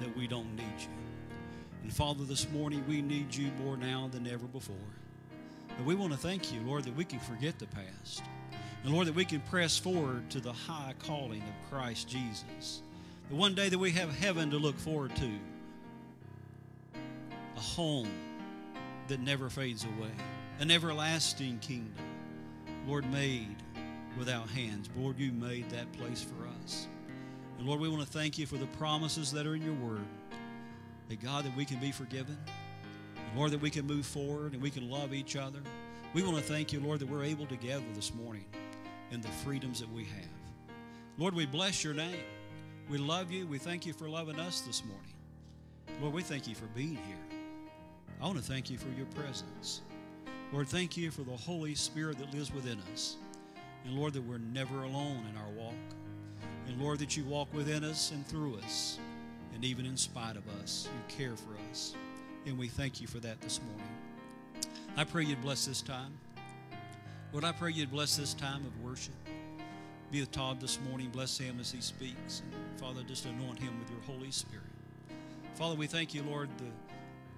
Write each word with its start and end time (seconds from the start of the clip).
that 0.00 0.16
we 0.16 0.26
don't 0.26 0.54
need 0.56 0.80
you. 0.80 0.88
And 1.82 1.92
Father, 1.92 2.24
this 2.24 2.48
morning 2.50 2.84
we 2.88 3.02
need 3.02 3.34
you 3.34 3.50
more 3.62 3.76
now 3.76 4.08
than 4.10 4.26
ever 4.26 4.46
before. 4.46 4.76
But 5.76 5.84
we 5.84 5.94
want 5.94 6.12
to 6.12 6.18
thank 6.18 6.52
you, 6.52 6.60
Lord, 6.60 6.84
that 6.84 6.96
we 6.96 7.04
can 7.04 7.18
forget 7.20 7.58
the 7.58 7.66
past. 7.66 8.22
And 8.84 8.92
Lord, 8.92 9.06
that 9.06 9.14
we 9.14 9.24
can 9.24 9.40
press 9.40 9.76
forward 9.78 10.30
to 10.30 10.40
the 10.40 10.52
high 10.52 10.94
calling 11.06 11.42
of 11.42 11.70
Christ 11.70 12.08
Jesus. 12.08 12.82
The 13.28 13.34
one 13.34 13.54
day 13.54 13.68
that 13.68 13.78
we 13.78 13.90
have 13.92 14.14
heaven 14.14 14.50
to 14.50 14.58
look 14.58 14.78
forward 14.78 15.14
to. 15.16 15.30
A 17.56 17.60
home 17.60 18.08
that 19.08 19.20
never 19.20 19.48
fades 19.48 19.84
away. 19.84 20.10
An 20.60 20.70
everlasting 20.70 21.58
kingdom. 21.58 21.92
Lord, 22.86 23.10
made 23.10 23.56
without 24.18 24.48
hands. 24.48 24.88
Lord, 24.96 25.18
you 25.18 25.32
made 25.32 25.68
that 25.70 25.90
place 25.92 26.22
for 26.22 26.46
us. 26.62 26.86
And 27.64 27.70
Lord, 27.70 27.80
we 27.80 27.88
want 27.88 28.02
to 28.02 28.12
thank 28.12 28.36
you 28.36 28.44
for 28.44 28.58
the 28.58 28.66
promises 28.66 29.32
that 29.32 29.46
are 29.46 29.54
in 29.54 29.62
your 29.62 29.72
word. 29.72 30.04
That 31.08 31.22
God, 31.22 31.46
that 31.46 31.56
we 31.56 31.64
can 31.64 31.78
be 31.78 31.92
forgiven. 31.92 32.36
And 33.16 33.38
Lord, 33.38 33.52
that 33.52 33.60
we 33.62 33.70
can 33.70 33.86
move 33.86 34.04
forward 34.04 34.52
and 34.52 34.60
we 34.60 34.68
can 34.68 34.90
love 34.90 35.14
each 35.14 35.34
other. 35.34 35.60
We 36.12 36.22
want 36.22 36.36
to 36.36 36.42
thank 36.42 36.74
you, 36.74 36.80
Lord, 36.80 36.98
that 36.98 37.08
we're 37.08 37.24
able 37.24 37.46
to 37.46 37.56
gather 37.56 37.82
this 37.94 38.12
morning 38.12 38.44
in 39.12 39.22
the 39.22 39.28
freedoms 39.28 39.80
that 39.80 39.90
we 39.90 40.04
have. 40.04 40.28
Lord, 41.16 41.32
we 41.32 41.46
bless 41.46 41.82
your 41.82 41.94
name. 41.94 42.18
We 42.90 42.98
love 42.98 43.30
you. 43.30 43.46
We 43.46 43.56
thank 43.56 43.86
you 43.86 43.94
for 43.94 44.10
loving 44.10 44.38
us 44.38 44.60
this 44.60 44.84
morning. 44.84 45.14
Lord, 46.02 46.12
we 46.12 46.20
thank 46.22 46.46
you 46.46 46.54
for 46.54 46.66
being 46.74 46.96
here. 46.96 47.38
I 48.20 48.26
want 48.26 48.36
to 48.36 48.44
thank 48.44 48.68
you 48.68 48.76
for 48.76 48.90
your 48.90 49.06
presence. 49.06 49.80
Lord, 50.52 50.68
thank 50.68 50.98
you 50.98 51.10
for 51.10 51.22
the 51.22 51.34
Holy 51.34 51.74
Spirit 51.74 52.18
that 52.18 52.30
lives 52.34 52.52
within 52.52 52.78
us. 52.92 53.16
And 53.86 53.94
Lord, 53.94 54.12
that 54.12 54.22
we're 54.22 54.36
never 54.36 54.82
alone 54.82 55.24
in 55.30 55.38
our 55.38 55.50
walk. 55.56 55.72
And 56.66 56.80
Lord, 56.80 56.98
that 57.00 57.16
you 57.16 57.24
walk 57.24 57.52
within 57.52 57.84
us 57.84 58.10
and 58.10 58.26
through 58.26 58.56
us. 58.58 58.98
And 59.54 59.64
even 59.64 59.86
in 59.86 59.96
spite 59.96 60.36
of 60.36 60.48
us, 60.62 60.88
you 60.92 61.16
care 61.16 61.36
for 61.36 61.56
us. 61.70 61.94
And 62.46 62.58
we 62.58 62.68
thank 62.68 63.00
you 63.00 63.06
for 63.06 63.18
that 63.20 63.40
this 63.40 63.60
morning. 63.62 63.86
I 64.96 65.04
pray 65.04 65.24
you'd 65.24 65.42
bless 65.42 65.66
this 65.66 65.82
time. 65.82 66.12
Lord, 67.32 67.44
I 67.44 67.52
pray 67.52 67.72
you'd 67.72 67.90
bless 67.90 68.16
this 68.16 68.34
time 68.34 68.64
of 68.64 68.80
worship. 68.80 69.14
Be 70.10 70.20
with 70.20 70.30
Todd 70.30 70.60
this 70.60 70.78
morning. 70.88 71.08
Bless 71.10 71.36
him 71.36 71.58
as 71.60 71.72
he 71.72 71.80
speaks. 71.80 72.42
And 72.42 72.80
Father, 72.80 73.02
just 73.02 73.24
anoint 73.24 73.58
him 73.58 73.76
with 73.80 73.90
your 73.90 74.00
Holy 74.06 74.30
Spirit. 74.30 74.64
Father, 75.54 75.74
we 75.74 75.86
thank 75.86 76.14
you, 76.14 76.22
Lord, 76.22 76.48
the, 76.58 76.64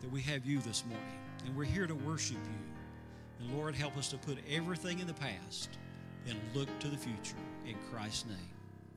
that 0.02 0.12
we 0.12 0.20
have 0.22 0.44
you 0.44 0.58
this 0.60 0.84
morning. 0.84 1.06
And 1.46 1.56
we're 1.56 1.64
here 1.64 1.86
to 1.86 1.94
worship 1.94 2.36
you. 2.36 3.46
And 3.46 3.56
Lord, 3.56 3.74
help 3.74 3.96
us 3.96 4.08
to 4.08 4.18
put 4.18 4.38
everything 4.50 4.98
in 4.98 5.06
the 5.06 5.14
past 5.14 5.70
and 6.28 6.38
look 6.54 6.68
to 6.80 6.88
the 6.88 6.96
future. 6.96 7.36
In 7.66 7.76
Christ's 7.90 8.26
name, 8.26 8.55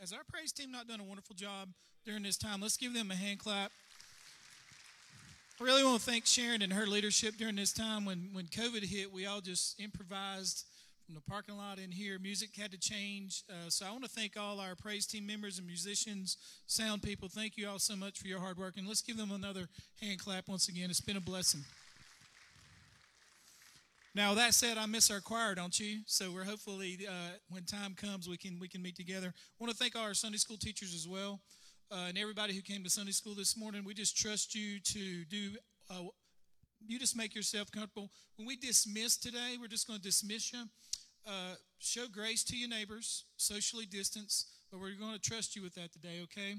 Has 0.00 0.12
our 0.12 0.20
praise 0.30 0.52
team 0.52 0.70
not 0.70 0.86
done 0.86 1.00
a 1.00 1.04
wonderful 1.04 1.34
job 1.34 1.68
during 2.04 2.22
this 2.22 2.36
time? 2.36 2.60
Let's 2.60 2.76
give 2.76 2.92
them 2.92 3.10
a 3.10 3.14
hand 3.14 3.38
clap. 3.38 3.72
I 5.58 5.64
really 5.64 5.82
want 5.82 5.98
to 5.98 6.10
thank 6.10 6.26
Sharon 6.26 6.60
and 6.60 6.72
her 6.74 6.86
leadership 6.86 7.36
during 7.38 7.56
this 7.56 7.72
time 7.72 8.04
when, 8.04 8.28
when 8.34 8.44
COVID 8.46 8.84
hit. 8.84 9.10
We 9.10 9.24
all 9.24 9.40
just 9.40 9.80
improvised 9.80 10.66
from 11.06 11.14
the 11.14 11.22
parking 11.22 11.56
lot 11.56 11.78
in 11.78 11.90
here. 11.90 12.18
Music 12.18 12.50
had 12.54 12.70
to 12.72 12.78
change. 12.78 13.44
Uh, 13.48 13.70
so 13.70 13.86
I 13.86 13.90
want 13.92 14.04
to 14.04 14.10
thank 14.10 14.36
all 14.36 14.60
our 14.60 14.74
praise 14.74 15.06
team 15.06 15.26
members 15.26 15.56
and 15.56 15.66
musicians, 15.66 16.36
sound 16.66 17.02
people. 17.02 17.28
Thank 17.28 17.56
you 17.56 17.66
all 17.66 17.78
so 17.78 17.96
much 17.96 18.18
for 18.18 18.28
your 18.28 18.40
hard 18.40 18.58
work. 18.58 18.74
And 18.76 18.86
let's 18.86 19.00
give 19.00 19.16
them 19.16 19.30
another 19.30 19.68
hand 20.02 20.18
clap 20.18 20.48
once 20.48 20.68
again. 20.68 20.90
It's 20.90 21.00
been 21.00 21.16
a 21.16 21.20
blessing. 21.20 21.62
Now 24.14 24.34
that 24.34 24.52
said, 24.52 24.76
I 24.76 24.84
miss 24.84 25.10
our 25.10 25.20
choir, 25.20 25.54
don't 25.54 25.78
you? 25.80 26.00
So 26.04 26.30
we're 26.30 26.44
hopefully 26.44 26.98
uh, 27.08 27.36
when 27.48 27.64
time 27.64 27.94
comes, 27.94 28.28
we 28.28 28.36
can 28.36 28.58
we 28.60 28.68
can 28.68 28.82
meet 28.82 28.94
together. 28.94 29.28
I 29.28 29.56
want 29.58 29.70
to 29.70 29.76
thank 29.76 29.96
all 29.96 30.02
our 30.02 30.12
Sunday 30.12 30.36
school 30.36 30.58
teachers 30.58 30.94
as 30.94 31.08
well, 31.08 31.40
uh, 31.90 32.06
and 32.08 32.18
everybody 32.18 32.52
who 32.54 32.60
came 32.60 32.84
to 32.84 32.90
Sunday 32.90 33.12
school 33.12 33.34
this 33.34 33.56
morning. 33.56 33.84
We 33.86 33.94
just 33.94 34.14
trust 34.14 34.54
you 34.54 34.80
to 34.80 35.24
do. 35.24 35.52
Uh, 35.88 36.02
you 36.86 36.98
just 36.98 37.16
make 37.16 37.34
yourself 37.34 37.72
comfortable. 37.72 38.10
When 38.36 38.46
we 38.46 38.56
dismiss 38.56 39.16
today, 39.16 39.56
we're 39.58 39.68
just 39.68 39.86
going 39.86 39.98
to 39.98 40.04
dismiss 40.04 40.52
you. 40.52 40.64
Uh, 41.26 41.54
show 41.78 42.06
grace 42.12 42.44
to 42.44 42.56
your 42.56 42.68
neighbors, 42.68 43.24
socially 43.38 43.86
distance, 43.86 44.46
but 44.70 44.78
we're 44.78 44.92
going 44.92 45.14
to 45.14 45.20
trust 45.20 45.56
you 45.56 45.62
with 45.62 45.74
that 45.76 45.90
today. 45.90 46.20
Okay. 46.24 46.56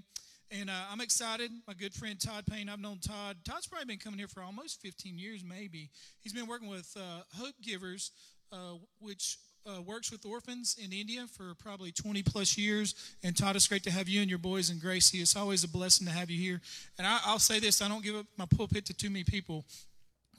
And 0.51 0.69
uh, 0.69 0.73
I'm 0.91 1.01
excited. 1.01 1.51
My 1.67 1.73
good 1.73 1.93
friend 1.93 2.19
Todd 2.19 2.45
Payne, 2.45 2.69
I've 2.69 2.79
known 2.79 2.99
Todd. 2.99 3.37
Todd's 3.43 3.67
probably 3.67 3.85
been 3.85 3.97
coming 3.97 4.19
here 4.19 4.27
for 4.27 4.43
almost 4.43 4.81
15 4.81 5.17
years, 5.17 5.43
maybe. 5.43 5.89
He's 6.21 6.33
been 6.33 6.47
working 6.47 6.69
with 6.69 6.95
uh, 6.95 7.23
Hope 7.35 7.55
Givers, 7.61 8.11
uh, 8.51 8.75
which 8.99 9.37
uh, 9.65 9.81
works 9.81 10.11
with 10.11 10.25
orphans 10.25 10.77
in 10.83 10.91
India 10.91 11.25
for 11.27 11.53
probably 11.55 11.91
20 11.91 12.23
plus 12.23 12.57
years. 12.57 12.95
And 13.23 13.35
Todd, 13.35 13.55
it's 13.55 13.67
great 13.67 13.83
to 13.83 13.91
have 13.91 14.07
you 14.09 14.21
and 14.21 14.29
your 14.29 14.39
boys 14.39 14.69
in 14.69 14.79
Gracie. 14.79 15.19
It's 15.19 15.35
always 15.35 15.63
a 15.63 15.67
blessing 15.67 16.05
to 16.07 16.13
have 16.13 16.29
you 16.29 16.39
here. 16.39 16.61
And 16.97 17.07
I, 17.07 17.19
I'll 17.25 17.39
say 17.39 17.59
this 17.59 17.81
I 17.81 17.87
don't 17.87 18.03
give 18.03 18.15
up 18.15 18.25
my 18.37 18.45
pulpit 18.45 18.85
to 18.87 18.93
too 18.93 19.09
many 19.09 19.23
people. 19.23 19.65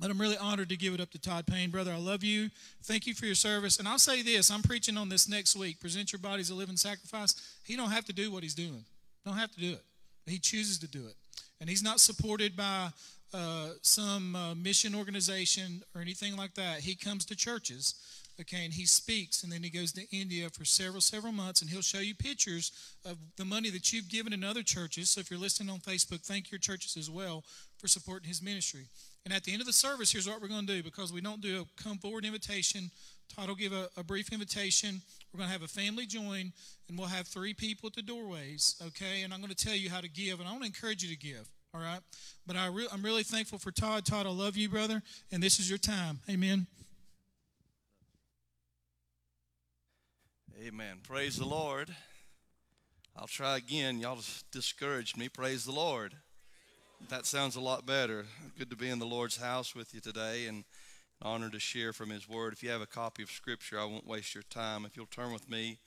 But 0.00 0.10
I'm 0.10 0.20
really 0.20 0.36
honored 0.36 0.70
to 0.70 0.76
give 0.76 0.92
it 0.92 1.00
up 1.00 1.10
to 1.12 1.20
Todd 1.20 1.46
Payne. 1.46 1.70
Brother, 1.70 1.92
I 1.92 1.98
love 1.98 2.24
you. 2.24 2.50
Thank 2.82 3.06
you 3.06 3.14
for 3.14 3.26
your 3.26 3.36
service. 3.36 3.78
And 3.78 3.86
I'll 3.86 3.98
say 3.98 4.22
this 4.22 4.50
I'm 4.50 4.62
preaching 4.62 4.96
on 4.96 5.08
this 5.08 5.28
next 5.28 5.56
week. 5.56 5.80
Present 5.80 6.12
your 6.12 6.18
bodies 6.18 6.50
a 6.50 6.54
living 6.54 6.76
sacrifice. 6.76 7.34
He 7.64 7.76
don't 7.76 7.90
have 7.90 8.04
to 8.06 8.12
do 8.12 8.30
what 8.32 8.42
he's 8.42 8.54
doing. 8.54 8.84
Don't 9.24 9.36
have 9.36 9.52
to 9.52 9.60
do 9.60 9.72
it. 9.72 9.82
He 10.26 10.38
chooses 10.38 10.78
to 10.78 10.88
do 10.88 11.06
it. 11.06 11.14
And 11.60 11.68
he's 11.68 11.82
not 11.82 12.00
supported 12.00 12.56
by 12.56 12.90
uh, 13.32 13.70
some 13.82 14.36
uh, 14.36 14.54
mission 14.54 14.94
organization 14.94 15.82
or 15.94 16.00
anything 16.00 16.36
like 16.36 16.54
that. 16.54 16.80
He 16.80 16.94
comes 16.94 17.24
to 17.26 17.36
churches, 17.36 17.94
okay, 18.40 18.64
and 18.64 18.72
he 18.74 18.86
speaks, 18.86 19.42
and 19.42 19.52
then 19.52 19.62
he 19.62 19.70
goes 19.70 19.92
to 19.92 20.02
India 20.16 20.48
for 20.50 20.64
several, 20.64 21.00
several 21.00 21.32
months, 21.32 21.60
and 21.60 21.70
he'll 21.70 21.82
show 21.82 21.98
you 21.98 22.14
pictures 22.14 22.72
of 23.04 23.16
the 23.36 23.44
money 23.44 23.70
that 23.70 23.92
you've 23.92 24.08
given 24.08 24.32
in 24.32 24.44
other 24.44 24.62
churches. 24.62 25.10
So 25.10 25.20
if 25.20 25.30
you're 25.30 25.40
listening 25.40 25.70
on 25.70 25.80
Facebook, 25.80 26.24
thank 26.24 26.50
your 26.50 26.58
churches 26.58 26.96
as 26.96 27.10
well 27.10 27.44
for 27.78 27.88
supporting 27.88 28.28
his 28.28 28.42
ministry. 28.42 28.86
And 29.24 29.34
at 29.34 29.44
the 29.44 29.52
end 29.52 29.62
of 29.62 29.66
the 29.66 29.72
service, 29.72 30.12
here's 30.12 30.28
what 30.28 30.40
we're 30.40 30.48
going 30.48 30.66
to 30.66 30.76
do 30.76 30.82
because 30.82 31.12
we 31.12 31.20
don't 31.20 31.40
do 31.40 31.62
a 31.62 31.82
come 31.82 31.98
forward 31.98 32.24
invitation. 32.24 32.90
Todd 33.28 33.48
will 33.48 33.54
give 33.54 33.72
a, 33.72 33.88
a 33.96 34.04
brief 34.04 34.32
invitation. 34.32 35.02
We're 35.32 35.38
going 35.38 35.48
to 35.48 35.52
have 35.52 35.62
a 35.62 35.68
family 35.68 36.06
join, 36.06 36.52
and 36.88 36.98
we'll 36.98 37.08
have 37.08 37.26
three 37.26 37.54
people 37.54 37.88
at 37.88 37.94
the 37.94 38.02
doorways, 38.02 38.76
okay? 38.86 39.22
And 39.22 39.32
I'm 39.32 39.40
going 39.40 39.52
to 39.52 39.64
tell 39.66 39.74
you 39.74 39.90
how 39.90 40.00
to 40.00 40.08
give, 40.08 40.38
and 40.38 40.48
I 40.48 40.52
want 40.52 40.62
to 40.62 40.68
encourage 40.68 41.02
you 41.02 41.08
to 41.08 41.16
give, 41.16 41.48
all 41.74 41.80
right? 41.80 42.00
But 42.46 42.56
I 42.56 42.66
re- 42.66 42.88
I'm 42.92 43.02
really 43.02 43.24
thankful 43.24 43.58
for 43.58 43.72
Todd. 43.72 44.04
Todd, 44.04 44.26
I 44.26 44.30
love 44.30 44.56
you, 44.56 44.68
brother, 44.68 45.02
and 45.32 45.42
this 45.42 45.58
is 45.58 45.68
your 45.68 45.78
time. 45.78 46.20
Amen. 46.30 46.66
Amen. 50.64 50.98
Praise 51.02 51.36
the 51.36 51.44
Lord. 51.44 51.94
I'll 53.16 53.26
try 53.26 53.56
again. 53.56 53.98
Y'all 53.98 54.18
discouraged 54.50 55.16
me. 55.16 55.28
Praise 55.28 55.64
the 55.64 55.72
Lord. 55.72 56.14
That 57.10 57.26
sounds 57.26 57.56
a 57.56 57.60
lot 57.60 57.84
better. 57.84 58.24
Good 58.58 58.70
to 58.70 58.76
be 58.76 58.88
in 58.88 58.98
the 58.98 59.04
Lord's 59.04 59.36
house 59.36 59.74
with 59.74 59.92
you 59.92 60.00
today 60.00 60.46
and 60.46 60.64
honored 61.24 61.52
to 61.52 61.58
share 61.58 61.92
from 61.92 62.10
His 62.10 62.28
Word. 62.28 62.52
If 62.52 62.62
you 62.62 62.70
have 62.70 62.82
a 62.82 62.86
copy 62.86 63.22
of 63.22 63.30
Scripture, 63.30 63.80
I 63.80 63.86
won't 63.86 64.06
waste 64.06 64.34
your 64.34 64.44
time. 64.44 64.84
If 64.84 64.96
you'll 64.96 65.06
turn 65.06 65.32
with 65.32 65.48
me 65.48 65.78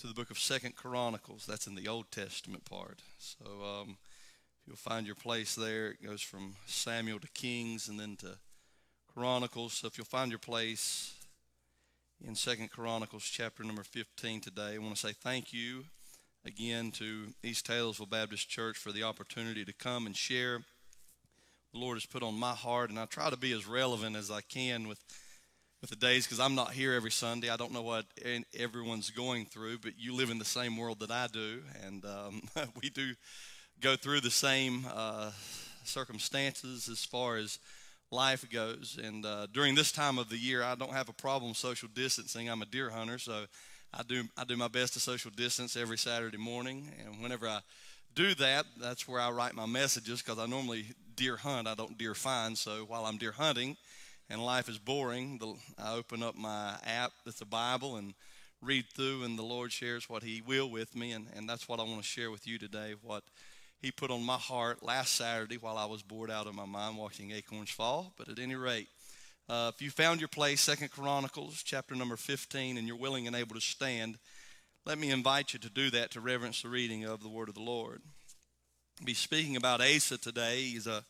to 0.00 0.08
the 0.08 0.14
book 0.14 0.30
of 0.30 0.38
Second 0.38 0.74
Chronicles, 0.74 1.46
that's 1.46 1.68
in 1.68 1.76
the 1.76 1.86
Old 1.86 2.10
Testament 2.10 2.64
part. 2.64 3.00
So 3.18 3.44
um, 3.64 3.96
you'll 4.66 4.76
find 4.76 5.06
your 5.06 5.14
place 5.14 5.54
there. 5.54 5.90
It 5.90 6.04
goes 6.04 6.22
from 6.22 6.56
Samuel 6.66 7.20
to 7.20 7.28
Kings 7.28 7.88
and 7.88 8.00
then 8.00 8.16
to 8.16 8.38
Chronicles. 9.14 9.74
So 9.74 9.86
if 9.86 9.96
you'll 9.96 10.06
find 10.06 10.32
your 10.32 10.40
place 10.40 11.14
in 12.26 12.34
Second 12.34 12.72
Chronicles 12.72 13.24
chapter 13.24 13.62
number 13.62 13.84
15 13.84 14.40
today, 14.40 14.74
I 14.74 14.78
want 14.78 14.96
to 14.96 15.06
say 15.06 15.12
thank 15.12 15.52
you 15.52 15.84
again 16.44 16.90
to 16.92 17.28
East 17.44 17.66
Taylorsville 17.66 18.06
Baptist 18.06 18.48
Church 18.48 18.76
for 18.76 18.90
the 18.90 19.04
opportunity 19.04 19.64
to 19.64 19.72
come 19.72 20.04
and 20.04 20.16
share. 20.16 20.62
The 21.74 21.80
Lord 21.80 21.96
has 21.96 22.06
put 22.06 22.22
on 22.22 22.38
my 22.38 22.52
heart, 22.52 22.90
and 22.90 23.00
I 23.00 23.06
try 23.06 23.30
to 23.30 23.36
be 23.36 23.50
as 23.50 23.66
relevant 23.66 24.14
as 24.14 24.30
I 24.30 24.42
can 24.42 24.86
with 24.86 25.00
with 25.80 25.90
the 25.90 25.96
days 25.96 26.24
because 26.24 26.38
I'm 26.38 26.54
not 26.54 26.70
here 26.70 26.92
every 26.92 27.10
Sunday. 27.10 27.50
I 27.50 27.56
don't 27.56 27.72
know 27.72 27.82
what 27.82 28.06
everyone's 28.56 29.10
going 29.10 29.46
through, 29.46 29.78
but 29.78 29.98
you 29.98 30.14
live 30.14 30.30
in 30.30 30.38
the 30.38 30.44
same 30.44 30.76
world 30.76 31.00
that 31.00 31.10
I 31.10 31.26
do, 31.26 31.62
and 31.84 32.04
um, 32.04 32.42
we 32.80 32.90
do 32.90 33.14
go 33.80 33.96
through 33.96 34.20
the 34.20 34.30
same 34.30 34.86
uh, 34.94 35.32
circumstances 35.82 36.88
as 36.88 37.04
far 37.04 37.38
as 37.38 37.58
life 38.12 38.48
goes. 38.52 38.96
And 39.02 39.26
uh, 39.26 39.48
during 39.52 39.74
this 39.74 39.90
time 39.90 40.16
of 40.16 40.28
the 40.28 40.38
year, 40.38 40.62
I 40.62 40.76
don't 40.76 40.92
have 40.92 41.08
a 41.08 41.12
problem 41.12 41.54
social 41.54 41.88
distancing. 41.92 42.48
I'm 42.48 42.62
a 42.62 42.66
deer 42.66 42.90
hunter, 42.90 43.18
so 43.18 43.46
I 43.92 44.04
do 44.04 44.22
I 44.36 44.44
do 44.44 44.56
my 44.56 44.68
best 44.68 44.92
to 44.92 45.00
social 45.00 45.32
distance 45.32 45.76
every 45.76 45.98
Saturday 45.98 46.38
morning, 46.38 46.92
and 47.04 47.20
whenever 47.20 47.48
I 47.48 47.62
do 48.14 48.34
that, 48.36 48.66
that's 48.80 49.08
where 49.08 49.20
I 49.20 49.30
write 49.30 49.54
my 49.54 49.66
messages 49.66 50.22
because 50.22 50.38
I 50.38 50.46
normally 50.46 50.86
deer 51.16 51.36
hunt. 51.36 51.68
I 51.68 51.74
don't 51.74 51.98
deer 51.98 52.14
find. 52.14 52.56
So 52.56 52.84
while 52.86 53.06
I'm 53.06 53.18
deer 53.18 53.32
hunting, 53.32 53.76
and 54.30 54.44
life 54.44 54.68
is 54.68 54.78
boring, 54.78 55.38
the, 55.38 55.54
I 55.82 55.94
open 55.94 56.22
up 56.22 56.36
my 56.36 56.76
app 56.84 57.12
that's 57.24 57.38
the 57.38 57.44
Bible 57.44 57.96
and 57.96 58.14
read 58.62 58.86
through, 58.94 59.24
and 59.24 59.38
the 59.38 59.42
Lord 59.42 59.72
shares 59.72 60.08
what 60.08 60.22
He 60.22 60.40
will 60.40 60.70
with 60.70 60.96
me, 60.96 61.12
and, 61.12 61.26
and 61.36 61.48
that's 61.48 61.68
what 61.68 61.80
I 61.80 61.82
want 61.82 61.98
to 61.98 62.02
share 62.02 62.30
with 62.30 62.46
you 62.46 62.58
today. 62.58 62.94
What 63.02 63.22
He 63.80 63.90
put 63.90 64.10
on 64.10 64.22
my 64.24 64.38
heart 64.38 64.82
last 64.82 65.14
Saturday 65.14 65.58
while 65.58 65.76
I 65.76 65.84
was 65.84 66.02
bored 66.02 66.30
out 66.30 66.46
of 66.46 66.54
my 66.54 66.64
mind 66.64 66.96
watching 66.96 67.32
Acorns 67.32 67.70
Fall. 67.70 68.12
But 68.16 68.28
at 68.28 68.38
any 68.38 68.54
rate, 68.54 68.88
uh, 69.48 69.70
if 69.74 69.82
you 69.82 69.90
found 69.90 70.20
your 70.20 70.28
place, 70.28 70.62
Second 70.62 70.90
Chronicles, 70.90 71.62
chapter 71.62 71.94
number 71.94 72.16
15, 72.16 72.78
and 72.78 72.88
you're 72.88 72.96
willing 72.96 73.26
and 73.26 73.36
able 73.36 73.54
to 73.54 73.60
stand, 73.60 74.16
let 74.86 74.98
me 74.98 75.10
invite 75.10 75.54
you 75.54 75.58
to 75.60 75.70
do 75.70 75.90
that 75.90 76.10
to 76.10 76.20
reverence 76.20 76.60
the 76.60 76.68
reading 76.68 77.04
of 77.04 77.22
the 77.22 77.28
Word 77.28 77.48
of 77.48 77.54
the 77.54 77.62
Lord. 77.62 78.02
I'll 79.00 79.06
be 79.06 79.14
speaking 79.14 79.56
about 79.56 79.80
Asa 79.80 80.18
today. 80.18 80.60
He's 80.60 80.86
a 80.86 81.04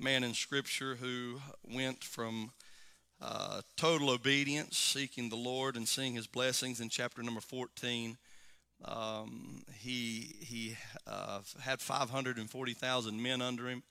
man 0.00 0.24
in 0.24 0.34
Scripture 0.34 0.96
who 0.96 1.38
went 1.62 2.02
from 2.02 2.50
uh, 3.22 3.60
total 3.76 4.10
obedience, 4.10 4.76
seeking 4.76 5.28
the 5.28 5.36
Lord 5.36 5.76
and 5.76 5.86
seeing 5.86 6.14
His 6.14 6.26
blessings 6.26 6.80
in 6.80 6.88
chapter 6.88 7.22
number 7.22 7.40
14. 7.40 8.18
Um, 8.84 9.62
he 9.78 10.34
he 10.40 10.76
uh, 11.06 11.38
had 11.60 11.80
540,000 11.80 13.22
men 13.22 13.40
under 13.40 13.68
him 13.68 13.84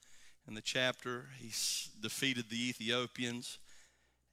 in 0.46 0.52
the 0.52 0.60
chapter. 0.60 1.30
He 1.38 1.50
defeated 1.98 2.50
the 2.50 2.68
Ethiopians. 2.68 3.58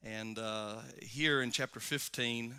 And 0.03 0.37
uh, 0.37 0.75
here 0.99 1.41
in 1.41 1.51
chapter 1.51 1.79
15, 1.79 2.55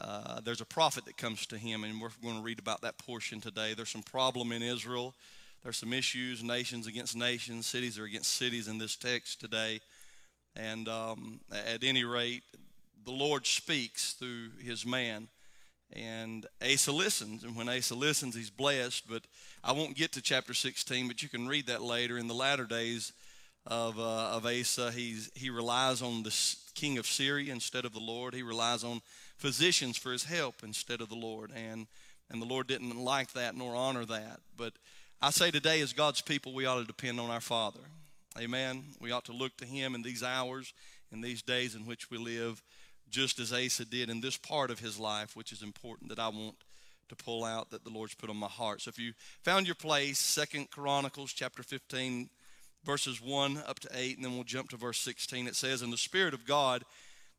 uh, 0.00 0.40
there's 0.40 0.60
a 0.60 0.66
prophet 0.66 1.04
that 1.04 1.16
comes 1.16 1.46
to 1.46 1.58
him, 1.58 1.84
and 1.84 2.00
we're 2.00 2.10
going 2.22 2.36
to 2.36 2.42
read 2.42 2.58
about 2.58 2.80
that 2.82 2.98
portion 2.98 3.40
today. 3.40 3.74
There's 3.74 3.90
some 3.90 4.02
problem 4.02 4.52
in 4.52 4.62
Israel. 4.62 5.14
There's 5.62 5.76
some 5.76 5.92
issues, 5.92 6.42
nations 6.42 6.86
against 6.86 7.16
nations, 7.16 7.66
cities 7.66 7.98
are 7.98 8.04
against 8.04 8.34
cities 8.34 8.68
in 8.68 8.78
this 8.78 8.96
text 8.96 9.40
today. 9.40 9.80
And 10.56 10.88
um, 10.88 11.40
at 11.50 11.82
any 11.82 12.04
rate, 12.04 12.42
the 13.04 13.12
Lord 13.12 13.46
speaks 13.46 14.12
through 14.12 14.50
his 14.62 14.84
man. 14.84 15.28
And 15.92 16.46
Asa 16.60 16.92
listens, 16.92 17.44
and 17.44 17.56
when 17.56 17.68
Asa 17.68 17.94
listens, 17.94 18.34
he's 18.34 18.50
blessed. 18.50 19.08
But 19.08 19.22
I 19.62 19.72
won't 19.72 19.96
get 19.96 20.12
to 20.12 20.22
chapter 20.22 20.54
16, 20.54 21.06
but 21.06 21.22
you 21.22 21.28
can 21.28 21.46
read 21.46 21.68
that 21.68 21.82
later. 21.82 22.18
In 22.18 22.26
the 22.26 22.34
latter 22.34 22.64
days, 22.64 23.12
of, 23.66 23.98
uh, 23.98 24.30
of 24.32 24.46
Asa. 24.46 24.92
He's, 24.92 25.30
he 25.34 25.50
relies 25.50 26.02
on 26.02 26.22
the 26.22 26.34
king 26.74 26.98
of 26.98 27.06
Syria 27.06 27.52
instead 27.52 27.84
of 27.84 27.92
the 27.92 28.00
Lord. 28.00 28.34
He 28.34 28.42
relies 28.42 28.84
on 28.84 29.00
physicians 29.44 29.98
for 29.98 30.10
his 30.10 30.24
help 30.24 30.54
instead 30.64 31.02
of 31.02 31.10
the 31.10 31.14
Lord. 31.14 31.52
And, 31.54 31.86
and 32.30 32.40
the 32.40 32.46
Lord 32.46 32.66
didn't 32.66 32.96
like 32.96 33.34
that 33.34 33.54
nor 33.54 33.76
honor 33.76 34.06
that. 34.06 34.40
But 34.56 34.72
I 35.20 35.28
say 35.28 35.50
today, 35.50 35.82
as 35.82 35.92
God's 35.92 36.22
people, 36.22 36.54
we 36.54 36.64
ought 36.64 36.80
to 36.80 36.86
depend 36.86 37.20
on 37.20 37.28
our 37.28 37.42
Father. 37.42 37.80
Amen. 38.40 38.84
We 39.02 39.12
ought 39.12 39.26
to 39.26 39.34
look 39.34 39.54
to 39.58 39.66
Him 39.66 39.94
in 39.94 40.00
these 40.00 40.22
hours, 40.22 40.72
in 41.12 41.20
these 41.20 41.42
days 41.42 41.74
in 41.74 41.84
which 41.84 42.10
we 42.10 42.16
live, 42.16 42.62
just 43.10 43.38
as 43.38 43.52
Asa 43.52 43.84
did 43.84 44.08
in 44.08 44.22
this 44.22 44.38
part 44.38 44.70
of 44.70 44.78
his 44.78 44.98
life, 44.98 45.36
which 45.36 45.52
is 45.52 45.62
important 45.62 46.08
that 46.08 46.18
I 46.18 46.28
want 46.28 46.56
to 47.10 47.14
pull 47.14 47.44
out 47.44 47.70
that 47.70 47.84
the 47.84 47.90
Lord's 47.90 48.14
put 48.14 48.30
on 48.30 48.38
my 48.38 48.46
heart. 48.46 48.80
So 48.80 48.88
if 48.88 48.98
you 48.98 49.12
found 49.42 49.66
your 49.66 49.74
place, 49.74 50.18
Second 50.18 50.70
Chronicles 50.70 51.34
chapter 51.34 51.62
15 51.62 52.30
verses 52.82 53.20
1 53.20 53.62
up 53.66 53.78
to 53.80 53.88
8, 53.92 54.16
and 54.16 54.24
then 54.24 54.34
we'll 54.34 54.44
jump 54.44 54.70
to 54.70 54.78
verse 54.78 55.00
16. 55.00 55.46
It 55.46 55.54
says, 55.54 55.82
And 55.82 55.92
the 55.92 55.98
Spirit 55.98 56.32
of 56.32 56.46
God 56.46 56.82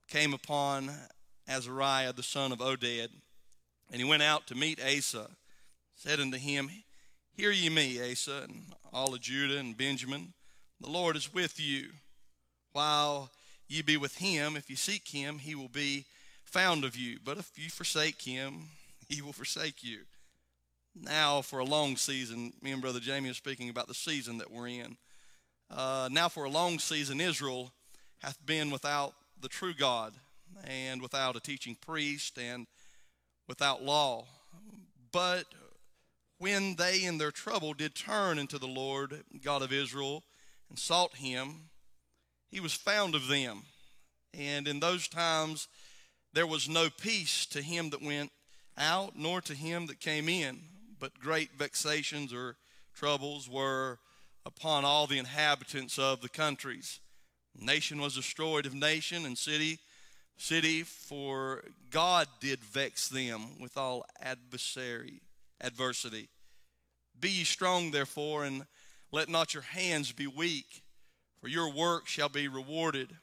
came 0.08 0.36
upon 0.36 0.91
Azariah, 1.48 2.14
the 2.14 2.24
son 2.24 2.52
of 2.52 2.60
Oded, 2.60 3.10
And 3.92 4.02
he 4.02 4.04
went 4.04 4.24
out 4.24 4.48
to 4.48 4.56
meet 4.56 4.80
Asa, 4.82 5.28
said 5.96 6.20
unto 6.20 6.38
him, 6.38 6.70
Hear 7.36 7.52
ye 7.52 7.70
me, 7.70 8.00
Asa, 8.12 8.44
and 8.44 8.64
all 8.94 9.14
of 9.14 9.22
Judah 9.22 9.58
and 9.58 9.78
Benjamin. 9.78 10.34
The 10.82 10.90
Lord 10.90 11.16
is 11.16 11.34
with 11.34 11.60
you. 11.60 11.90
While 12.72 13.32
ye 13.68 13.82
be 13.82 13.98
with 13.98 14.18
him, 14.18 14.56
if 14.56 14.70
ye 14.70 14.76
seek 14.76 15.08
him, 15.08 15.40
he 15.40 15.56
will 15.56 15.70
be 15.70 16.06
found 16.44 16.84
of 16.84 16.96
you. 16.96 17.20
But 17.24 17.38
if 17.38 17.52
you 17.58 17.70
forsake 17.70 18.22
him, 18.22 18.70
he 19.08 19.22
will 19.22 19.34
forsake 19.34 19.84
you. 19.84 20.00
Now, 20.96 21.42
for 21.42 21.60
a 21.60 21.66
long 21.66 21.98
season, 21.98 22.54
me 22.62 22.72
and 22.72 22.82
Brother 22.82 23.02
Jamie 23.02 23.30
are 23.30 23.34
speaking 23.34 23.70
about 23.70 23.88
the 23.88 23.94
season 23.94 24.38
that 24.38 24.50
we're 24.50 24.68
in. 24.68 24.96
Uh, 25.70 26.08
now, 26.12 26.30
for 26.30 26.46
a 26.46 26.50
long 26.50 26.80
season, 26.80 27.20
Israel 27.20 27.72
hath 28.22 28.44
been 28.46 28.72
without 28.72 29.14
the 29.42 29.50
true 29.50 29.74
God, 29.74 30.14
and 30.63 31.02
without 31.02 31.36
a 31.36 31.39
teaching 31.39 31.76
priest, 31.76 32.38
and 32.38 32.68
without 33.48 33.84
law. 33.84 34.26
But 35.12 35.46
when 36.38 36.76
they 36.76 37.04
in 37.04 37.18
their 37.18 37.32
trouble 37.32 37.74
did 37.74 37.96
turn 37.96 38.39
unto 38.39 38.58
the 38.58 38.68
Lord 38.68 39.24
God 39.44 39.62
of 39.62 39.72
Israel 39.72 40.24
and 40.70 40.78
sought 40.78 41.15
him, 41.15 41.70
he 42.50 42.60
was 42.60 42.74
found 42.74 43.15
of 43.15 43.28
them. 43.28 43.63
And 44.34 44.68
in 44.68 44.80
those 44.80 45.08
times 45.08 45.68
there 46.34 46.48
was 46.48 46.68
no 46.68 46.89
peace 46.89 47.46
to 47.48 47.62
him 47.62 47.91
that 47.91 48.02
went 48.02 48.32
out, 48.78 49.13
nor 49.15 49.39
to 49.41 49.54
him 49.54 49.86
that 49.88 50.02
came 50.02 50.28
in, 50.28 50.60
but 51.00 51.20
great 51.20 51.52
vexations 51.58 52.34
or 52.34 52.58
troubles 52.94 53.50
were 53.50 54.00
upon 54.46 54.84
all 54.84 55.08
the 55.08 55.18
inhabitants 55.18 55.98
of 55.98 56.22
the 56.22 56.30
countries. 56.30 57.00
Nation 57.58 58.02
was 58.02 58.15
destroyed 58.15 58.65
of 58.65 58.74
nation, 58.74 59.26
and 59.26 59.38
city 59.38 59.80
city, 60.38 60.84
for 60.84 61.63
God 61.89 62.28
did 62.39 62.63
vex 62.63 63.08
them 63.08 63.60
with 63.60 63.78
all 63.78 64.06
adversary 64.21 65.21
adversity. 65.62 66.30
Be 67.19 67.30
ye 67.30 67.43
strong, 67.43 67.91
therefore, 67.91 68.43
and 68.43 68.65
let 69.12 69.30
not 69.30 69.54
your 69.54 69.63
hands 69.63 70.12
be 70.12 70.28
weak, 70.28 70.84
for 71.39 71.48
your 71.48 71.71
work 71.71 72.08
shall 72.08 72.30
be 72.30 72.48
rewarded. 72.48 73.15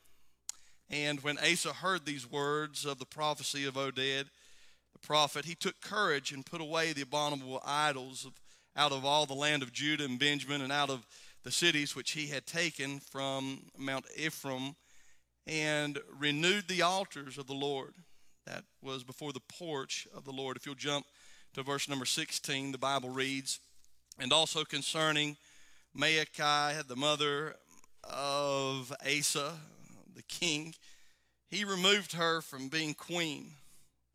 And 0.90 1.20
when 1.20 1.38
Asa 1.38 1.72
heard 1.72 2.04
these 2.04 2.30
words 2.30 2.84
of 2.84 2.98
the 2.98 3.06
prophecy 3.06 3.66
of 3.66 3.74
Oded, 3.74 4.26
the 4.92 4.98
prophet, 5.00 5.44
he 5.44 5.54
took 5.54 5.80
courage 5.80 6.32
and 6.32 6.44
put 6.44 6.60
away 6.60 6.92
the 6.92 7.02
abominable 7.02 7.62
idols 7.64 8.24
of, 8.24 8.32
out 8.76 8.92
of 8.92 9.04
all 9.04 9.26
the 9.26 9.34
land 9.34 9.62
of 9.62 9.72
Judah 9.72 10.04
and 10.04 10.18
Benjamin 10.18 10.60
and 10.60 10.72
out 10.72 10.90
of 10.90 11.06
the 11.44 11.50
cities 11.50 11.96
which 11.96 12.12
he 12.12 12.28
had 12.28 12.46
taken 12.46 13.00
from 13.00 13.62
Mount 13.76 14.04
Ephraim 14.16 14.76
and 15.46 15.98
renewed 16.18 16.68
the 16.68 16.82
altars 16.82 17.38
of 17.38 17.46
the 17.46 17.54
Lord. 17.54 17.94
That 18.46 18.64
was 18.82 19.04
before 19.04 19.32
the 19.32 19.40
porch 19.40 20.06
of 20.14 20.24
the 20.24 20.32
Lord. 20.32 20.56
If 20.56 20.66
you'll 20.66 20.74
jump 20.74 21.06
to 21.54 21.62
verse 21.62 21.88
number 21.88 22.04
16, 22.04 22.72
the 22.72 22.78
Bible 22.78 23.10
reads, 23.10 23.60
And 24.18 24.32
also 24.32 24.64
concerning 24.64 25.36
Maacah, 25.96 26.86
the 26.86 26.96
mother 26.96 27.56
of 28.04 28.92
Asa, 29.06 29.52
the 30.14 30.22
king, 30.22 30.74
he 31.48 31.64
removed 31.64 32.12
her 32.14 32.40
from 32.40 32.68
being 32.68 32.94
queen. 32.94 33.52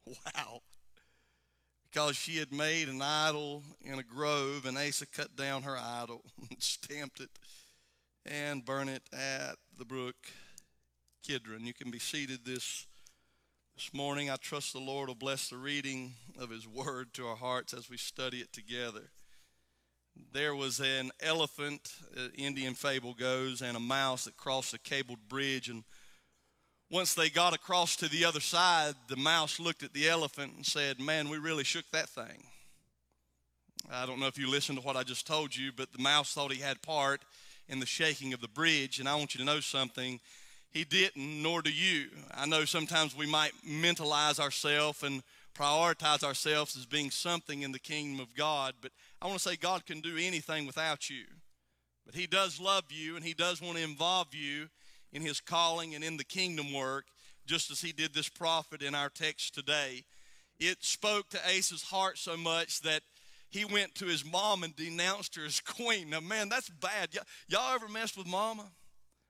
Wow. 0.37 0.61
Because 1.91 2.15
she 2.15 2.37
had 2.37 2.53
made 2.53 2.87
an 2.87 3.01
idol 3.01 3.63
in 3.81 3.99
a 3.99 4.03
grove, 4.03 4.65
and 4.65 4.77
Asa 4.77 5.05
cut 5.05 5.35
down 5.35 5.63
her 5.63 5.77
idol, 5.77 6.21
stamped 6.59 7.19
it, 7.19 7.29
and 8.25 8.63
burned 8.63 8.89
it 8.89 9.03
at 9.11 9.55
the 9.77 9.83
brook 9.83 10.15
Kidron. 11.27 11.65
You 11.65 11.73
can 11.73 11.91
be 11.91 11.99
seated 11.99 12.45
this 12.45 12.85
this 13.75 13.93
morning. 13.93 14.29
I 14.29 14.37
trust 14.37 14.71
the 14.71 14.79
Lord 14.79 15.09
will 15.09 15.15
bless 15.15 15.49
the 15.49 15.57
reading 15.57 16.13
of 16.39 16.49
His 16.49 16.65
Word 16.65 17.13
to 17.15 17.27
our 17.27 17.35
hearts 17.35 17.73
as 17.73 17.89
we 17.89 17.97
study 17.97 18.37
it 18.37 18.53
together. 18.53 19.09
There 20.31 20.55
was 20.55 20.79
an 20.79 21.11
elephant, 21.19 21.91
uh, 22.15 22.29
Indian 22.33 22.75
fable 22.75 23.13
goes, 23.13 23.61
and 23.61 23.75
a 23.75 23.79
mouse 23.79 24.23
that 24.23 24.37
crossed 24.37 24.73
a 24.73 24.79
cabled 24.79 25.27
bridge. 25.27 25.67
And 25.67 25.83
once 26.89 27.13
they 27.13 27.29
got 27.29 27.53
across 27.53 27.97
to 27.97 28.07
the 28.07 28.23
other 28.23 28.39
side, 28.39 28.95
the 29.09 29.17
mouse 29.17 29.59
looked 29.59 29.83
at 29.83 29.91
the 29.91 30.07
elephant 30.07 30.53
and 30.55 30.65
said, 30.65 30.97
Man, 30.97 31.27
we 31.27 31.39
really 31.39 31.65
shook 31.65 31.91
that 31.91 32.07
thing. 32.07 32.45
I 33.91 34.05
don't 34.05 34.21
know 34.21 34.27
if 34.27 34.37
you 34.37 34.49
listened 34.49 34.79
to 34.79 34.85
what 34.85 34.95
I 34.95 35.03
just 35.03 35.27
told 35.27 35.53
you, 35.53 35.73
but 35.75 35.91
the 35.91 36.01
mouse 36.01 36.33
thought 36.33 36.53
he 36.53 36.61
had 36.61 36.81
part 36.81 37.25
in 37.67 37.81
the 37.81 37.85
shaking 37.85 38.31
of 38.31 38.39
the 38.39 38.47
bridge. 38.47 39.01
And 39.01 39.09
I 39.09 39.15
want 39.15 39.35
you 39.35 39.39
to 39.39 39.45
know 39.45 39.59
something 39.59 40.21
he 40.71 40.83
didn't, 40.83 41.41
nor 41.41 41.61
do 41.61 41.71
you. 41.71 42.09
I 42.33 42.45
know 42.45 42.65
sometimes 42.65 43.15
we 43.15 43.25
might 43.25 43.51
mentalize 43.67 44.39
ourselves 44.39 45.03
and 45.03 45.23
prioritize 45.57 46.23
ourselves 46.23 46.77
as 46.77 46.85
being 46.85 47.09
something 47.09 47.63
in 47.63 47.71
the 47.71 47.79
kingdom 47.79 48.19
of 48.19 48.35
God, 48.35 48.75
but 48.81 48.91
I 49.21 49.27
want 49.27 49.39
to 49.39 49.49
say 49.49 49.55
God 49.55 49.85
can 49.85 50.01
do 50.01 50.15
anything 50.17 50.67
without 50.67 51.09
you. 51.09 51.23
But 52.05 52.15
He 52.15 52.27
does 52.27 52.59
love 52.59 52.85
you 52.89 53.15
and 53.15 53.25
He 53.25 53.33
does 53.33 53.61
want 53.61 53.77
to 53.77 53.83
involve 53.83 54.33
you 54.33 54.67
in 55.11 55.21
His 55.21 55.41
calling 55.41 55.95
and 55.95 56.03
in 56.03 56.17
the 56.17 56.23
kingdom 56.23 56.73
work, 56.73 57.05
just 57.45 57.71
as 57.71 57.81
He 57.81 57.91
did 57.91 58.13
this 58.13 58.29
prophet 58.29 58.81
in 58.83 58.93
our 58.93 59.09
text 59.09 59.55
today. 59.55 60.03
It 60.59 60.83
spoke 60.83 61.29
to 61.29 61.39
Asa's 61.47 61.83
heart 61.83 62.17
so 62.17 62.35
much 62.35 62.81
that 62.81 63.01
he 63.49 63.65
went 63.65 63.95
to 63.95 64.05
his 64.05 64.25
mom 64.25 64.63
and 64.63 64.75
denounced 64.75 65.35
her 65.35 65.45
as 65.45 65.59
queen. 65.65 66.09
Now, 66.09 66.19
man, 66.19 66.49
that's 66.49 66.69
bad. 66.69 67.09
Y- 67.13 67.21
y'all 67.47 67.75
ever 67.75 67.87
messed 67.87 68.17
with 68.17 68.27
mama? 68.27 68.65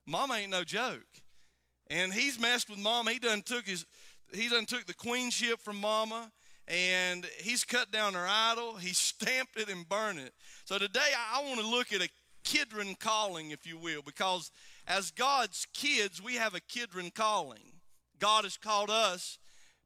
Mama 0.06 0.36
ain't 0.36 0.52
no 0.52 0.64
joke. 0.64 1.06
And 1.90 2.14
he's 2.14 2.40
messed 2.40 2.70
with 2.70 2.80
mama. 2.80 3.12
He 3.12 3.20
done 3.20 3.42
took 3.42 3.66
his 3.66 3.86
he 4.34 4.50
done 4.50 4.66
took 4.66 4.86
the 4.86 4.94
queenship 4.94 5.62
from 5.62 5.80
mama 5.80 6.32
and 6.68 7.26
he's 7.40 7.64
cut 7.64 7.92
down 7.92 8.14
her 8.14 8.28
idol. 8.28 8.76
He 8.76 8.90
stamped 8.94 9.58
it 9.58 9.70
and 9.70 9.88
burned 9.88 10.20
it. 10.20 10.34
So 10.66 10.78
today 10.78 11.00
I, 11.34 11.42
want 11.42 11.60
to 11.60 11.68
look 11.68 11.94
at 11.94 12.02
a 12.02 12.10
Kidron 12.44 12.96
calling, 13.00 13.52
if 13.52 13.66
you 13.66 13.78
will, 13.78 14.02
because 14.02 14.52
as 14.88 15.12
God's 15.12 15.68
kids, 15.74 16.22
we 16.22 16.36
have 16.36 16.56
a 16.56 16.62
Kidron 16.62 17.12
calling. 17.12 17.74
God 18.20 18.46
has 18.46 18.58
called 18.58 18.90
us 18.90 19.38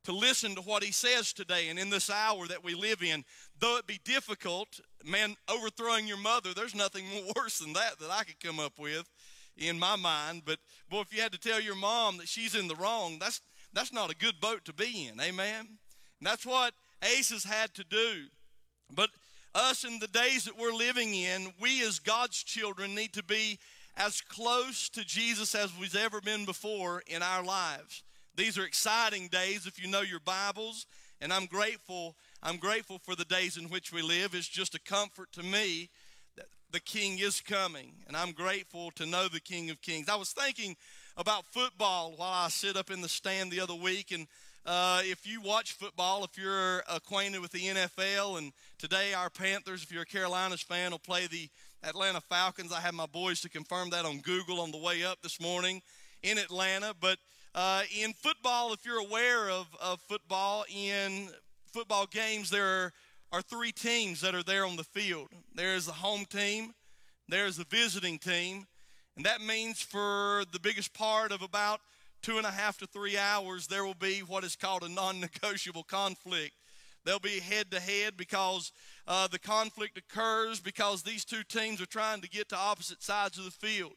to 0.03 0.11
listen 0.11 0.55
to 0.55 0.61
what 0.61 0.83
He 0.83 0.91
says 0.91 1.33
today 1.33 1.69
and 1.69 1.77
in 1.77 1.89
this 1.89 2.09
hour 2.09 2.47
that 2.47 2.63
we 2.63 2.73
live 2.73 3.03
in. 3.03 3.23
Though 3.59 3.77
it 3.77 3.87
be 3.87 3.99
difficult, 4.03 4.79
man, 5.03 5.35
overthrowing 5.49 6.07
your 6.07 6.17
mother, 6.17 6.53
there's 6.53 6.75
nothing 6.75 7.05
worse 7.35 7.59
than 7.59 7.73
that 7.73 7.99
that 7.99 8.11
I 8.11 8.23
could 8.23 8.39
come 8.39 8.59
up 8.59 8.79
with 8.79 9.09
in 9.57 9.79
my 9.79 9.95
mind. 9.95 10.43
But 10.45 10.59
boy, 10.89 11.01
if 11.01 11.13
you 11.13 11.21
had 11.21 11.31
to 11.33 11.39
tell 11.39 11.61
your 11.61 11.75
mom 11.75 12.17
that 12.17 12.27
she's 12.27 12.55
in 12.55 12.67
the 12.67 12.75
wrong, 12.75 13.17
that's 13.19 13.41
that's 13.73 13.93
not 13.93 14.11
a 14.11 14.15
good 14.15 14.39
boat 14.41 14.65
to 14.65 14.73
be 14.73 15.07
in. 15.07 15.19
Amen. 15.21 15.59
And 16.19 16.27
that's 16.27 16.45
what 16.45 16.73
Asa's 17.01 17.43
had 17.43 17.73
to 17.75 17.83
do. 17.83 18.25
But 18.93 19.09
us 19.55 19.83
in 19.83 19.99
the 19.99 20.07
days 20.07 20.45
that 20.45 20.57
we're 20.57 20.73
living 20.73 21.13
in, 21.13 21.53
we 21.59 21.85
as 21.85 21.99
God's 21.99 22.43
children 22.43 22.95
need 22.95 23.13
to 23.13 23.23
be 23.23 23.59
as 23.97 24.21
close 24.21 24.89
to 24.89 25.05
Jesus 25.05 25.55
as 25.55 25.77
we've 25.77 25.95
ever 25.95 26.21
been 26.21 26.45
before 26.45 27.03
in 27.07 27.21
our 27.21 27.43
lives. 27.43 28.03
These 28.35 28.57
are 28.57 28.65
exciting 28.65 29.27
days 29.27 29.65
if 29.65 29.81
you 29.81 29.89
know 29.89 30.01
your 30.01 30.21
Bibles, 30.21 30.85
and 31.19 31.33
I'm 31.33 31.45
grateful. 31.45 32.15
I'm 32.41 32.57
grateful 32.57 32.99
for 32.99 33.15
the 33.15 33.25
days 33.25 33.57
in 33.57 33.65
which 33.65 33.91
we 33.91 34.01
live. 34.01 34.33
It's 34.33 34.47
just 34.47 34.73
a 34.73 34.79
comfort 34.79 35.31
to 35.33 35.43
me 35.43 35.89
the 36.71 36.79
King 36.79 37.19
is 37.19 37.41
coming, 37.41 37.91
and 38.07 38.15
I'm 38.15 38.31
grateful 38.31 38.91
to 38.91 39.05
know 39.05 39.27
the 39.27 39.39
King 39.39 39.69
of 39.69 39.81
Kings. 39.81 40.07
I 40.07 40.15
was 40.15 40.31
thinking 40.31 40.77
about 41.17 41.45
football 41.45 42.13
while 42.15 42.45
I 42.45 42.47
sit 42.49 42.77
up 42.77 42.89
in 42.89 43.01
the 43.01 43.09
stand 43.09 43.51
the 43.51 43.59
other 43.59 43.75
week, 43.75 44.11
and 44.11 44.27
uh, 44.65 45.01
if 45.03 45.27
you 45.27 45.41
watch 45.41 45.73
football, 45.73 46.23
if 46.23 46.37
you're 46.37 46.83
acquainted 46.89 47.41
with 47.41 47.51
the 47.51 47.59
NFL, 47.59 48.37
and 48.37 48.53
today 48.77 49.13
our 49.13 49.29
Panthers, 49.29 49.83
if 49.83 49.91
you're 49.91 50.03
a 50.03 50.05
Carolinas 50.05 50.61
fan, 50.61 50.91
will 50.91 50.99
play 50.99 51.27
the 51.27 51.49
Atlanta 51.83 52.21
Falcons. 52.21 52.71
I 52.71 52.79
had 52.79 52.93
my 52.93 53.07
boys 53.07 53.41
to 53.41 53.49
confirm 53.49 53.89
that 53.89 54.05
on 54.05 54.19
Google 54.19 54.61
on 54.61 54.71
the 54.71 54.77
way 54.77 55.03
up 55.03 55.21
this 55.21 55.41
morning 55.41 55.81
in 56.23 56.37
Atlanta. 56.37 56.93
But 56.99 57.17
uh, 57.55 57.81
in 57.99 58.13
football, 58.13 58.71
if 58.71 58.85
you're 58.85 58.99
aware 58.99 59.49
of, 59.49 59.67
of 59.81 59.99
football, 60.01 60.63
in 60.73 61.29
football 61.73 62.05
games, 62.05 62.49
there 62.49 62.65
are 62.65 62.93
are 63.31 63.41
three 63.41 63.71
teams 63.71 64.21
that 64.21 64.35
are 64.35 64.43
there 64.43 64.65
on 64.65 64.75
the 64.75 64.83
field 64.83 65.29
there 65.55 65.75
is 65.75 65.85
the 65.85 65.91
home 65.91 66.25
team, 66.25 66.73
there 67.27 67.45
is 67.45 67.57
the 67.57 67.65
visiting 67.65 68.17
team, 68.17 68.67
and 69.15 69.25
that 69.25 69.41
means 69.41 69.81
for 69.81 70.43
the 70.51 70.59
biggest 70.59 70.93
part 70.93 71.31
of 71.31 71.41
about 71.41 71.81
two 72.21 72.37
and 72.37 72.45
a 72.45 72.51
half 72.51 72.77
to 72.77 72.87
three 72.87 73.17
hours, 73.17 73.67
there 73.67 73.85
will 73.85 73.93
be 73.93 74.19
what 74.19 74.43
is 74.43 74.55
called 74.55 74.83
a 74.83 74.89
non 74.89 75.19
negotiable 75.19 75.83
conflict. 75.83 76.53
They'll 77.03 77.19
be 77.19 77.39
head 77.39 77.71
to 77.71 77.79
head 77.79 78.15
because 78.15 78.71
uh, 79.07 79.27
the 79.27 79.39
conflict 79.39 79.97
occurs 79.97 80.59
because 80.59 81.01
these 81.01 81.25
two 81.25 81.43
teams 81.43 81.81
are 81.81 81.87
trying 81.87 82.21
to 82.21 82.29
get 82.29 82.49
to 82.49 82.57
opposite 82.57 83.01
sides 83.01 83.39
of 83.39 83.45
the 83.45 83.51
field. 83.51 83.93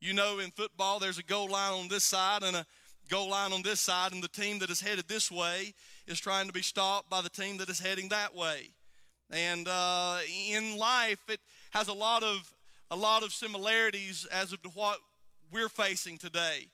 You 0.00 0.12
know, 0.12 0.38
in 0.38 0.50
football, 0.50 0.98
there's 0.98 1.18
a 1.18 1.22
goal 1.22 1.48
line 1.48 1.72
on 1.72 1.88
this 1.88 2.04
side 2.04 2.42
and 2.42 2.56
a 2.56 2.66
goal 3.08 3.30
line 3.30 3.52
on 3.52 3.62
this 3.62 3.80
side, 3.80 4.12
and 4.12 4.22
the 4.22 4.28
team 4.28 4.58
that 4.60 4.70
is 4.70 4.80
headed 4.80 5.08
this 5.08 5.30
way 5.30 5.74
is 6.06 6.20
trying 6.20 6.46
to 6.46 6.52
be 6.52 6.62
stopped 6.62 7.10
by 7.10 7.20
the 7.20 7.28
team 7.28 7.58
that 7.58 7.68
is 7.68 7.80
heading 7.80 8.08
that 8.08 8.34
way. 8.34 8.70
And 9.30 9.66
uh, 9.68 10.18
in 10.50 10.76
life, 10.76 11.20
it 11.28 11.40
has 11.70 11.88
a 11.88 11.92
lot 11.92 12.22
of 12.22 12.52
a 12.90 12.96
lot 12.96 13.22
of 13.22 13.32
similarities 13.32 14.26
as 14.30 14.52
of 14.52 14.62
to 14.62 14.68
what 14.70 14.98
we're 15.50 15.70
facing 15.70 16.18
today. 16.18 16.66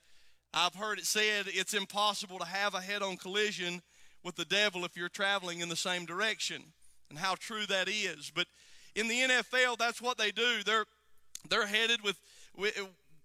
I've 0.52 0.74
heard 0.74 0.98
it 0.98 1.04
said 1.04 1.46
it's 1.46 1.74
impossible 1.74 2.40
to 2.40 2.44
have 2.44 2.74
a 2.74 2.80
head-on 2.80 3.18
collision 3.18 3.82
with 4.24 4.34
the 4.34 4.44
devil 4.44 4.84
if 4.84 4.96
you're 4.96 5.08
traveling 5.08 5.60
in 5.60 5.68
the 5.68 5.76
same 5.76 6.06
direction, 6.06 6.62
and 7.08 7.18
how 7.18 7.36
true 7.36 7.66
that 7.66 7.88
is. 7.88 8.32
But 8.34 8.46
in 8.96 9.06
the 9.06 9.20
NFL, 9.20 9.78
that's 9.78 10.02
what 10.02 10.18
they 10.18 10.32
do. 10.32 10.62
They're 10.64 10.86
they're 11.48 11.66
headed 11.66 12.02
with, 12.02 12.18
with 12.56 12.78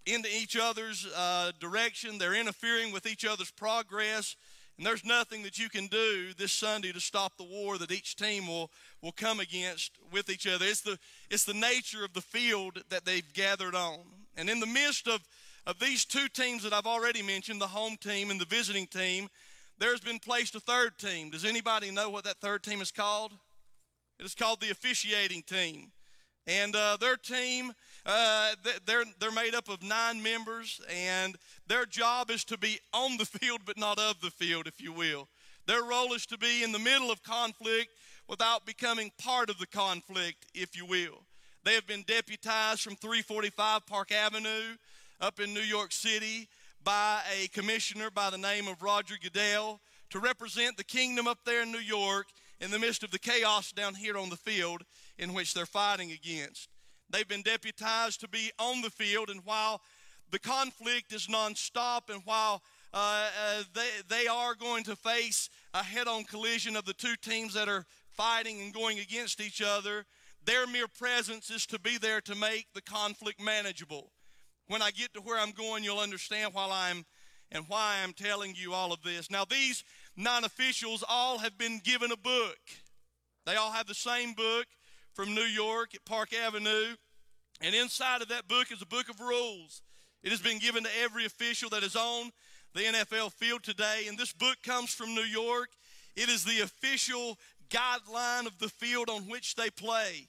into 0.05 0.29
each 0.29 0.57
other's 0.57 1.07
uh, 1.15 1.51
direction. 1.59 2.17
They're 2.17 2.33
interfering 2.33 2.91
with 2.91 3.05
each 3.05 3.25
other's 3.25 3.51
progress. 3.51 4.35
And 4.77 4.87
there's 4.87 5.05
nothing 5.05 5.43
that 5.43 5.59
you 5.59 5.69
can 5.69 5.87
do 5.87 6.33
this 6.37 6.51
Sunday 6.51 6.91
to 6.91 6.99
stop 6.99 7.37
the 7.37 7.43
war 7.43 7.77
that 7.77 7.91
each 7.91 8.15
team 8.15 8.47
will, 8.47 8.71
will 9.01 9.11
come 9.11 9.39
against 9.39 9.91
with 10.11 10.29
each 10.29 10.47
other. 10.47 10.65
It's 10.65 10.81
the, 10.81 10.97
it's 11.29 11.45
the 11.45 11.53
nature 11.53 12.03
of 12.03 12.13
the 12.13 12.21
field 12.21 12.81
that 12.89 13.05
they've 13.05 13.33
gathered 13.33 13.75
on. 13.75 13.99
And 14.35 14.49
in 14.49 14.59
the 14.59 14.65
midst 14.65 15.07
of, 15.07 15.21
of 15.67 15.79
these 15.79 16.05
two 16.05 16.27
teams 16.27 16.63
that 16.63 16.73
I've 16.73 16.87
already 16.87 17.21
mentioned, 17.21 17.61
the 17.61 17.67
home 17.67 17.97
team 17.97 18.31
and 18.31 18.41
the 18.41 18.45
visiting 18.45 18.87
team, 18.87 19.29
there's 19.77 19.99
been 19.99 20.19
placed 20.19 20.55
a 20.55 20.59
third 20.59 20.97
team. 20.97 21.29
Does 21.29 21.45
anybody 21.45 21.91
know 21.91 22.09
what 22.09 22.23
that 22.23 22.37
third 22.37 22.63
team 22.63 22.81
is 22.81 22.91
called? 22.91 23.31
It 24.19 24.25
is 24.25 24.35
called 24.35 24.59
the 24.59 24.71
officiating 24.71 25.43
team. 25.43 25.91
And 26.47 26.75
uh, 26.75 26.97
their 26.99 27.15
team, 27.15 27.73
uh, 28.05 28.53
they're, 28.85 29.05
they're 29.19 29.31
made 29.31 29.55
up 29.55 29.69
of 29.69 29.81
nine 29.81 30.21
members, 30.21 30.81
and 30.89 31.35
their 31.67 31.85
job 31.85 32.29
is 32.29 32.43
to 32.45 32.57
be 32.57 32.79
on 32.93 33.17
the 33.17 33.25
field, 33.25 33.61
but 33.65 33.77
not 33.77 33.97
of 33.97 34.19
the 34.21 34.31
field, 34.31 34.67
if 34.67 34.81
you 34.81 34.91
will. 34.91 35.29
Their 35.65 35.83
role 35.83 36.13
is 36.13 36.25
to 36.27 36.37
be 36.37 36.63
in 36.63 36.73
the 36.73 36.79
middle 36.79 37.11
of 37.11 37.23
conflict 37.23 37.89
without 38.27 38.65
becoming 38.65 39.11
part 39.17 39.49
of 39.49 39.57
the 39.57 39.67
conflict, 39.67 40.45
if 40.53 40.75
you 40.75 40.85
will. 40.85 41.23
They 41.63 41.75
have 41.75 41.87
been 41.87 42.03
deputized 42.03 42.81
from 42.81 42.95
345 42.97 43.85
Park 43.85 44.11
Avenue 44.11 44.75
up 45.21 45.39
in 45.39 45.53
New 45.53 45.61
York 45.61 45.93
City 45.93 46.49
by 46.83 47.21
a 47.41 47.47
commissioner 47.47 48.09
by 48.11 48.29
the 48.29 48.37
name 48.37 48.67
of 48.67 48.81
Roger 48.81 49.15
Goodell 49.21 49.79
to 50.09 50.19
represent 50.19 50.75
the 50.75 50.83
kingdom 50.83 51.27
up 51.27 51.39
there 51.45 51.63
in 51.63 51.71
New 51.71 51.77
York 51.77 52.27
in 52.59 52.71
the 52.71 52.79
midst 52.79 53.03
of 53.03 53.11
the 53.11 53.19
chaos 53.19 53.71
down 53.71 53.95
here 53.95 54.17
on 54.17 54.29
the 54.29 54.35
field 54.35 54.83
in 55.17 55.33
which 55.33 55.53
they're 55.53 55.65
fighting 55.65 56.11
against. 56.11 56.67
They've 57.09 57.27
been 57.27 57.41
deputized 57.41 58.21
to 58.21 58.27
be 58.27 58.51
on 58.59 58.81
the 58.81 58.89
field, 58.89 59.29
and 59.29 59.41
while 59.45 59.81
the 60.31 60.39
conflict 60.39 61.13
is 61.13 61.27
nonstop, 61.27 62.09
and 62.09 62.21
while 62.25 62.63
uh, 62.93 63.29
uh, 63.45 63.63
they, 63.73 63.89
they 64.09 64.27
are 64.27 64.55
going 64.55 64.83
to 64.85 64.95
face 64.95 65.49
a 65.73 65.83
head 65.83 66.07
on 66.07 66.23
collision 66.23 66.75
of 66.75 66.85
the 66.85 66.93
two 66.93 67.15
teams 67.21 67.53
that 67.53 67.67
are 67.67 67.85
fighting 68.09 68.61
and 68.61 68.73
going 68.73 68.99
against 68.99 69.41
each 69.41 69.61
other, 69.61 70.05
their 70.45 70.67
mere 70.67 70.87
presence 70.87 71.49
is 71.49 71.65
to 71.67 71.79
be 71.79 71.97
there 71.97 72.21
to 72.21 72.35
make 72.35 72.67
the 72.73 72.81
conflict 72.81 73.41
manageable. 73.41 74.11
When 74.67 74.81
I 74.81 74.91
get 74.91 75.13
to 75.13 75.21
where 75.21 75.39
I'm 75.39 75.51
going, 75.51 75.83
you'll 75.83 75.99
understand 75.99 76.53
while 76.53 76.71
I'm 76.71 77.05
and 77.51 77.65
why 77.67 77.99
I'm 78.03 78.13
telling 78.13 78.55
you 78.55 78.73
all 78.73 78.91
of 78.91 79.03
this. 79.03 79.29
Now, 79.29 79.45
these 79.45 79.83
nine 80.17 80.43
officials 80.43 81.03
all 81.07 81.37
have 81.37 81.57
been 81.57 81.79
given 81.83 82.11
a 82.11 82.17
book. 82.17 82.57
They 83.45 83.55
all 83.55 83.71
have 83.71 83.87
the 83.87 83.93
same 83.93 84.33
book 84.33 84.65
from 85.13 85.35
New 85.35 85.41
York 85.41 85.93
at 85.93 86.05
Park 86.05 86.33
Avenue. 86.33 86.95
And 87.61 87.75
inside 87.75 88.21
of 88.21 88.29
that 88.29 88.47
book 88.47 88.71
is 88.71 88.81
a 88.81 88.85
book 88.85 89.09
of 89.09 89.19
rules. 89.19 89.81
It 90.23 90.31
has 90.31 90.41
been 90.41 90.59
given 90.59 90.83
to 90.83 90.89
every 91.01 91.25
official 91.25 91.69
that 91.69 91.83
is 91.83 91.95
on 91.95 92.31
the 92.73 92.81
NFL 92.81 93.31
field 93.33 93.63
today. 93.63 94.05
And 94.07 94.17
this 94.17 94.33
book 94.33 94.57
comes 94.63 94.93
from 94.93 95.13
New 95.13 95.21
York. 95.21 95.69
It 96.15 96.29
is 96.29 96.43
the 96.43 96.61
official 96.61 97.37
guideline 97.69 98.45
of 98.45 98.57
the 98.59 98.69
field 98.69 99.09
on 99.09 99.23
which 99.23 99.55
they 99.55 99.69
play. 99.69 100.27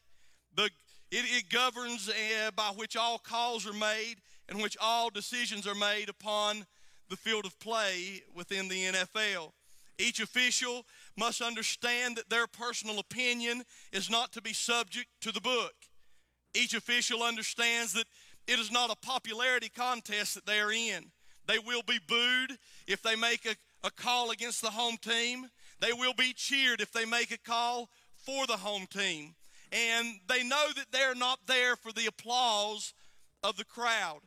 The, 0.56 0.64
it, 0.64 0.70
it 1.10 1.48
governs 1.50 2.08
uh, 2.08 2.50
by 2.54 2.72
which 2.76 2.96
all 2.96 3.18
calls 3.18 3.66
are 3.66 3.72
made 3.72 4.16
and 4.48 4.60
which 4.60 4.76
all 4.80 5.10
decisions 5.10 5.66
are 5.66 5.74
made 5.74 6.08
upon 6.08 6.66
the 7.08 7.16
field 7.16 7.44
of 7.46 7.58
play 7.60 8.22
within 8.34 8.68
the 8.68 8.84
NFL. 8.84 9.52
Each 9.98 10.20
official 10.20 10.84
must 11.16 11.40
understand 11.40 12.16
that 12.16 12.30
their 12.30 12.46
personal 12.46 12.98
opinion 12.98 13.62
is 13.92 14.10
not 14.10 14.32
to 14.32 14.42
be 14.42 14.52
subject 14.52 15.08
to 15.20 15.32
the 15.32 15.40
book. 15.40 15.74
Each 16.54 16.74
official 16.74 17.22
understands 17.22 17.92
that 17.94 18.06
it 18.46 18.58
is 18.58 18.70
not 18.70 18.90
a 18.90 19.06
popularity 19.06 19.68
contest 19.68 20.34
that 20.34 20.46
they 20.46 20.60
are 20.60 20.72
in. 20.72 21.10
They 21.46 21.58
will 21.58 21.82
be 21.82 21.98
booed 22.06 22.58
if 22.86 23.02
they 23.02 23.16
make 23.16 23.44
a, 23.46 23.54
a 23.86 23.90
call 23.90 24.30
against 24.30 24.62
the 24.62 24.70
home 24.70 24.96
team. 24.96 25.46
They 25.80 25.92
will 25.92 26.14
be 26.14 26.32
cheered 26.32 26.80
if 26.80 26.92
they 26.92 27.04
make 27.04 27.30
a 27.30 27.38
call 27.38 27.90
for 28.16 28.46
the 28.46 28.56
home 28.56 28.86
team. 28.86 29.34
And 29.72 30.20
they 30.28 30.42
know 30.42 30.68
that 30.76 30.92
they're 30.92 31.14
not 31.14 31.40
there 31.46 31.76
for 31.76 31.92
the 31.92 32.06
applause 32.06 32.94
of 33.42 33.56
the 33.56 33.64
crowd. 33.64 34.20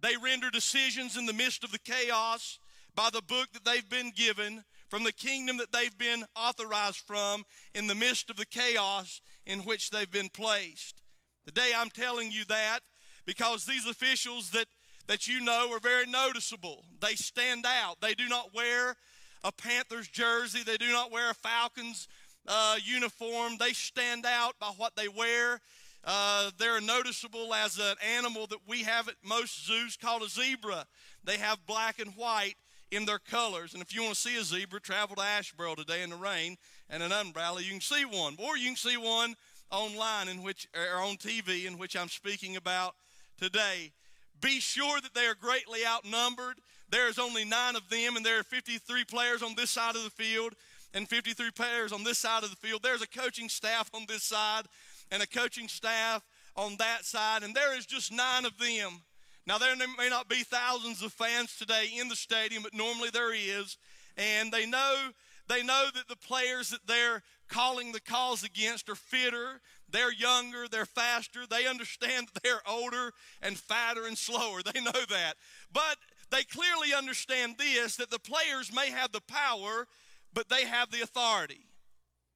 They 0.00 0.16
render 0.16 0.50
decisions 0.50 1.16
in 1.16 1.26
the 1.26 1.32
midst 1.32 1.64
of 1.64 1.72
the 1.72 1.78
chaos 1.78 2.58
by 2.94 3.10
the 3.12 3.22
book 3.22 3.48
that 3.52 3.64
they've 3.64 3.88
been 3.88 4.10
given 4.10 4.64
from 4.88 5.04
the 5.04 5.12
kingdom 5.12 5.56
that 5.58 5.72
they've 5.72 5.96
been 5.98 6.24
authorized 6.36 6.98
from 6.98 7.44
in 7.74 7.86
the 7.86 7.94
midst 7.94 8.30
of 8.30 8.36
the 8.36 8.46
chaos 8.46 9.20
in 9.44 9.60
which 9.60 9.90
they've 9.90 10.10
been 10.10 10.28
placed. 10.28 11.02
Today 11.46 11.72
I'm 11.76 11.90
telling 11.90 12.30
you 12.30 12.44
that 12.46 12.80
because 13.24 13.64
these 13.64 13.86
officials 13.86 14.50
that, 14.50 14.66
that 15.06 15.28
you 15.28 15.40
know 15.40 15.72
are 15.72 15.80
very 15.80 16.06
noticeable. 16.06 16.84
They 17.00 17.14
stand 17.14 17.66
out. 17.66 18.00
They 18.00 18.14
do 18.14 18.28
not 18.28 18.54
wear 18.54 18.96
a 19.44 19.52
Panthers 19.52 20.08
jersey, 20.08 20.62
they 20.64 20.76
do 20.76 20.90
not 20.90 21.12
wear 21.12 21.30
a 21.30 21.34
Falcons 21.34 22.08
uh, 22.48 22.76
uniform. 22.84 23.56
They 23.58 23.72
stand 23.72 24.26
out 24.26 24.58
by 24.58 24.72
what 24.76 24.96
they 24.96 25.08
wear. 25.08 25.60
Uh, 26.04 26.50
they're 26.58 26.80
noticeable 26.80 27.52
as 27.52 27.78
an 27.78 27.96
animal 28.16 28.46
that 28.46 28.60
we 28.66 28.84
have 28.84 29.08
at 29.08 29.14
most 29.24 29.66
zoos 29.66 29.96
called 29.96 30.22
a 30.22 30.28
zebra. 30.28 30.86
They 31.24 31.38
have 31.38 31.66
black 31.66 31.98
and 31.98 32.12
white 32.14 32.54
in 32.90 33.04
their 33.04 33.18
colors. 33.18 33.72
And 33.72 33.82
if 33.82 33.94
you 33.94 34.02
want 34.02 34.14
to 34.14 34.20
see 34.20 34.36
a 34.36 34.44
zebra, 34.44 34.80
travel 34.80 35.16
to 35.16 35.22
Asheboro 35.22 35.76
today 35.76 36.02
in 36.02 36.10
the 36.10 36.16
rain 36.16 36.56
and 36.88 37.02
an 37.02 37.12
umbrella. 37.12 37.60
You 37.60 37.70
can 37.70 37.80
see 37.80 38.04
one, 38.04 38.36
or 38.38 38.56
you 38.56 38.66
can 38.66 38.76
see 38.76 38.96
one 38.96 39.34
online 39.70 40.28
in 40.28 40.42
which 40.42 40.68
or 40.74 41.00
on 41.00 41.16
TV 41.16 41.66
in 41.66 41.78
which 41.78 41.96
I'm 41.96 42.08
speaking 42.08 42.56
about 42.56 42.94
today. 43.38 43.92
Be 44.40 44.60
sure 44.60 45.00
that 45.00 45.14
they 45.14 45.26
are 45.26 45.34
greatly 45.34 45.80
outnumbered. 45.86 46.56
There's 46.88 47.18
only 47.18 47.44
nine 47.44 47.74
of 47.74 47.88
them, 47.88 48.16
and 48.16 48.24
there 48.24 48.38
are 48.38 48.44
53 48.44 49.04
players 49.04 49.42
on 49.42 49.54
this 49.56 49.70
side 49.70 49.96
of 49.96 50.04
the 50.04 50.10
field 50.10 50.54
and 50.94 51.08
53 51.08 51.50
players 51.50 51.92
on 51.92 52.04
this 52.04 52.18
side 52.18 52.44
of 52.44 52.50
the 52.50 52.56
field. 52.56 52.82
There's 52.82 53.02
a 53.02 53.08
coaching 53.08 53.48
staff 53.48 53.90
on 53.92 54.04
this 54.06 54.22
side 54.22 54.66
and 55.10 55.22
a 55.22 55.26
coaching 55.26 55.68
staff 55.68 56.22
on 56.54 56.76
that 56.78 57.04
side, 57.04 57.42
and 57.42 57.54
there 57.54 57.76
is 57.76 57.86
just 57.86 58.12
nine 58.12 58.44
of 58.44 58.56
them. 58.58 59.02
Now, 59.46 59.58
there 59.58 59.76
may 59.76 60.08
not 60.08 60.28
be 60.28 60.42
thousands 60.42 61.02
of 61.02 61.12
fans 61.12 61.56
today 61.56 61.88
in 61.96 62.08
the 62.08 62.16
stadium, 62.16 62.62
but 62.62 62.74
normally 62.74 63.10
there 63.10 63.32
is. 63.32 63.76
And 64.16 64.50
they 64.50 64.66
know, 64.66 65.10
they 65.48 65.62
know 65.62 65.86
that 65.94 66.08
the 66.08 66.16
players 66.16 66.70
that 66.70 66.86
they're 66.86 67.22
calling 67.48 67.92
the 67.92 68.00
calls 68.00 68.42
against 68.42 68.88
are 68.88 68.96
fitter, 68.96 69.60
they're 69.88 70.12
younger, 70.12 70.66
they're 70.68 70.84
faster, 70.84 71.46
they 71.48 71.66
understand 71.66 72.28
that 72.34 72.42
they're 72.42 72.68
older 72.68 73.12
and 73.40 73.56
fatter 73.56 74.06
and 74.06 74.18
slower. 74.18 74.62
They 74.62 74.80
know 74.80 74.90
that. 74.92 75.34
But 75.72 75.96
they 76.30 76.42
clearly 76.42 76.92
understand 76.92 77.56
this 77.56 77.96
that 77.96 78.10
the 78.10 78.18
players 78.18 78.74
may 78.74 78.90
have 78.90 79.12
the 79.12 79.20
power, 79.20 79.86
but 80.34 80.48
they 80.48 80.64
have 80.64 80.90
the 80.90 81.02
authority. 81.02 81.66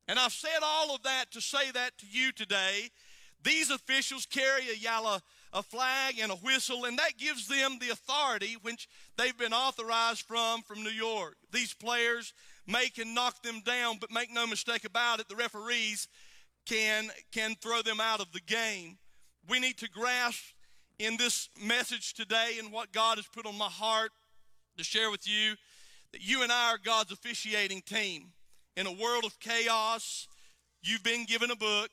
And 0.07 0.19
I've 0.19 0.33
said 0.33 0.61
all 0.63 0.95
of 0.95 1.03
that 1.03 1.33
to 1.33 1.41
say 1.41 1.71
that 1.73 1.99
to 1.99 2.07
you 2.09 2.31
today. 2.31 2.91
These 3.43 3.71
officials 3.71 4.27
carry 4.27 4.69
a 4.69 4.77
yellow 4.77 5.19
a 5.53 5.63
flag 5.63 6.19
and 6.21 6.31
a 6.31 6.37
whistle, 6.37 6.85
and 6.85 6.99
that 6.99 7.19
gives 7.19 7.49
them 7.49 7.79
the 7.81 7.91
authority 7.91 8.57
which 8.63 8.89
they've 9.17 9.37
been 9.37 9.53
authorized 9.53 10.23
from 10.23 10.63
from 10.63 10.83
New 10.83 10.91
York. 10.91 11.37
These 11.53 11.75
players 11.75 12.33
may 12.67 12.89
can 12.89 13.15
knock 13.15 13.43
them 13.43 13.61
down, 13.61 13.99
but 14.01 14.13
make 14.13 14.33
no 14.33 14.47
mistake 14.47 14.85
about 14.85 15.21
it, 15.21 15.29
the 15.29 15.37
referees 15.37 16.09
can 16.67 17.11
can 17.33 17.55
throw 17.57 17.83
them 17.83 18.01
out 18.01 18.21
of 18.21 18.33
the 18.33 18.41
game. 18.41 18.99
We 19.49 19.59
need 19.59 19.79
to 19.79 19.89
grasp 19.89 20.45
in 20.99 21.17
this 21.17 21.49
message 21.61 22.15
today 22.15 22.57
and 22.59 22.71
what 22.71 22.93
God 22.93 23.17
has 23.17 23.27
put 23.27 23.47
on 23.47 23.57
my 23.57 23.69
heart 23.69 24.13
to 24.77 24.85
share 24.85 25.11
with 25.11 25.27
you 25.27 25.55
that 26.13 26.23
you 26.23 26.43
and 26.43 26.53
I 26.53 26.73
are 26.73 26.79
God's 26.79 27.13
officiating 27.13 27.83
team. 27.83 28.33
In 28.77 28.87
a 28.87 28.93
world 28.93 29.25
of 29.25 29.39
chaos, 29.41 30.29
you've 30.83 31.03
been 31.03 31.25
given 31.25 31.51
a 31.51 31.57
book 31.57 31.91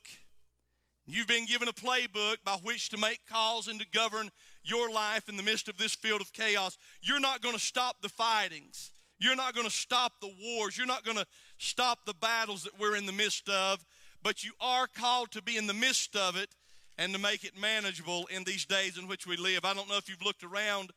You've 1.10 1.28
been 1.28 1.46
given 1.46 1.70
a 1.70 1.74
playbook 1.74 2.38
by 2.44 2.58
which 2.64 2.90
to 2.90 2.98
make 2.98 3.22
calls 3.32 3.70
and 3.70 3.80
to 3.80 3.86
govern 3.94 4.30
your 4.62 4.92
life 4.92 5.30
in 5.30 5.38
the 5.38 5.44
midst 5.44 5.70
of 5.70 5.78
this 5.78 5.96
field 5.96 6.20
of 6.20 6.34
chaos. 6.34 6.78
You're 7.02 7.22
not 7.22 7.42
going 7.42 7.56
to 7.56 7.62
stop 7.62 8.02
the 8.02 8.10
fightings. 8.10 8.92
You're 9.18 9.38
not 9.38 9.56
going 9.56 9.66
to 9.66 9.74
stop 9.74 10.20
the 10.20 10.34
wars. 10.42 10.78
You're 10.78 10.86
not 10.86 11.06
going 11.06 11.16
to 11.16 11.26
stop 11.58 12.00
the 12.06 12.14
battles 12.14 12.64
that 12.64 12.78
we're 12.78 12.98
in 12.98 13.06
the 13.06 13.14
midst 13.14 13.48
of, 13.48 13.86
but 14.22 14.44
you 14.44 14.52
are 14.60 14.86
called 14.86 15.32
to 15.32 15.42
be 15.42 15.56
in 15.56 15.66
the 15.66 15.74
midst 15.74 16.18
of 16.18 16.36
it 16.36 16.50
and 16.98 17.14
to 17.14 17.20
make 17.20 17.46
it 17.46 17.58
manageable 17.58 18.28
in 18.30 18.44
these 18.44 18.66
days 18.66 18.98
in 18.98 19.08
which 19.08 19.26
we 19.26 19.38
live. 19.38 19.64
I 19.64 19.74
don't 19.74 19.88
know 19.88 19.98
if 19.98 20.10
you've 20.10 20.26
looked 20.26 20.44
around 20.44 20.92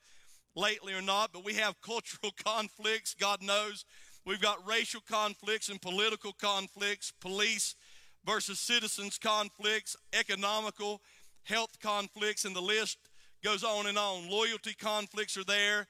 lately 0.56 0.92
or 0.92 1.02
not, 1.02 1.32
but 1.32 1.44
we 1.44 1.54
have 1.54 1.80
cultural 1.82 2.32
conflicts, 2.44 3.14
God 3.14 3.42
knows. 3.42 3.84
We've 4.26 4.40
got 4.40 4.66
racial 4.66 5.02
conflicts 5.08 5.68
and 5.68 5.80
political 5.80 6.32
conflicts, 6.32 7.12
police 7.20 7.76
versus 8.24 8.58
citizens 8.58 9.18
conflicts, 9.18 9.96
economical, 10.12 11.00
health 11.44 11.78
conflicts, 11.80 12.44
and 12.44 12.54
the 12.54 12.60
list 12.60 12.98
goes 13.42 13.64
on 13.64 13.86
and 13.86 13.98
on. 13.98 14.28
Loyalty 14.30 14.74
conflicts 14.74 15.36
are 15.36 15.44
there. 15.44 15.86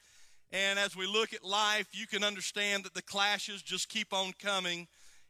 And 0.52 0.78
as 0.78 0.96
we 0.96 1.06
look 1.06 1.32
at 1.32 1.44
life, 1.44 1.88
you 1.92 2.06
can 2.06 2.24
understand 2.24 2.84
that 2.84 2.94
the 2.94 3.02
clashes 3.02 3.62
just 3.62 3.88
keep 3.88 4.12
on 4.12 4.32
coming 4.38 4.88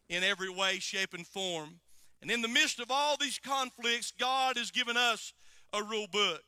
in 0.08 0.22
every 0.24 0.50
way, 0.50 0.78
shape, 0.78 1.14
and 1.14 1.26
form. 1.26 1.80
And 2.22 2.30
in 2.30 2.42
the 2.42 2.48
midst 2.48 2.80
of 2.80 2.90
all 2.90 3.16
these 3.16 3.38
conflicts, 3.38 4.12
God 4.18 4.56
has 4.56 4.70
given 4.70 4.96
us 4.96 5.32
a 5.72 5.82
rule 5.82 6.06
book. 6.10 6.42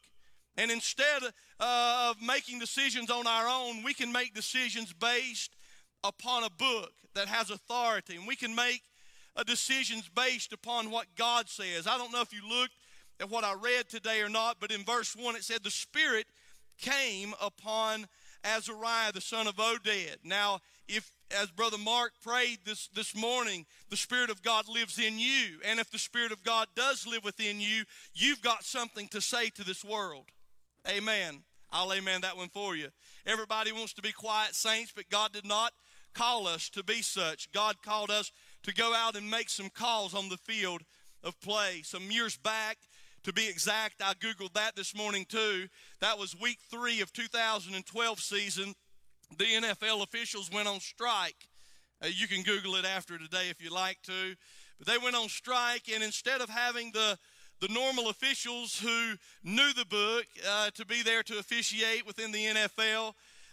And 0.56 0.70
instead 0.70 1.22
of 1.60 2.16
making 2.20 2.58
decisions 2.58 3.10
on 3.10 3.26
our 3.26 3.48
own, 3.48 3.82
we 3.82 3.94
can 3.94 4.12
make 4.12 4.34
decisions 4.34 4.92
based 4.92 5.54
upon 6.04 6.44
a 6.44 6.50
book 6.50 6.92
that 7.14 7.28
has 7.28 7.50
authority. 7.50 8.16
And 8.16 8.26
we 8.26 8.36
can 8.36 8.54
make 8.54 8.82
uh, 8.82 8.91
decisions 9.44 10.08
based 10.14 10.52
upon 10.52 10.90
what 10.90 11.06
God 11.16 11.48
says. 11.48 11.86
I 11.86 11.96
don't 11.98 12.12
know 12.12 12.20
if 12.20 12.32
you 12.32 12.46
looked 12.48 12.74
at 13.20 13.30
what 13.30 13.44
I 13.44 13.54
read 13.54 13.88
today 13.88 14.20
or 14.20 14.28
not, 14.28 14.56
but 14.60 14.70
in 14.70 14.84
verse 14.84 15.16
1 15.16 15.36
it 15.36 15.44
said, 15.44 15.62
The 15.62 15.70
Spirit 15.70 16.26
came 16.78 17.34
upon 17.40 18.06
Azariah, 18.44 19.12
the 19.12 19.20
son 19.20 19.46
of 19.46 19.56
Oded. 19.56 20.16
Now, 20.24 20.60
if 20.88 21.10
as 21.40 21.50
Brother 21.50 21.78
Mark 21.78 22.12
prayed 22.22 22.58
this, 22.64 22.88
this 22.88 23.16
morning, 23.16 23.64
the 23.88 23.96
Spirit 23.96 24.30
of 24.30 24.42
God 24.42 24.68
lives 24.68 24.98
in 24.98 25.18
you. 25.18 25.60
And 25.64 25.80
if 25.80 25.90
the 25.90 25.98
Spirit 25.98 26.32
of 26.32 26.42
God 26.44 26.68
does 26.74 27.06
live 27.06 27.24
within 27.24 27.60
you, 27.60 27.84
you've 28.14 28.42
got 28.42 28.64
something 28.64 29.08
to 29.08 29.20
say 29.20 29.48
to 29.50 29.64
this 29.64 29.84
world. 29.84 30.26
Amen. 30.88 31.42
I'll 31.70 31.92
amen 31.92 32.20
that 32.20 32.36
one 32.36 32.50
for 32.50 32.76
you. 32.76 32.88
Everybody 33.26 33.72
wants 33.72 33.94
to 33.94 34.02
be 34.02 34.12
quiet 34.12 34.54
saints, 34.54 34.92
but 34.94 35.08
God 35.08 35.32
did 35.32 35.46
not 35.46 35.72
call 36.12 36.46
us 36.46 36.68
to 36.70 36.84
be 36.84 37.00
such. 37.00 37.50
God 37.52 37.76
called 37.82 38.10
us 38.10 38.30
to 38.62 38.74
go 38.74 38.94
out 38.94 39.16
and 39.16 39.30
make 39.30 39.48
some 39.48 39.70
calls 39.70 40.14
on 40.14 40.28
the 40.28 40.36
field 40.36 40.82
of 41.22 41.40
play. 41.40 41.82
Some 41.84 42.10
years 42.10 42.36
back, 42.36 42.78
to 43.24 43.32
be 43.32 43.48
exact, 43.48 44.02
I 44.02 44.14
Googled 44.14 44.54
that 44.54 44.74
this 44.74 44.96
morning 44.96 45.24
too. 45.28 45.68
That 46.00 46.18
was 46.18 46.38
week 46.38 46.58
three 46.70 47.00
of 47.00 47.12
2012 47.12 48.20
season. 48.20 48.74
The 49.38 49.44
NFL 49.44 50.02
officials 50.02 50.50
went 50.50 50.68
on 50.68 50.80
strike. 50.80 51.48
Uh, 52.02 52.08
you 52.08 52.26
can 52.26 52.42
Google 52.42 52.74
it 52.74 52.84
after 52.84 53.16
today 53.18 53.48
if 53.48 53.62
you 53.62 53.70
like 53.70 54.02
to. 54.02 54.34
But 54.78 54.88
they 54.88 54.98
went 54.98 55.14
on 55.14 55.28
strike, 55.28 55.88
and 55.92 56.02
instead 56.02 56.40
of 56.40 56.48
having 56.48 56.90
the 56.92 57.18
the 57.60 57.72
normal 57.72 58.08
officials 58.08 58.80
who 58.80 59.14
knew 59.44 59.72
the 59.72 59.86
book 59.86 60.24
uh, 60.50 60.70
to 60.74 60.84
be 60.84 61.00
there 61.04 61.22
to 61.22 61.38
officiate 61.38 62.04
within 62.04 62.32
the 62.32 62.46
NFL, 62.46 63.12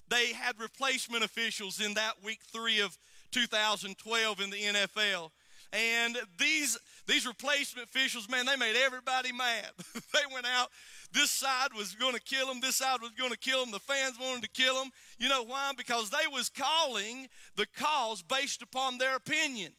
they 0.09 0.33
had 0.33 0.59
replacement 0.59 1.23
officials 1.23 1.79
in 1.79 1.93
that 1.93 2.23
week 2.23 2.39
three 2.51 2.79
of 2.79 2.97
2012 3.31 4.39
in 4.41 4.49
the 4.49 4.57
NFL. 4.57 5.31
And 5.71 6.17
these 6.37 6.77
these 7.05 7.27
replacement 7.27 7.87
officials, 7.87 8.29
man, 8.29 8.45
they 8.45 8.55
made 8.55 8.75
everybody 8.75 9.31
mad. 9.31 9.69
they 9.93 10.33
went 10.33 10.45
out. 10.45 10.69
This 11.11 11.31
side 11.31 11.69
was 11.75 11.95
going 11.95 12.13
to 12.13 12.21
kill 12.21 12.47
them. 12.47 12.59
This 12.59 12.75
side 12.75 13.01
was 13.01 13.11
going 13.11 13.31
to 13.31 13.37
kill 13.37 13.61
them. 13.61 13.71
The 13.71 13.79
fans 13.79 14.17
wanted 14.19 14.43
to 14.43 14.49
kill 14.49 14.75
them. 14.75 14.91
You 15.17 15.29
know 15.29 15.43
why? 15.43 15.71
Because 15.75 16.09
they 16.09 16.27
was 16.31 16.49
calling 16.49 17.27
the 17.55 17.65
calls 17.77 18.21
based 18.21 18.61
upon 18.61 18.97
their 18.97 19.15
opinion, 19.15 19.73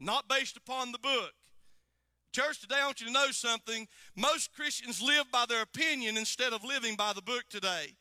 not 0.00 0.28
based 0.28 0.56
upon 0.56 0.92
the 0.92 0.98
book. 0.98 1.32
Church, 2.32 2.60
today 2.60 2.76
I 2.82 2.86
want 2.86 3.00
you 3.00 3.06
to 3.06 3.12
know 3.12 3.30
something. 3.30 3.88
Most 4.14 4.52
Christians 4.52 5.00
live 5.00 5.24
by 5.32 5.46
their 5.48 5.62
opinion 5.62 6.16
instead 6.16 6.52
of 6.52 6.64
living 6.64 6.94
by 6.94 7.12
the 7.12 7.22
book 7.22 7.44
today. 7.48 7.94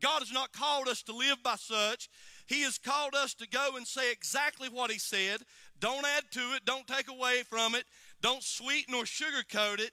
God 0.00 0.20
has 0.20 0.32
not 0.32 0.52
called 0.52 0.88
us 0.88 1.02
to 1.04 1.12
live 1.12 1.42
by 1.42 1.56
such. 1.56 2.08
He 2.50 2.62
has 2.62 2.78
called 2.78 3.14
us 3.14 3.32
to 3.34 3.48
go 3.48 3.76
and 3.76 3.86
say 3.86 4.10
exactly 4.10 4.68
what 4.68 4.90
He 4.90 4.98
said. 4.98 5.42
Don't 5.78 6.04
add 6.04 6.24
to 6.32 6.40
it, 6.56 6.64
don't 6.64 6.84
take 6.84 7.08
away 7.08 7.44
from 7.48 7.76
it, 7.76 7.84
don't 8.20 8.42
sweeten 8.42 8.92
or 8.92 9.04
sugarcoat 9.04 9.78
it. 9.78 9.92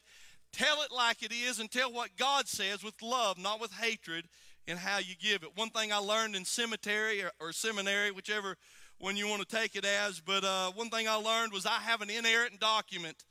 Tell 0.52 0.82
it 0.82 0.92
like 0.92 1.22
it 1.22 1.32
is 1.32 1.60
and 1.60 1.70
tell 1.70 1.94
what 1.94 2.18
God 2.18 2.48
says 2.48 2.84
with 2.84 3.00
love, 3.04 3.38
not 3.38 3.62
with 3.62 3.74
hatred, 3.74 4.26
in 4.66 4.76
how 4.76 4.98
you 4.98 5.14
give 5.22 5.44
it. 5.44 5.56
One 5.56 5.70
thing 5.70 5.94
I 5.94 5.98
learned 5.98 6.36
in 6.36 6.46
cemetery 6.46 7.22
or, 7.22 7.30
or 7.40 7.52
seminary, 7.52 8.10
whichever 8.10 8.58
one 8.98 9.16
you 9.16 9.28
want 9.28 9.48
to 9.48 9.56
take 9.56 9.76
it 9.76 9.86
as, 9.86 10.20
but 10.20 10.44
uh, 10.44 10.72
one 10.72 10.90
thing 10.90 11.08
I 11.08 11.14
learned 11.14 11.54
was 11.54 11.68
I 11.68 11.78
have 11.82 12.02
an 12.02 12.10
inerrant 12.10 12.60
document 12.60 13.24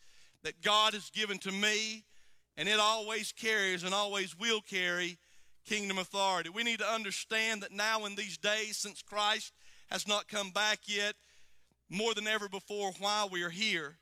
that 0.44 0.62
God 0.62 0.94
has 0.94 1.10
given 1.10 1.38
to 1.38 1.50
me, 1.50 2.04
and 2.56 2.68
it 2.68 2.78
always 2.78 3.32
carries 3.32 3.82
and 3.82 3.92
always 3.92 4.38
will 4.38 4.60
carry 4.60 5.18
kingdom 5.66 5.98
authority. 5.98 6.48
We 6.48 6.62
need 6.62 6.78
to 6.78 6.88
understand 6.88 7.62
that 7.62 7.72
now, 7.72 8.04
in 8.04 8.14
these 8.14 8.38
days, 8.38 8.76
since 8.76 9.02
Christ 9.02 9.52
has 9.90 10.08
not 10.08 10.28
come 10.28 10.50
back 10.50 10.80
yet, 10.86 11.14
more 11.90 12.14
than 12.14 12.26
ever 12.26 12.48
before, 12.48 12.92
while 12.98 13.28
we 13.28 13.42
are 13.42 13.50
here, 13.50 13.98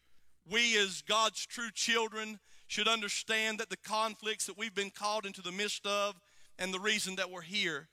we 0.50 0.78
as 0.78 1.02
God's 1.02 1.44
true 1.46 1.70
children 1.74 2.38
should 2.66 2.88
understand 2.88 3.58
that 3.58 3.70
the 3.70 3.76
conflicts 3.76 4.46
that 4.46 4.58
we've 4.58 4.74
been 4.74 4.90
called 4.90 5.26
into 5.26 5.42
the 5.42 5.52
midst 5.52 5.86
of 5.86 6.14
and 6.58 6.72
the 6.72 6.80
reason 6.80 7.16
that 7.16 7.30
we're 7.30 7.42
here. 7.42 7.88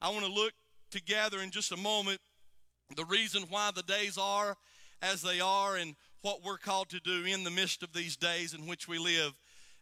I 0.00 0.10
want 0.10 0.24
to 0.24 0.32
look 0.32 0.52
together 0.90 1.40
in 1.40 1.50
just 1.50 1.72
a 1.72 1.76
moment 1.76 2.20
the 2.94 3.04
reason 3.04 3.44
why 3.48 3.70
the 3.74 3.82
days 3.82 4.18
are 4.18 4.56
as 5.02 5.22
they 5.22 5.40
are 5.40 5.76
and 5.76 5.96
what 6.22 6.44
we're 6.44 6.58
called 6.58 6.88
to 6.90 7.00
do 7.00 7.24
in 7.24 7.44
the 7.44 7.50
midst 7.50 7.82
of 7.82 7.92
these 7.92 8.16
days 8.16 8.54
in 8.54 8.66
which 8.66 8.88
we 8.88 8.98
live 8.98 9.32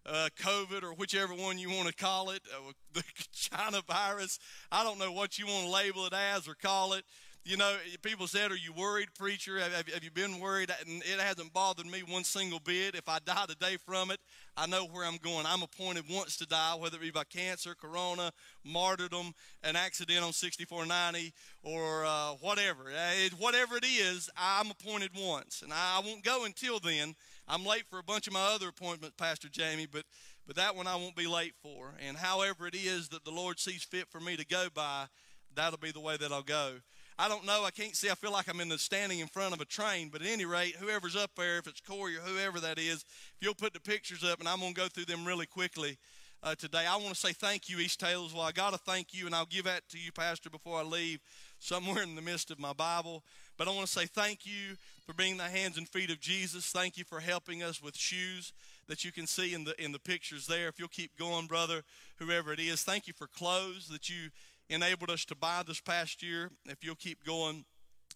uh, 0.07 0.29
COVID 0.39 0.83
or 0.83 0.95
whichever 0.95 1.35
one 1.35 1.59
you 1.59 1.71
want 1.71 1.89
to 1.89 1.95
call 1.95 2.31
it, 2.31 2.43
uh, 2.55 2.73
the 2.93 3.05
China 3.33 3.83
virus. 3.87 4.39
I 4.71 4.85
don't 4.85 4.99
know 4.99 5.13
what 5.13 5.39
you 5.39 5.47
want 5.47 5.67
to 5.67 5.71
label 5.71 6.07
it 6.07 6.13
as 6.13 6.49
or 6.49 6.55
call 6.55 6.95
it. 6.95 7.05
You 7.45 7.57
know, 7.57 7.75
people 8.03 8.29
said, 8.29 8.53
Are 8.53 8.57
you 8.57 8.73
worried, 8.73 9.09
preacher? 9.19 9.59
Have, 9.59 9.73
have, 9.73 9.89
have, 9.89 10.05
you 10.05 10.13
been 10.13 10.39
worried? 10.39 10.73
And 10.87 11.03
it 11.03 11.19
hasn't 11.19 11.53
bothered 11.53 11.87
me 11.87 12.05
one 12.09 12.23
single 12.23 12.61
bit. 12.61 12.95
If 12.95 13.09
I 13.09 13.19
die 13.19 13.47
today 13.49 13.79
from 13.85 14.13
it, 14.13 14.21
I 14.57 14.69
know 14.69 14.87
where 14.87 15.05
I'm 15.05 15.17
going. 15.17 15.45
I'm 15.45 15.63
appointed 15.63 16.05
once 16.09 16.37
to 16.37 16.47
die, 16.47 16.77
whether 16.79 16.99
it 16.99 17.03
be 17.03 17.11
by 17.11 17.25
cancer, 17.25 17.75
corona, 17.75 18.31
martyrdom, 18.65 19.35
an 19.65 19.75
accident 19.75 20.23
on 20.23 20.33
6490, 20.33 21.33
or 21.65 22.05
uh, 22.05 22.31
whatever. 22.41 22.85
It, 23.25 23.33
whatever 23.33 23.77
it 23.77 23.87
is, 23.87 24.31
I'm 24.37 24.71
appointed 24.71 25.11
once. 25.19 25.63
And 25.63 25.73
I 25.73 26.01
won't 26.05 26.23
go 26.23 26.45
until 26.45 26.79
then. 26.79 27.17
I'm 27.49 27.65
late 27.65 27.85
for 27.91 27.99
a 27.99 28.03
bunch 28.03 28.27
of 28.27 28.33
my 28.33 28.53
other 28.55 28.69
appointments, 28.69 29.17
Pastor 29.17 29.49
Jamie, 29.49 29.87
but 29.91 30.05
but 30.47 30.57
that 30.57 30.75
one 30.75 30.87
I 30.87 30.97
won't 30.97 31.17
be 31.17 31.27
late 31.27 31.55
for. 31.63 31.95
And 32.07 32.17
however 32.17 32.67
it 32.67 32.75
is 32.75 33.09
that 33.11 33.25
the 33.25 33.31
Lord 33.31 33.61
sees 33.61 33.85
fit 33.85 34.09
for 34.09 34.21
me 34.21 34.37
to 34.37 34.45
go 34.45 34.67
by, 34.75 35.07
that'll 35.55 35.79
be 35.79 35.93
the 35.93 36.01
way 36.01 36.17
that 36.17 36.33
I'll 36.33 36.43
go. 36.43 36.75
I 37.19 37.29
don't 37.29 37.47
know. 37.47 37.65
I 37.65 37.71
can't 37.71 37.95
see. 37.95 38.11
I 38.11 38.15
feel 38.15 38.33
like 38.33 38.49
I'm 38.49 38.61
in 38.61 38.69
the 38.69 38.79
standing 38.79 39.21
in 39.21 39.29
front 39.29 39.55
of 39.55 39.61
a 39.61 39.65
train. 39.65 40.09
But 40.11 40.23
at 40.23 40.29
any 40.29 40.45
rate, 40.45 40.77
whoever's 40.77 41.15
up 41.15 41.31
there, 41.37 41.59
if 41.59 41.67
it's 41.67 41.81
Corey 41.81 42.17
or 42.17 42.21
whoever 42.21 42.59
that 42.61 42.79
is, 42.79 43.05
if 43.05 43.37
you'll 43.41 43.55
put 43.55 43.73
the 43.75 43.81
pictures 43.81 44.25
up, 44.25 44.41
and 44.41 44.49
I'm 44.49 44.61
going 44.61 44.75
to 44.75 44.81
go 44.81 44.89
through 44.89 45.05
them 45.05 45.25
really 45.25 45.47
quickly 45.47 45.99
uh, 46.43 46.55
today. 46.55 46.85
I 46.89 46.97
want 46.97 47.11
to 47.11 47.15
say 47.15 47.33
thank 47.33 47.69
you, 47.69 47.79
East 47.79 48.01
Taylorsville. 48.01 48.41
I 48.41 48.53
got 48.53 48.73
to 48.73 48.79
thank 48.79 49.15
you, 49.15 49.27
and 49.27 49.35
I'll 49.35 49.47
give 49.47 49.67
that 49.67 49.89
to 49.91 49.99
you, 49.99 50.11
Pastor, 50.11 50.51
before 50.51 50.81
I 50.81 50.83
leave, 50.83 51.21
somewhere 51.63 52.03
in 52.03 52.17
the 52.17 52.23
midst 52.23 52.51
of 52.51 52.59
my 52.59 52.73
Bible. 52.73 53.23
But 53.57 53.69
I 53.69 53.71
want 53.71 53.87
to 53.87 53.93
say 53.93 54.07
thank 54.07 54.45
you 54.45 54.77
for 55.07 55.13
being 55.13 55.37
the 55.37 55.45
hands 55.45 55.79
and 55.79 55.89
feet 55.89 56.11
of 56.11 56.21
Jesus. 56.21 56.67
Thank 56.67 56.97
you 56.97 57.05
for 57.05 57.21
helping 57.21 57.63
us 57.63 57.81
with 57.81 57.97
shoes 57.97 58.53
that 58.89 59.05
you 59.05 59.13
can 59.13 59.27
see 59.27 59.55
in 59.55 59.65
the 59.65 59.81
in 59.83 59.93
the 59.93 59.99
pictures 59.99 60.47
there. 60.47 60.69
If 60.69 60.79
you'll 60.79 60.89
keep 60.89 61.17
going, 61.17 61.47
brother, 61.47 61.83
whoever 62.17 62.53
it 62.53 62.59
is, 62.59 62.83
thank 62.83 63.07
you 63.07 63.13
for 63.13 63.29
clothes 63.29 63.89
that 63.89 64.09
you 64.09 64.31
enabled 64.69 65.11
us 65.11 65.25
to 65.27 65.37
buy 65.37 65.63
this 65.67 65.81
past 65.81 66.23
year. 66.23 66.51
If 66.67 66.83
you'll 66.83 66.97
keep 66.97 67.25
going, 67.25 67.65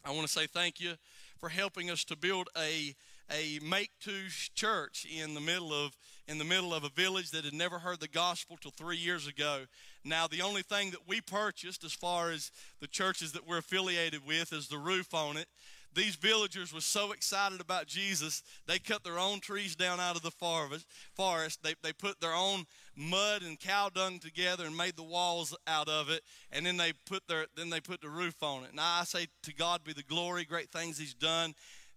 I 0.05 0.11
want 0.11 0.27
to 0.27 0.33
say 0.33 0.47
thank 0.47 0.81
you 0.81 0.95
for 1.39 1.49
helping 1.49 1.91
us 1.91 2.05
to 2.05 2.17
build 2.17 2.49
a 2.59 2.95
a 3.31 3.59
make 3.63 3.91
to 4.01 4.13
church 4.55 5.07
in 5.07 5.35
the 5.35 5.41
middle 5.41 5.73
of 5.73 5.97
in 6.29 6.39
the 6.39 6.45
middle 6.45 6.75
of 6.75 6.85
a 6.85 6.89
village 6.89 7.31
that 7.31 7.45
had 7.45 7.55
never 7.55 7.79
heard 7.79 8.01
the 8.01 8.09
gospel 8.09 8.57
till 8.61 8.73
three 8.73 8.97
years 8.97 9.27
ago. 9.27 9.63
Now 10.07 10.27
the 10.27 10.43
only 10.43 10.63
thing 10.63 10.91
that 10.93 11.07
we 11.07 11.21
purchased 11.21 11.85
as 11.85 11.93
far 11.93 12.31
as 12.31 12.51
the 12.81 12.87
churches 12.87 13.33
that 13.33 13.47
we're 13.47 13.59
affiliated 13.59 14.27
with 14.27 14.53
is 14.53 14.69
the 14.69 14.79
roof 14.79 15.13
on 15.13 15.37
it 15.37 15.49
these 15.97 16.15
villagers 16.15 16.75
were 16.75 16.83
so 16.83 17.13
excited 17.13 17.59
about 17.59 17.87
Jesus, 17.87 18.43
they 18.67 18.79
cut 18.79 19.03
their 19.03 19.19
own 19.19 19.41
trees 19.41 19.75
down 19.75 19.99
out 19.99 20.15
of 20.15 20.23
the 20.23 20.31
forest. 20.31 21.63
They, 21.63 21.75
they 21.83 21.95
put 21.95 22.21
their 22.21 22.35
own 22.35 22.67
mud 22.95 23.43
and 23.43 23.59
cow 23.59 23.89
dung 23.89 24.19
together 24.19 24.67
and 24.67 24.77
made 24.77 24.97
the 24.97 25.03
walls 25.03 25.57
out 25.67 25.89
of 25.89 26.11
it, 26.11 26.23
and 26.53 26.67
then 26.67 26.77
they 26.77 26.93
put 27.07 27.27
their 27.27 27.47
then 27.57 27.71
they 27.71 27.81
put 27.81 28.03
the 28.03 28.11
roof 28.11 28.43
on 28.43 28.65
it. 28.65 28.75
Now 28.75 29.01
I 29.01 29.05
say 29.05 29.27
to 29.45 29.55
God 29.55 29.85
be 29.85 29.95
the 29.95 30.03
glory, 30.03 30.45
great 30.45 30.71
things 30.71 30.99
He's 30.99 31.15
done. 31.15 31.55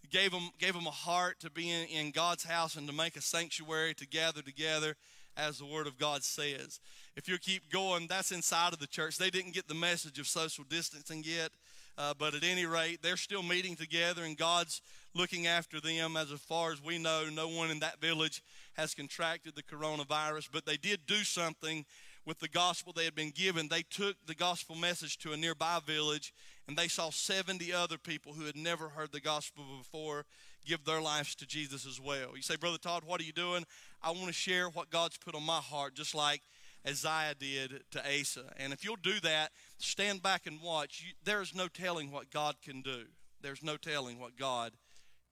Gave 0.09 0.31
them 0.31 0.49
gave 0.57 0.73
them 0.73 0.87
a 0.87 0.91
heart 0.91 1.41
to 1.41 1.51
be 1.51 1.69
in, 1.69 1.87
in 1.89 2.11
God's 2.11 2.45
house 2.45 2.75
and 2.75 2.87
to 2.87 2.93
make 2.93 3.17
a 3.17 3.21
sanctuary 3.21 3.93
to 3.95 4.07
gather 4.07 4.41
together, 4.41 4.95
as 5.35 5.59
the 5.59 5.65
Word 5.65 5.87
of 5.87 5.97
God 5.97 6.23
says. 6.23 6.79
If 7.19 7.27
you 7.27 7.37
keep 7.37 7.69
going, 7.69 8.07
that's 8.07 8.31
inside 8.31 8.71
of 8.71 8.79
the 8.79 8.87
church. 8.87 9.17
They 9.17 9.29
didn't 9.29 9.53
get 9.53 9.67
the 9.67 9.73
message 9.73 10.19
of 10.19 10.27
social 10.29 10.63
distancing 10.63 11.21
yet. 11.25 11.49
Uh, 11.97 12.13
but 12.17 12.33
at 12.33 12.45
any 12.45 12.65
rate, 12.65 12.99
they're 13.03 13.17
still 13.17 13.43
meeting 13.43 13.75
together, 13.75 14.23
and 14.23 14.37
God's 14.37 14.81
looking 15.13 15.45
after 15.45 15.81
them. 15.81 16.15
As 16.15 16.29
far 16.29 16.71
as 16.71 16.81
we 16.81 16.97
know, 16.97 17.25
no 17.29 17.49
one 17.49 17.71
in 17.71 17.79
that 17.81 17.99
village 17.99 18.41
has 18.77 18.95
contracted 18.95 19.53
the 19.53 19.63
coronavirus, 19.63 20.47
but 20.49 20.65
they 20.65 20.77
did 20.77 21.01
do 21.07 21.25
something 21.25 21.85
with 22.25 22.39
the 22.39 22.47
gospel 22.47 22.93
they 22.93 23.03
had 23.03 23.15
been 23.15 23.31
given. 23.31 23.67
They 23.67 23.81
took 23.81 24.15
the 24.25 24.33
gospel 24.33 24.77
message 24.77 25.17
to 25.17 25.33
a 25.33 25.37
nearby 25.37 25.79
village, 25.85 26.33
and 26.69 26.77
they 26.77 26.87
saw 26.87 27.09
70 27.09 27.73
other 27.73 27.97
people 27.97 28.31
who 28.31 28.45
had 28.45 28.55
never 28.55 28.87
heard 28.87 29.11
the 29.11 29.19
gospel 29.19 29.65
before 29.77 30.23
give 30.65 30.85
their 30.85 31.01
lives 31.01 31.35
to 31.35 31.45
Jesus 31.45 31.85
as 31.85 31.99
well. 31.99 32.37
You 32.37 32.43
say, 32.43 32.55
Brother 32.55 32.77
Todd, 32.77 33.03
what 33.05 33.19
are 33.19 33.25
you 33.25 33.33
doing? 33.33 33.65
I 34.01 34.11
want 34.11 34.27
to 34.27 34.33
share 34.33 34.69
what 34.69 34.89
God's 34.89 35.17
put 35.17 35.35
on 35.35 35.43
my 35.43 35.59
heart, 35.59 35.95
just 35.95 36.15
like 36.15 36.43
Azariah 36.85 37.35
did 37.35 37.83
to 37.91 37.99
Asa. 37.99 38.53
And 38.57 38.73
if 38.73 38.83
you'll 38.83 38.95
do 38.95 39.19
that, 39.21 39.51
stand 39.77 40.21
back 40.23 40.47
and 40.47 40.61
watch. 40.61 41.03
You, 41.05 41.13
there's 41.23 41.53
no 41.53 41.67
telling 41.67 42.11
what 42.11 42.31
God 42.31 42.55
can 42.63 42.81
do. 42.81 43.03
There's 43.41 43.63
no 43.63 43.77
telling 43.77 44.19
what 44.19 44.37
God 44.37 44.73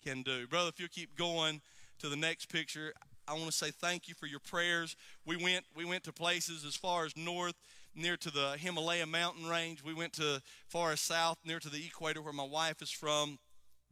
can 0.03 0.21
do. 0.23 0.47
Brother, 0.47 0.69
if 0.69 0.79
you'll 0.79 0.89
keep 0.89 1.15
going 1.15 1.62
to 1.99 2.10
the 2.10 2.15
next 2.15 2.47
picture, 2.47 2.93
I 3.27 3.33
want 3.33 3.45
to 3.47 3.51
say 3.51 3.71
thank 3.71 4.07
you 4.07 4.13
for 4.13 4.25
your 4.25 4.39
prayers. 4.39 4.95
We 5.25 5.36
went 5.36 5.65
we 5.75 5.83
went 5.83 6.03
to 6.05 6.13
places 6.13 6.63
as 6.63 6.75
far 6.75 7.05
as 7.05 7.17
north 7.17 7.55
near 7.93 8.15
to 8.17 8.31
the 8.31 8.55
Himalaya 8.57 9.05
mountain 9.05 9.47
range. 9.47 9.83
We 9.83 9.93
went 9.93 10.13
to 10.13 10.41
far 10.67 10.91
as 10.91 11.01
south 11.01 11.38
near 11.43 11.60
to 11.60 11.69
the 11.69 11.86
equator 11.86 12.21
where 12.21 12.33
my 12.33 12.45
wife 12.45 12.81
is 12.81 12.91
from, 12.91 13.39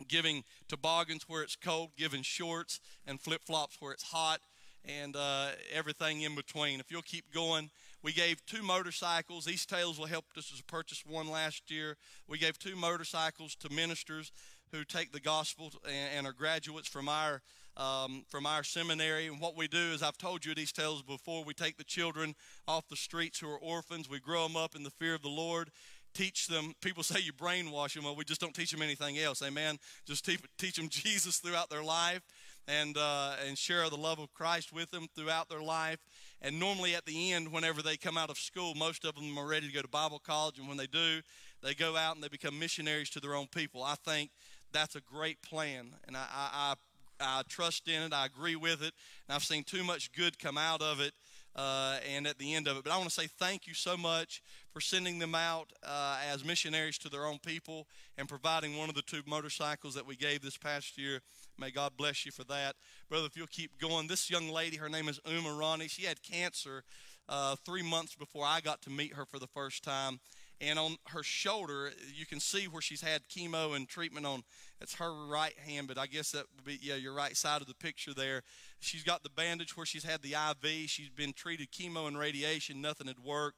giving 0.07 0.43
toboggans 0.67 1.23
where 1.27 1.41
it's 1.41 1.55
cold, 1.55 1.91
giving 1.97 2.21
shorts 2.21 2.79
and 3.05 3.19
flip-flops 3.19 3.77
where 3.79 3.91
it's 3.91 4.03
hot 4.03 4.39
and 4.87 5.15
uh, 5.15 5.47
everything 5.73 6.21
in 6.21 6.35
between. 6.35 6.79
If 6.79 6.91
you'll 6.91 7.01
keep 7.01 7.33
going, 7.33 7.69
we 8.03 8.13
gave 8.13 8.45
two 8.45 8.61
motorcycles. 8.61 9.47
East 9.47 9.69
Taylorsville 9.69 10.05
help 10.05 10.25
us 10.37 10.61
purchase 10.67 11.03
one 11.05 11.29
last 11.29 11.71
year. 11.71 11.97
We 12.27 12.37
gave 12.37 12.59
two 12.59 12.75
motorcycles 12.75 13.55
to 13.55 13.73
ministers 13.73 14.31
who 14.71 14.83
take 14.83 15.11
the 15.11 15.19
gospel 15.19 15.71
and, 16.15 16.27
are 16.27 16.33
graduates 16.33 16.87
from 16.87 17.09
our 17.09 17.41
um, 17.77 18.23
from 18.29 18.45
our 18.45 18.63
seminary. 18.63 19.27
And 19.27 19.41
what 19.41 19.57
we 19.57 19.67
do 19.67 19.77
is, 19.77 20.01
I've 20.01 20.17
told 20.17 20.45
you 20.45 20.55
these 20.55 20.71
tales 20.71 21.01
before. 21.01 21.43
We 21.43 21.53
take 21.53 21.77
the 21.77 21.83
children 21.83 22.35
off 22.67 22.87
the 22.87 22.95
streets 22.95 23.39
who 23.39 23.49
are 23.49 23.57
orphans. 23.57 24.09
We 24.09 24.19
grow 24.19 24.43
them 24.43 24.55
up 24.55 24.75
in 24.75 24.83
the 24.83 24.91
fear 24.91 25.13
of 25.13 25.21
the 25.21 25.29
Lord. 25.29 25.71
Teach 26.13 26.47
them. 26.47 26.73
People 26.81 27.03
say 27.03 27.19
you 27.19 27.33
brainwash 27.33 27.95
them. 27.95 28.05
Well, 28.05 28.15
we 28.15 28.23
just 28.23 28.39
don't 28.39 28.55
teach 28.55 28.71
them 28.71 28.81
anything 28.81 29.17
else. 29.17 29.41
Amen. 29.41 29.77
Just 30.05 30.29
teach 30.57 30.75
them 30.75 30.87
Jesus 30.89 31.39
throughout 31.39 31.69
their 31.69 31.83
life 31.83 32.21
and 32.67 32.97
uh, 32.97 33.33
and 33.47 33.57
share 33.57 33.89
the 33.89 33.97
love 33.97 34.19
of 34.19 34.33
Christ 34.33 34.73
with 34.73 34.91
them 34.91 35.07
throughout 35.15 35.49
their 35.49 35.61
life. 35.61 35.99
And 36.41 36.59
normally 36.59 36.95
at 36.95 37.05
the 37.05 37.33
end, 37.33 37.51
whenever 37.51 37.81
they 37.81 37.97
come 37.97 38.17
out 38.17 38.29
of 38.29 38.37
school, 38.37 38.75
most 38.75 39.05
of 39.05 39.15
them 39.15 39.37
are 39.37 39.47
ready 39.47 39.67
to 39.67 39.73
go 39.73 39.81
to 39.81 39.87
Bible 39.87 40.19
college. 40.19 40.59
And 40.59 40.67
when 40.67 40.77
they 40.77 40.87
do, 40.87 41.21
they 41.63 41.73
go 41.73 41.95
out 41.95 42.15
and 42.15 42.23
they 42.23 42.27
become 42.27 42.59
missionaries 42.59 43.09
to 43.11 43.19
their 43.19 43.35
own 43.35 43.47
people. 43.47 43.83
I 43.83 43.95
think 43.95 44.31
that's 44.71 44.95
a 44.95 45.01
great 45.01 45.41
plan, 45.41 45.87
and 46.05 46.17
I, 46.17 46.25
I, 46.31 46.75
I, 47.19 47.39
I 47.39 47.41
trust 47.47 47.87
in 47.87 48.01
it. 48.01 48.13
I 48.13 48.25
agree 48.25 48.55
with 48.55 48.81
it, 48.81 48.93
and 49.27 49.35
I've 49.35 49.43
seen 49.43 49.63
too 49.63 49.83
much 49.83 50.11
good 50.11 50.37
come 50.37 50.57
out 50.57 50.81
of 50.81 50.99
it. 50.99 51.13
Uh, 51.55 51.99
and 52.13 52.27
at 52.27 52.37
the 52.37 52.53
end 52.53 52.67
of 52.67 52.75
it. 52.75 52.83
But 52.83 52.91
I 52.91 52.97
want 52.97 53.07
to 53.07 53.15
say 53.15 53.27
thank 53.27 53.65
you 53.65 53.73
so 53.73 53.95
much 53.95 54.43
for 54.73 54.81
sending 54.81 55.19
them 55.19 55.33
out 55.33 55.71
uh, 55.83 56.17
as 56.29 56.43
missionaries 56.43 56.97
to 56.97 57.09
their 57.09 57.25
own 57.25 57.39
people 57.39 57.87
and 58.17 58.27
providing 58.27 58.77
one 58.77 58.89
of 58.89 58.95
the 58.95 59.01
two 59.01 59.21
motorcycles 59.25 59.95
that 59.95 60.05
we 60.05 60.17
gave 60.17 60.41
this 60.41 60.57
past 60.57 60.97
year. 60.97 61.21
May 61.57 61.71
God 61.71 61.93
bless 61.95 62.25
you 62.25 62.33
for 62.33 62.43
that. 62.45 62.75
Brother, 63.09 63.27
if 63.27 63.37
you'll 63.37 63.47
keep 63.47 63.79
going, 63.79 64.07
this 64.07 64.29
young 64.29 64.49
lady, 64.49 64.75
her 64.75 64.89
name 64.89 65.07
is 65.07 65.21
Uma 65.25 65.53
Rani. 65.53 65.87
She 65.87 66.03
had 66.03 66.21
cancer 66.21 66.83
uh, 67.29 67.55
three 67.65 67.83
months 67.83 68.15
before 68.15 68.43
I 68.45 68.59
got 68.59 68.81
to 68.81 68.89
meet 68.89 69.13
her 69.13 69.25
for 69.25 69.39
the 69.39 69.47
first 69.47 69.81
time 69.81 70.19
and 70.61 70.79
on 70.79 70.95
her 71.07 71.23
shoulder 71.23 71.91
you 72.13 72.25
can 72.25 72.39
see 72.39 72.67
where 72.67 72.81
she's 72.81 73.01
had 73.01 73.27
chemo 73.27 73.75
and 73.75 73.87
treatment 73.87 74.25
on 74.25 74.43
it's 74.81 74.95
her 74.95 75.11
right 75.27 75.57
hand 75.65 75.87
but 75.87 75.97
i 75.97 76.05
guess 76.05 76.31
that 76.31 76.45
would 76.55 76.65
be 76.65 76.79
yeah 76.81 76.95
your 76.95 77.13
right 77.13 77.35
side 77.35 77.61
of 77.61 77.67
the 77.67 77.75
picture 77.75 78.13
there. 78.13 78.43
She's 78.79 79.03
got 79.03 79.23
the 79.23 79.29
bandage 79.29 79.75
where 79.75 79.85
she's 79.85 80.03
had 80.03 80.21
the 80.21 80.33
iv 80.33 80.89
she's 80.89 81.09
been 81.09 81.33
treated 81.33 81.71
chemo 81.71 82.07
and 82.07 82.17
radiation. 82.17 82.81
Nothing 82.81 83.07
had 83.07 83.19
worked. 83.19 83.57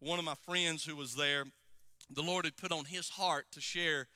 One 0.00 0.18
of 0.18 0.24
my 0.24 0.34
friends 0.46 0.84
who 0.84 0.96
was 0.96 1.14
there 1.14 1.44
the 2.10 2.22
lord 2.22 2.44
had 2.44 2.56
put 2.56 2.72
on 2.72 2.84
his 2.84 3.10
heart 3.10 3.46
to 3.52 3.60
share 3.60 4.08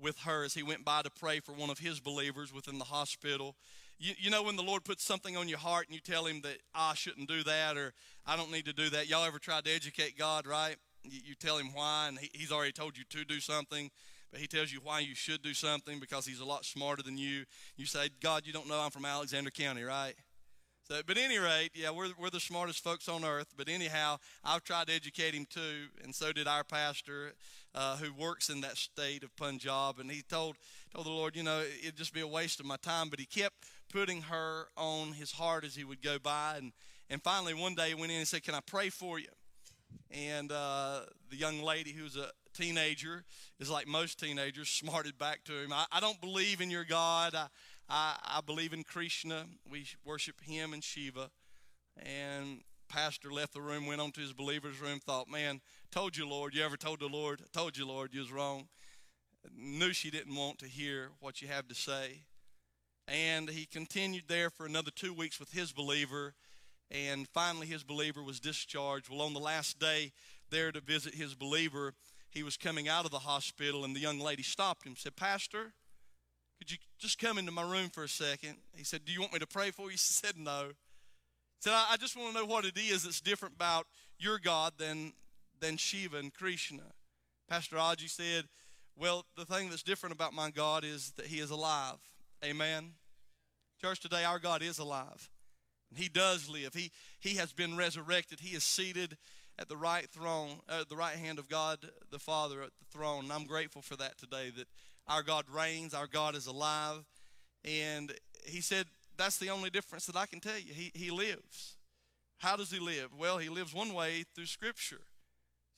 with 0.00 0.18
her 0.20 0.44
as 0.44 0.54
he 0.54 0.62
went 0.62 0.84
by 0.84 1.02
to 1.02 1.10
pray 1.10 1.40
for 1.40 1.52
one 1.52 1.70
of 1.70 1.78
his 1.78 2.00
believers 2.00 2.52
within 2.52 2.78
the 2.78 2.84
hospital. 2.84 3.56
You, 3.98 4.14
you 4.18 4.30
know 4.30 4.42
when 4.42 4.56
the 4.56 4.62
lord 4.62 4.84
puts 4.84 5.04
something 5.04 5.36
on 5.36 5.48
your 5.48 5.58
heart 5.58 5.86
and 5.86 5.94
you 5.94 6.00
tell 6.00 6.26
him 6.26 6.40
that 6.42 6.58
i 6.74 6.94
shouldn't 6.94 7.28
do 7.28 7.42
that 7.44 7.76
or 7.76 7.92
i 8.26 8.36
don't 8.36 8.50
need 8.50 8.66
to 8.66 8.72
do 8.72 8.90
that. 8.90 9.08
Y'all 9.08 9.24
ever 9.24 9.38
tried 9.38 9.64
to 9.64 9.72
educate 9.72 10.18
god 10.18 10.46
right? 10.46 10.76
You, 11.04 11.20
you 11.24 11.34
tell 11.34 11.58
him 11.58 11.70
why, 11.74 12.06
and 12.08 12.18
he, 12.18 12.30
he's 12.32 12.52
already 12.52 12.72
told 12.72 12.96
you 12.96 13.04
to 13.10 13.24
do 13.24 13.40
something, 13.40 13.90
but 14.32 14.40
he 14.40 14.46
tells 14.46 14.72
you 14.72 14.80
why 14.82 15.00
you 15.00 15.14
should 15.14 15.42
do 15.42 15.52
something 15.52 16.00
because 16.00 16.26
he's 16.26 16.40
a 16.40 16.44
lot 16.44 16.64
smarter 16.64 17.02
than 17.02 17.18
you. 17.18 17.44
You 17.76 17.84
say, 17.84 18.08
God, 18.20 18.46
you 18.46 18.52
don't 18.52 18.66
know 18.66 18.80
I'm 18.80 18.90
from 18.90 19.04
Alexander 19.04 19.50
County, 19.50 19.82
right? 19.82 20.14
So, 20.88 21.00
but 21.06 21.16
any 21.16 21.38
rate, 21.38 21.70
yeah, 21.74 21.90
we're, 21.90 22.08
we're 22.18 22.30
the 22.30 22.40
smartest 22.40 22.82
folks 22.82 23.08
on 23.08 23.24
earth. 23.24 23.54
But 23.56 23.68
anyhow, 23.68 24.16
I've 24.42 24.64
tried 24.64 24.88
to 24.88 24.94
educate 24.94 25.34
him 25.34 25.46
too, 25.48 25.88
and 26.02 26.14
so 26.14 26.32
did 26.32 26.48
our 26.48 26.64
pastor, 26.64 27.34
uh, 27.74 27.98
who 27.98 28.12
works 28.12 28.48
in 28.48 28.62
that 28.62 28.78
state 28.78 29.22
of 29.22 29.36
Punjab. 29.36 30.00
And 30.00 30.10
he 30.10 30.22
told 30.22 30.56
told 30.92 31.06
the 31.06 31.10
Lord, 31.10 31.36
you 31.36 31.42
know, 31.42 31.62
it'd 31.82 31.96
just 31.96 32.12
be 32.12 32.20
a 32.20 32.26
waste 32.26 32.58
of 32.58 32.66
my 32.66 32.76
time. 32.76 33.10
But 33.10 33.20
he 33.20 33.26
kept 33.26 33.54
putting 33.92 34.22
her 34.22 34.66
on 34.76 35.12
his 35.12 35.32
heart 35.32 35.64
as 35.64 35.76
he 35.76 35.84
would 35.84 36.02
go 36.02 36.18
by. 36.18 36.54
And 36.56 36.72
and 37.08 37.22
finally, 37.22 37.54
one 37.54 37.74
day 37.74 37.88
he 37.88 37.94
went 37.94 38.10
in 38.10 38.18
and 38.18 38.26
said, 38.26 38.42
"Can 38.42 38.54
I 38.54 38.60
pray 38.60 38.88
for 38.88 39.18
you?" 39.18 39.28
and 40.10 40.52
uh, 40.52 41.00
the 41.30 41.36
young 41.36 41.62
lady 41.62 41.92
who's 41.92 42.16
a 42.16 42.30
teenager 42.54 43.24
is 43.58 43.70
like 43.70 43.86
most 43.86 44.18
teenagers, 44.20 44.68
smarted 44.68 45.18
back 45.18 45.44
to 45.44 45.52
him. 45.52 45.72
I, 45.72 45.86
I 45.92 46.00
don't 46.00 46.20
believe 46.20 46.60
in 46.60 46.70
your 46.70 46.84
God. 46.84 47.34
I, 47.34 47.46
I, 47.88 48.16
I 48.24 48.40
believe 48.44 48.72
in 48.72 48.84
Krishna. 48.84 49.46
We 49.70 49.86
worship 50.04 50.40
him 50.42 50.72
and 50.72 50.82
Shiva. 50.82 51.30
And 51.96 52.60
pastor 52.88 53.32
left 53.32 53.54
the 53.54 53.60
room, 53.60 53.86
went 53.86 54.00
on 54.00 54.12
to 54.12 54.20
his 54.20 54.32
believer's 54.32 54.80
room, 54.80 55.00
thought, 55.00 55.28
man, 55.28 55.60
told 55.90 56.16
you, 56.16 56.28
Lord. 56.28 56.54
You 56.54 56.64
ever 56.64 56.76
told 56.76 57.00
the 57.00 57.06
Lord? 57.06 57.40
I 57.42 57.46
told 57.52 57.76
you, 57.76 57.86
Lord, 57.86 58.12
you 58.12 58.20
was 58.20 58.32
wrong. 58.32 58.68
Knew 59.54 59.92
she 59.92 60.10
didn't 60.10 60.36
want 60.36 60.58
to 60.60 60.66
hear 60.66 61.10
what 61.20 61.42
you 61.42 61.48
have 61.48 61.68
to 61.68 61.74
say. 61.74 62.22
And 63.08 63.50
he 63.50 63.66
continued 63.66 64.24
there 64.28 64.50
for 64.50 64.64
another 64.64 64.92
two 64.94 65.12
weeks 65.12 65.40
with 65.40 65.52
his 65.52 65.72
believer 65.72 66.34
and 66.92 67.26
finally 67.28 67.66
his 67.66 67.82
believer 67.82 68.22
was 68.22 68.38
discharged. 68.38 69.08
Well, 69.08 69.22
on 69.22 69.32
the 69.32 69.40
last 69.40 69.78
day 69.78 70.12
there 70.50 70.70
to 70.70 70.80
visit 70.80 71.14
his 71.14 71.34
believer, 71.34 71.94
he 72.32 72.42
was 72.42 72.56
coming 72.56 72.88
out 72.88 73.04
of 73.04 73.10
the 73.10 73.20
hospital, 73.20 73.84
and 73.84 73.94
the 73.94 74.00
young 74.00 74.18
lady 74.18 74.42
stopped 74.42 74.86
him, 74.86 74.94
said, 74.96 75.16
Pastor, 75.16 75.72
could 76.58 76.70
you 76.70 76.78
just 76.98 77.18
come 77.18 77.38
into 77.38 77.52
my 77.52 77.62
room 77.62 77.90
for 77.90 78.04
a 78.04 78.08
second? 78.08 78.56
He 78.74 78.84
said, 78.84 79.04
Do 79.04 79.12
you 79.12 79.20
want 79.20 79.32
me 79.32 79.38
to 79.40 79.46
pray 79.46 79.70
for 79.70 79.90
you? 79.90 79.96
She 79.96 80.12
said, 80.12 80.38
No. 80.38 80.68
He 80.68 81.68
said, 81.68 81.72
I, 81.74 81.96
just 81.96 82.16
want 82.16 82.34
to 82.34 82.40
know 82.40 82.46
what 82.46 82.64
it 82.64 82.78
is 82.78 83.04
that's 83.04 83.20
different 83.20 83.54
about 83.54 83.86
your 84.18 84.38
God 84.38 84.72
than, 84.78 85.12
than 85.60 85.76
Shiva 85.76 86.18
and 86.18 86.32
Krishna. 86.32 86.82
Pastor 87.48 87.76
Aji 87.76 88.08
said, 88.08 88.44
Well, 88.96 89.24
the 89.36 89.44
thing 89.44 89.70
that's 89.70 89.82
different 89.82 90.14
about 90.14 90.32
my 90.32 90.50
God 90.50 90.84
is 90.84 91.12
that 91.16 91.26
he 91.26 91.38
is 91.38 91.50
alive. 91.50 91.98
Amen. 92.44 92.92
Church, 93.80 94.00
today 94.00 94.24
our 94.24 94.38
God 94.38 94.62
is 94.62 94.78
alive. 94.78 95.28
And 95.90 95.98
He 95.98 96.08
does 96.08 96.48
live. 96.48 96.74
He, 96.74 96.90
he 97.20 97.36
has 97.36 97.52
been 97.52 97.76
resurrected. 97.76 98.40
He 98.40 98.56
is 98.56 98.64
seated 98.64 99.18
at 99.58 99.68
the 99.68 99.76
right 99.76 100.08
throne, 100.08 100.60
uh, 100.68 100.84
the 100.88 100.96
right 100.96 101.16
hand 101.16 101.38
of 101.38 101.48
God 101.48 101.78
the 102.10 102.18
Father 102.18 102.62
at 102.62 102.70
the 102.78 102.96
throne. 102.96 103.24
And 103.24 103.32
I'm 103.32 103.44
grateful 103.44 103.82
for 103.82 103.96
that 103.96 104.18
today, 104.18 104.50
that 104.56 104.66
our 105.06 105.22
God 105.22 105.44
reigns, 105.52 105.94
our 105.94 106.06
God 106.06 106.34
is 106.34 106.46
alive. 106.46 107.04
And 107.64 108.12
he 108.44 108.60
said, 108.60 108.86
that's 109.16 109.38
the 109.38 109.50
only 109.50 109.70
difference 109.70 110.06
that 110.06 110.16
I 110.16 110.26
can 110.26 110.40
tell 110.40 110.58
you. 110.58 110.72
He, 110.72 110.90
he 110.94 111.10
lives. 111.10 111.76
How 112.38 112.56
does 112.56 112.70
he 112.70 112.80
live? 112.80 113.10
Well, 113.16 113.38
he 113.38 113.48
lives 113.48 113.72
one 113.72 113.94
way 113.94 114.24
through 114.34 114.46
Scripture. 114.46 115.02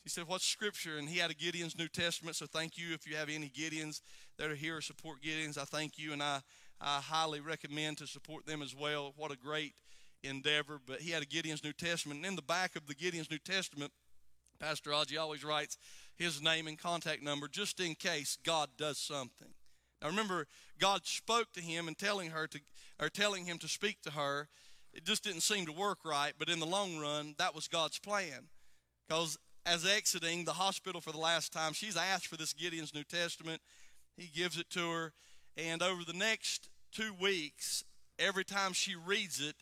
He 0.03 0.11
said, 0.11 0.25
What's 0.27 0.47
Scripture? 0.47 0.99
And 0.99 1.09
he 1.09 1.19
had 1.19 1.31
a 1.31 1.35
Gideon's 1.35 1.77
New 1.77 1.89
Testament, 1.89 2.37
so 2.37 2.47
thank 2.47 2.79
you 2.79 2.95
if 2.95 3.07
you 3.07 3.17
have 3.17 3.29
any 3.29 3.49
Gideons 3.49 4.01
that 4.39 4.51
are 4.51 4.55
here 4.55 4.77
or 4.77 4.81
support 4.81 5.23
Gideons. 5.23 5.59
I 5.59 5.65
thank 5.65 5.99
you, 5.99 6.13
and 6.13 6.23
I, 6.23 6.41
I 6.81 7.01
highly 7.01 7.41
recommend 7.41 7.99
to 7.99 8.07
support 8.07 8.47
them 8.47 8.63
as 8.63 8.75
well. 8.75 9.15
What 9.17 9.33
a 9.33 9.37
great 9.37 9.75
endeavor, 10.25 10.81
but 10.85 11.01
he 11.01 11.11
had 11.11 11.23
a 11.23 11.27
Gideon's 11.27 11.63
New 11.63 11.73
Testament. 11.73 12.19
And 12.19 12.27
in 12.27 12.37
the 12.37 12.43
back 12.43 12.77
of 12.77 12.87
the 12.87 12.95
Gideon's 12.95 13.31
New 13.31 13.39
Testament, 13.39 13.93
Pastor 14.59 14.91
Aji 14.91 15.21
always 15.21 15.45
writes 15.45 15.77
his 16.17 16.43
name 16.43 16.67
and 16.67 16.79
contact 16.79 17.23
number 17.23 17.49
just 17.49 17.81
in 17.81 17.95
case 17.95 18.39
God 18.45 18.71
does 18.79 18.99
something. 18.99 19.49
Now 20.01 20.09
remember, 20.09 20.47
God 20.79 21.07
spoke 21.07 21.53
to 21.55 21.61
him 21.61 21.89
and 21.89 21.99
telling 21.99 22.31
her 22.31 22.47
to, 22.47 22.61
or 23.01 23.09
telling 23.09 23.47
him 23.47 23.59
to 23.59 23.69
speak 23.69 24.03
to 24.03 24.13
her. 24.13 24.49
It 24.93 25.05
just 25.05 25.25
didn't 25.25 25.41
seem 25.41 25.67
to 25.67 25.73
work 25.73 25.99
right, 26.05 26.33
but 26.39 26.49
in 26.49 26.61
the 26.61 26.67
long 26.67 26.99
run, 26.99 27.35
that 27.39 27.55
was 27.55 27.69
God's 27.69 27.99
plan. 27.99 28.49
Because 29.09 29.39
as 29.67 29.87
exiting 29.87 30.45
the 30.45 30.53
hospital 30.53 31.01
for 31.01 31.11
the 31.11 31.19
last 31.19 31.53
time, 31.53 31.73
she's 31.73 31.97
asked 31.97 32.29
for 32.29 32.37
this 32.37 32.53
Gideon's 32.53 32.95
New 32.95 33.03
Testament. 33.03 33.61
He 34.17 34.29
gives 34.29 34.59
it 34.59 34.71
to 34.71 34.91
her, 34.91 35.13
and 35.57 35.83
over 35.83 36.05
the 36.05 36.13
next 36.13 36.69
two 36.93 37.13
weeks, 37.21 37.83
every 38.19 38.45
time 38.45 38.73
she 38.73 38.95
reads 38.95 39.41
it, 39.41 39.57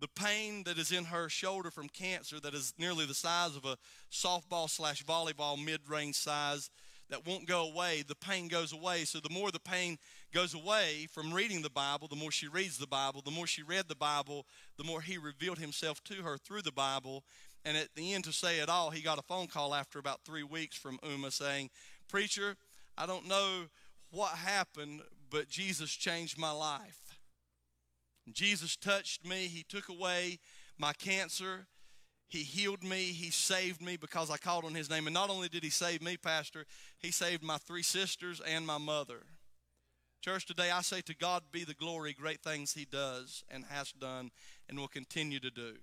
the 0.00 0.08
pain 0.08 0.62
that 0.64 0.78
is 0.78 0.90
in 0.90 1.04
her 1.04 1.28
shoulder 1.28 1.70
from 1.70 1.88
cancer 1.88 2.40
that 2.40 2.54
is 2.54 2.72
nearly 2.78 3.04
the 3.04 3.14
size 3.14 3.54
of 3.54 3.64
a 3.64 3.76
softball 4.10 4.68
slash 4.68 5.04
volleyball 5.04 5.62
mid-range 5.62 6.16
size 6.16 6.70
that 7.10 7.26
won't 7.26 7.46
go 7.46 7.70
away 7.70 8.02
the 8.06 8.14
pain 8.14 8.48
goes 8.48 8.72
away. 8.72 9.04
So 9.04 9.20
the 9.20 9.32
more 9.32 9.50
the 9.50 9.60
pain 9.60 9.98
goes 10.32 10.54
away 10.54 11.06
from 11.12 11.34
reading 11.34 11.60
the 11.60 11.70
bible 11.70 12.08
the 12.08 12.16
more 12.16 12.30
she 12.30 12.48
reads 12.48 12.78
the 12.78 12.86
bible 12.86 13.20
the 13.22 13.30
more 13.30 13.46
she 13.46 13.62
read 13.62 13.88
the 13.88 13.96
bible 13.96 14.46
the 14.78 14.84
more 14.84 15.02
he 15.02 15.18
revealed 15.18 15.58
himself 15.58 16.02
to 16.04 16.14
her 16.22 16.38
through 16.38 16.62
the 16.62 16.72
bible. 16.72 17.24
And 17.64 17.76
at 17.76 17.88
the 17.94 18.14
end 18.14 18.24
to 18.24 18.32
say 18.32 18.60
it 18.60 18.70
all 18.70 18.90
he 18.90 19.02
got 19.02 19.18
a 19.18 19.22
phone 19.22 19.48
call 19.48 19.74
after 19.74 19.98
about 19.98 20.24
three 20.24 20.44
weeks 20.44 20.78
from 20.78 20.98
uma 21.04 21.30
saying 21.30 21.68
preacher 22.08 22.56
i 22.96 23.06
don't 23.06 23.28
know 23.28 23.66
what 24.10 24.30
happened 24.30 25.02
but 25.30 25.48
jesus 25.48 25.90
changed 25.90 26.38
my 26.38 26.50
life 26.50 27.09
Jesus 28.32 28.76
touched 28.76 29.26
me. 29.26 29.46
He 29.46 29.62
took 29.62 29.88
away 29.88 30.38
my 30.78 30.92
cancer. 30.92 31.66
He 32.28 32.44
healed 32.44 32.84
me. 32.84 32.96
He 32.96 33.30
saved 33.30 33.82
me 33.82 33.96
because 33.96 34.30
I 34.30 34.36
called 34.36 34.64
on 34.64 34.74
His 34.74 34.88
name. 34.88 35.06
And 35.06 35.14
not 35.14 35.30
only 35.30 35.48
did 35.48 35.64
He 35.64 35.70
save 35.70 36.00
me, 36.02 36.16
Pastor, 36.16 36.64
He 36.98 37.10
saved 37.10 37.42
my 37.42 37.58
three 37.58 37.82
sisters 37.82 38.40
and 38.40 38.66
my 38.66 38.78
mother. 38.78 39.22
Church, 40.20 40.44
today 40.46 40.70
I 40.70 40.82
say 40.82 41.00
to 41.02 41.16
God 41.16 41.44
be 41.50 41.64
the 41.64 41.74
glory, 41.74 42.12
great 42.12 42.42
things 42.42 42.74
He 42.74 42.84
does 42.84 43.42
and 43.50 43.64
has 43.64 43.90
done 43.92 44.30
and 44.68 44.78
will 44.78 44.88
continue 44.88 45.40
to 45.40 45.50
do. 45.50 45.74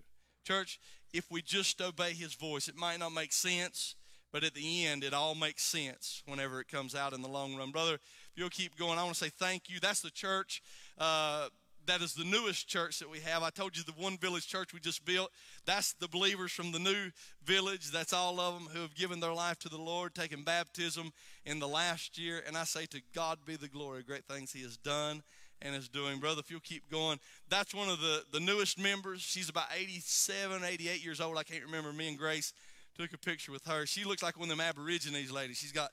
Church, 0.46 0.80
if 1.12 1.30
we 1.30 1.42
just 1.42 1.82
obey 1.82 2.14
His 2.14 2.36
voice, 2.36 2.68
it 2.68 2.76
might 2.76 3.00
not 3.00 3.12
make 3.12 3.34
sense, 3.34 3.96
but 4.32 4.44
at 4.44 4.54
the 4.54 4.86
end, 4.86 5.04
it 5.04 5.14
all 5.14 5.36
makes 5.36 5.64
sense 5.64 6.22
whenever 6.26 6.62
it 6.62 6.68
comes 6.68 6.96
out 6.96 7.14
in 7.14 7.22
the 7.22 7.28
long 7.28 7.56
run. 7.56 7.72
Brother, 7.72 7.96
if 7.96 8.32
you'll 8.36 8.50
keep 8.50 8.78
going, 8.78 9.00
I 9.00 9.04
want 9.04 9.16
to 9.16 9.24
say 9.26 9.32
thank 9.32 9.70
you. 9.70 9.80
That's 9.80 10.02
the 10.02 10.12
church. 10.12 10.62
Uh, 10.98 11.50
that 11.88 12.02
is 12.02 12.14
the 12.14 12.24
newest 12.24 12.68
church 12.68 13.00
that 13.00 13.10
we 13.10 13.20
have. 13.20 13.44
I 13.44 13.50
told 13.50 13.76
you 13.76 13.84
the 13.84 13.92
one 13.94 14.18
village 14.18 14.48
church 14.48 14.74
we 14.74 14.80
just 14.80 15.06
built. 15.06 15.32
That's 15.66 15.94
the 15.94 16.08
believers 16.08 16.52
from 16.52 16.72
the 16.72 16.80
new 16.80 17.12
village. 17.44 17.92
That's 17.92 18.14
all 18.14 18.40
of 18.40 18.54
them 18.54 18.70
who 18.74 18.82
have 18.82 18.96
given 18.96 19.20
their 19.20 19.34
life 19.34 19.58
to 19.60 19.70
the 19.70 19.78
Lord, 19.78 20.14
taken 20.14 20.44
baptism 20.44 21.12
in 21.46 21.60
the 21.60 21.68
last 21.68 22.18
year. 22.18 22.44
And 22.46 22.58
I 22.58 22.66
say 22.66 22.86
to 22.88 23.02
God 23.16 23.40
be 23.46 23.56
the 23.56 23.68
glory, 23.68 24.04
great 24.04 24.26
things 24.26 24.52
He 24.52 24.64
has 24.64 24.78
done 24.78 25.24
and 25.62 25.76
is 25.76 25.88
doing. 25.88 26.20
Brother, 26.20 26.42
if 26.42 26.52
you'll 26.52 26.60
keep 26.60 26.90
going, 26.92 27.20
that's 27.50 27.74
one 27.74 27.90
of 27.90 28.00
the, 28.00 28.24
the 28.32 28.40
newest 28.40 28.80
members. 28.80 29.22
She's 29.22 29.50
about 29.50 29.68
87, 29.76 30.64
88 30.64 31.04
years 31.04 31.22
old. 31.22 31.38
I 31.38 31.44
can't 31.44 31.64
remember. 31.64 31.92
Me 31.94 32.10
and 32.10 32.18
Grace 32.18 32.54
took 32.98 33.14
a 33.14 33.18
picture 33.18 33.52
with 33.52 33.66
her. 33.66 33.86
She 33.86 34.04
looks 34.04 34.22
like 34.22 34.38
one 34.38 34.50
of 34.52 34.58
them 34.58 34.66
Aborigines 34.66 35.32
ladies. 35.32 35.58
She's 35.58 35.72
got 35.72 35.92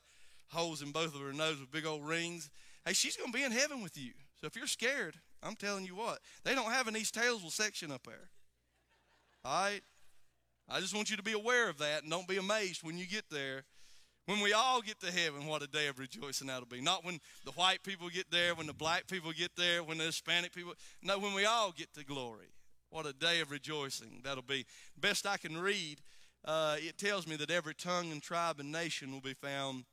holes 0.49 0.82
in 0.82 0.90
both 0.90 1.14
of 1.14 1.20
her 1.20 1.32
nose 1.32 1.59
with 1.61 1.70
big 1.70 1.86
old 1.86 2.07
rings. 2.07 2.51
Hey, 2.84 2.92
she's 2.92 3.16
going 3.16 3.32
to 3.32 3.38
be 3.38 3.45
in 3.45 3.53
heaven 3.53 3.82
with 3.82 3.97
you. 3.97 4.12
So 4.45 4.49
if 4.49 4.57
you're 4.57 4.66
scared, 4.66 5.14
I'm 5.42 5.57
telling 5.57 5.86
you 5.86 5.97
what, 5.97 6.18
they 6.45 6.55
don't 6.55 6.70
have 6.70 6.86
an 6.86 6.99
East 6.99 7.14
Taylorsville 7.14 7.49
section 7.49 7.90
up 7.90 8.03
there. 8.07 8.28
All 9.42 9.64
right? 9.64 9.80
I 10.68 10.80
just 10.80 10.95
want 10.95 11.11
you 11.11 11.16
to 11.16 11.22
be 11.22 11.32
aware 11.32 11.70
of 11.70 11.78
that 11.78 12.03
and 12.03 12.11
don't 12.11 12.28
be 12.28 12.36
amazed 12.36 12.82
when 12.82 12.99
you 12.99 13.07
get 13.07 13.24
there. 13.30 13.64
When 14.26 14.40
we 14.40 14.53
all 14.53 14.82
get 14.82 15.01
to 15.01 15.11
heaven, 15.11 15.47
what 15.47 15.62
a 15.62 15.66
day 15.66 15.86
of 15.86 15.99
rejoicing 15.99 16.49
that'll 16.49 16.66
be. 16.66 16.82
Not 16.82 17.07
when 17.07 17.20
the 17.47 17.53
white 17.53 17.84
people 17.84 18.11
get 18.11 18.30
there, 18.30 18.55
when 18.55 18.66
the 18.66 18.74
black 18.74 19.07
people 19.07 19.32
get 19.32 19.53
there, 19.57 19.82
when 19.82 19.97
the 19.97 20.05
Hispanic 20.05 20.53
people. 20.53 20.74
No, 21.03 21.18
when 21.18 21.32
we 21.32 21.47
all 21.47 21.72
get 21.72 21.95
to 21.95 22.05
glory. 22.05 22.53
What 22.90 23.07
a 23.07 23.14
day 23.14 23.40
of 23.40 23.51
rejoicing 23.51 24.20
that'll 24.24 24.42
be. 24.42 24.66
Best 24.95 25.26
I 25.26 25.38
can 25.38 25.57
read, 25.57 26.03
uh, 26.45 26.76
it 26.80 26.99
tells 26.99 27.26
me 27.26 27.36
that 27.36 27.51
every 27.51 27.74
tongue 27.74 28.12
and 28.12 28.20
tribe 28.20 28.61
and 28.61 28.70
nation 28.70 29.11
will 29.11 29.22
be 29.22 29.32
found 29.32 29.84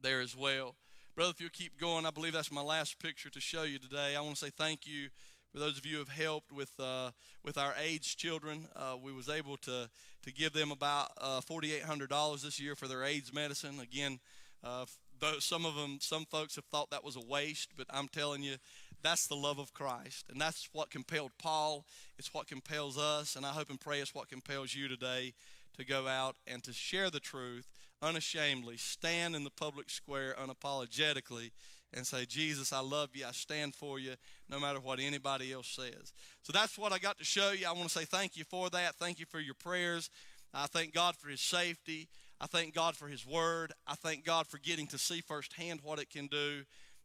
there 0.00 0.22
as 0.22 0.34
well. 0.34 0.76
Brother, 1.14 1.32
if 1.32 1.42
you'll 1.42 1.50
keep 1.50 1.78
going, 1.78 2.06
I 2.06 2.10
believe 2.10 2.32
that's 2.32 2.50
my 2.50 2.62
last 2.62 2.98
picture 2.98 3.28
to 3.28 3.40
show 3.40 3.64
you 3.64 3.78
today. 3.78 4.16
I 4.16 4.20
want 4.22 4.36
to 4.36 4.46
say 4.46 4.50
thank 4.50 4.86
you 4.86 5.08
for 5.52 5.58
those 5.58 5.76
of 5.76 5.84
you 5.84 5.94
who 5.94 5.98
have 5.98 6.08
helped 6.08 6.50
with 6.50 6.72
uh, 6.80 7.10
with 7.44 7.58
our 7.58 7.74
AIDS 7.78 8.14
children. 8.14 8.66
Uh, 8.74 8.96
we 8.96 9.12
was 9.12 9.28
able 9.28 9.58
to 9.58 9.90
to 10.22 10.32
give 10.32 10.54
them 10.54 10.70
about 10.70 11.10
uh, 11.20 11.42
forty 11.42 11.74
eight 11.74 11.82
hundred 11.82 12.08
dollars 12.08 12.40
this 12.40 12.58
year 12.58 12.74
for 12.74 12.88
their 12.88 13.04
AIDS 13.04 13.30
medicine. 13.30 13.78
Again, 13.78 14.20
uh, 14.64 14.86
though 15.20 15.38
some 15.38 15.66
of 15.66 15.74
them, 15.74 15.98
some 16.00 16.24
folks 16.24 16.56
have 16.56 16.64
thought 16.64 16.88
that 16.92 17.04
was 17.04 17.16
a 17.16 17.26
waste, 17.28 17.72
but 17.76 17.86
I'm 17.90 18.08
telling 18.08 18.42
you, 18.42 18.54
that's 19.02 19.26
the 19.26 19.36
love 19.36 19.58
of 19.58 19.74
Christ, 19.74 20.30
and 20.30 20.40
that's 20.40 20.70
what 20.72 20.90
compelled 20.90 21.32
Paul. 21.38 21.84
It's 22.18 22.32
what 22.32 22.48
compels 22.48 22.96
us, 22.96 23.36
and 23.36 23.44
I 23.44 23.50
hope 23.50 23.68
and 23.68 23.78
pray 23.78 24.00
it's 24.00 24.14
what 24.14 24.30
compels 24.30 24.74
you 24.74 24.88
today 24.88 25.34
to 25.76 25.84
go 25.84 26.08
out 26.08 26.36
and 26.46 26.62
to 26.64 26.72
share 26.72 27.10
the 27.10 27.20
truth 27.20 27.66
unashamedly, 28.02 28.76
stand 28.76 29.36
in 29.36 29.44
the 29.44 29.50
public 29.50 29.88
square 29.90 30.34
unapologetically, 30.38 31.50
and 31.94 32.06
say, 32.06 32.24
Jesus, 32.24 32.72
I 32.72 32.80
love 32.80 33.10
you. 33.14 33.24
I 33.26 33.32
stand 33.32 33.74
for 33.74 33.98
you 33.98 34.14
no 34.48 34.58
matter 34.58 34.80
what 34.80 34.98
anybody 34.98 35.52
else 35.52 35.68
says. 35.68 36.12
So 36.42 36.52
that's 36.52 36.78
what 36.78 36.92
I 36.92 36.98
got 36.98 37.18
to 37.18 37.24
show 37.24 37.52
you. 37.52 37.66
I 37.66 37.72
want 37.72 37.84
to 37.84 37.90
say 37.90 38.04
thank 38.04 38.36
you 38.36 38.44
for 38.44 38.70
that. 38.70 38.94
Thank 38.96 39.20
you 39.20 39.26
for 39.26 39.40
your 39.40 39.54
prayers. 39.54 40.08
I 40.54 40.66
thank 40.66 40.94
God 40.94 41.16
for 41.16 41.28
His 41.28 41.40
safety. 41.40 42.08
I 42.40 42.46
thank 42.46 42.74
God 42.74 42.96
for 42.96 43.08
His 43.08 43.26
word. 43.26 43.72
I 43.86 43.94
thank 43.94 44.24
God 44.24 44.46
for 44.46 44.58
getting 44.58 44.86
to 44.88 44.98
see 44.98 45.20
firsthand 45.20 45.80
what 45.82 45.98
it 45.98 46.10
can 46.10 46.26
do. 46.26 46.62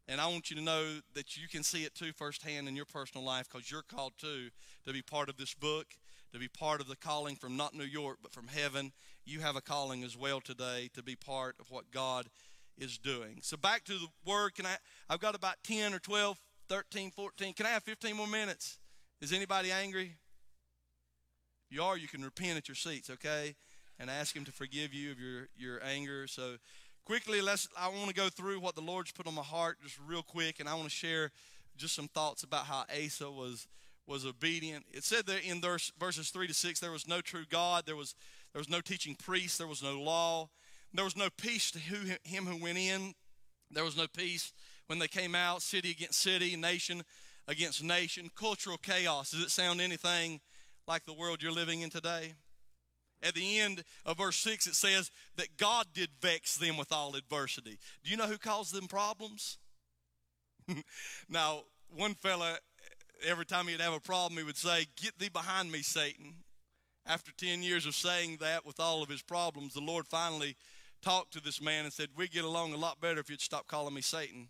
And 0.08 0.22
I 0.22 0.28
want 0.28 0.50
you 0.50 0.56
to 0.56 0.64
know 0.64 1.00
that 1.16 1.36
you 1.36 1.50
can 1.50 1.64
see 1.64 1.84
it 1.84 1.94
too 1.94 2.14
firsthand 2.14 2.68
in 2.70 2.76
your 2.76 2.86
personal 2.86 3.26
life 3.26 3.50
because 3.52 3.70
you're 3.70 3.82
called 3.82 4.14
too 4.18 4.50
to 4.86 4.94
be 4.94 5.02
part 5.02 5.28
of 5.28 5.36
this 5.36 5.54
book, 5.54 5.88
to 6.32 6.40
be 6.40 6.48
part 6.48 6.80
of 6.80 6.88
the 6.88 6.96
calling 6.96 7.36
from 7.36 7.58
not 7.58 7.74
New 7.74 7.84
York, 7.84 8.20
but 8.22 8.34
from 8.34 8.48
heaven. 8.48 8.94
You 9.28 9.42
have 9.42 9.58
a 9.58 9.62
calling 9.62 10.06
as 10.06 10.16
well 10.16 10.40
today 10.40 10.90
to 10.94 11.04
be 11.04 11.18
part 11.18 11.58
of 11.60 11.70
what 11.70 11.92
God 11.92 12.28
is 12.78 12.98
doing. 12.98 13.40
So 13.42 13.58
back 13.58 13.84
to 13.84 13.94
the 13.94 14.08
word. 14.26 14.56
Can 14.56 14.66
I 14.66 14.78
I've 15.10 15.20
got 15.20 15.36
about 15.36 15.56
10 15.66 15.94
or 15.94 16.00
12, 16.00 16.40
13, 16.70 17.12
14. 17.12 17.54
Can 17.54 17.66
I 17.66 17.70
have 17.70 17.84
15 17.84 18.16
more 18.16 18.26
minutes? 18.26 18.80
Is 19.20 19.34
anybody 19.34 19.70
angry? 19.70 20.16
If 21.70 21.76
you 21.76 21.84
are, 21.84 21.98
you 21.98 22.08
can 22.08 22.24
repent 22.24 22.58
at 22.58 22.70
your 22.70 22.76
seats, 22.76 23.10
okay? 23.10 23.56
And 24.00 24.10
ask 24.10 24.34
him 24.34 24.46
to 24.46 24.52
forgive 24.54 24.94
you 24.94 25.12
of 25.12 25.20
your, 25.20 25.50
your 25.58 25.84
anger. 25.84 26.26
So 26.28 26.56
quickly, 27.04 27.42
let's 27.42 27.68
I 27.78 27.90
want 27.90 28.08
to 28.08 28.14
go 28.14 28.30
through 28.30 28.62
what 28.62 28.76
the 28.76 28.82
Lord's 28.82 29.12
put 29.12 29.28
on 29.28 29.36
my 29.36 29.42
heart 29.42 29.78
just 29.84 30.00
real 30.08 30.24
quick, 30.24 30.62
and 30.62 30.70
I 30.70 30.76
want 30.76 30.86
to 30.86 30.96
share 30.96 31.32
just 31.76 31.96
some 31.96 32.08
thoughts 32.08 32.44
about 32.44 32.66
how 32.66 32.86
Asa 32.90 33.30
was 33.30 33.68
was 34.06 34.26
obedient. 34.26 34.86
It 34.94 35.04
said 35.04 35.26
that 35.26 35.44
in 35.44 35.60
verse, 35.60 35.92
verses 36.00 36.30
three 36.30 36.48
to 36.48 36.54
six, 36.54 36.80
there 36.80 36.92
was 36.92 37.10
no 37.10 37.20
true 37.20 37.44
God, 37.50 37.86
there 37.86 37.98
was 37.98 38.16
there 38.54 38.60
was 38.60 38.70
no 38.70 38.82
teaching 38.82 39.16
priest, 39.16 39.58
there 39.58 39.68
was 39.68 39.84
no 39.84 40.00
law, 40.02 40.50
there 40.94 41.06
was 41.06 41.18
no 41.18 41.30
peace 41.38 41.72
to 41.72 41.80
who, 41.80 42.16
him 42.24 42.46
who 42.46 42.62
went 42.62 42.78
in. 42.78 43.14
There 43.70 43.84
was 43.84 43.98
no 43.98 44.08
peace 44.08 44.54
when 44.88 45.00
they 45.00 45.08
came 45.08 45.36
out, 45.36 45.62
city 45.62 45.92
against 45.92 46.20
city, 46.20 46.56
nation 46.56 47.04
against 47.48 47.84
nation, 47.84 48.30
cultural 48.36 48.78
chaos. 48.78 49.32
Does 49.32 49.44
it 49.44 49.52
sound 49.52 49.82
anything 49.82 50.40
like 50.88 51.06
the 51.06 51.14
world 51.14 51.42
you're 51.42 51.52
living 51.52 51.82
in 51.82 51.90
today? 51.90 52.34
At 53.22 53.34
the 53.34 53.60
end 53.60 53.84
of 54.06 54.18
verse 54.18 54.38
6, 54.38 54.68
it 54.68 54.76
says 54.76 55.12
that 55.38 55.58
God 55.58 55.88
did 55.94 56.10
vex 56.22 56.56
them 56.58 56.78
with 56.78 56.92
all 56.92 57.16
adversity. 57.16 57.80
Do 58.04 58.12
you 58.12 58.18
know 58.18 58.28
who 58.28 58.38
caused 58.38 58.74
them 58.74 58.88
problems? 58.88 59.58
now, 61.30 61.64
one 61.90 62.14
fella, 62.14 62.58
every 63.26 63.46
time 63.46 63.68
he'd 63.68 63.82
have 63.82 63.94
a 63.94 64.00
problem, 64.00 64.38
he 64.38 64.44
would 64.44 64.58
say, 64.58 64.86
Get 65.02 65.18
thee 65.18 65.30
behind 65.30 65.72
me, 65.72 65.82
Satan. 65.82 66.36
After 67.08 67.32
10 67.32 67.64
years 67.64 67.86
of 67.86 67.96
saying 67.96 68.38
that 68.42 68.66
with 68.66 68.82
all 68.82 69.02
of 69.02 69.08
his 69.08 69.22
problems, 69.22 69.74
the 69.74 69.80
Lord 69.80 70.06
finally 70.08 70.58
talked 71.02 71.32
to 71.34 71.42
this 71.42 71.62
man 71.62 71.86
and 71.86 71.94
said, 71.94 72.10
We'd 72.18 72.32
get 72.32 72.44
along 72.44 72.74
a 72.74 72.78
lot 72.78 73.00
better 73.00 73.22
if 73.22 73.30
you'd 73.30 73.40
stop 73.40 73.66
calling 73.66 73.94
me 73.94 74.02
Satan. 74.02 74.50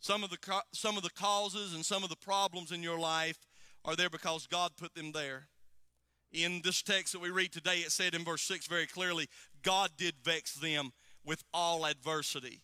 Some 0.00 0.24
of, 0.24 0.30
the, 0.30 0.38
some 0.72 0.96
of 0.96 1.02
the 1.02 1.10
causes 1.10 1.74
and 1.74 1.84
some 1.84 2.02
of 2.02 2.08
the 2.08 2.16
problems 2.16 2.72
in 2.72 2.82
your 2.82 2.98
life 2.98 3.38
are 3.84 3.94
there 3.94 4.10
because 4.10 4.46
God 4.46 4.72
put 4.78 4.94
them 4.94 5.12
there. 5.12 5.48
In 6.32 6.62
this 6.64 6.82
text 6.82 7.12
that 7.12 7.20
we 7.20 7.30
read 7.30 7.52
today, 7.52 7.78
it 7.78 7.92
said 7.92 8.14
in 8.14 8.24
verse 8.24 8.42
6 8.42 8.66
very 8.66 8.86
clearly, 8.86 9.28
God 9.62 9.90
did 9.98 10.14
vex 10.24 10.54
them 10.54 10.92
with 11.24 11.44
all 11.52 11.84
adversity. 11.84 12.62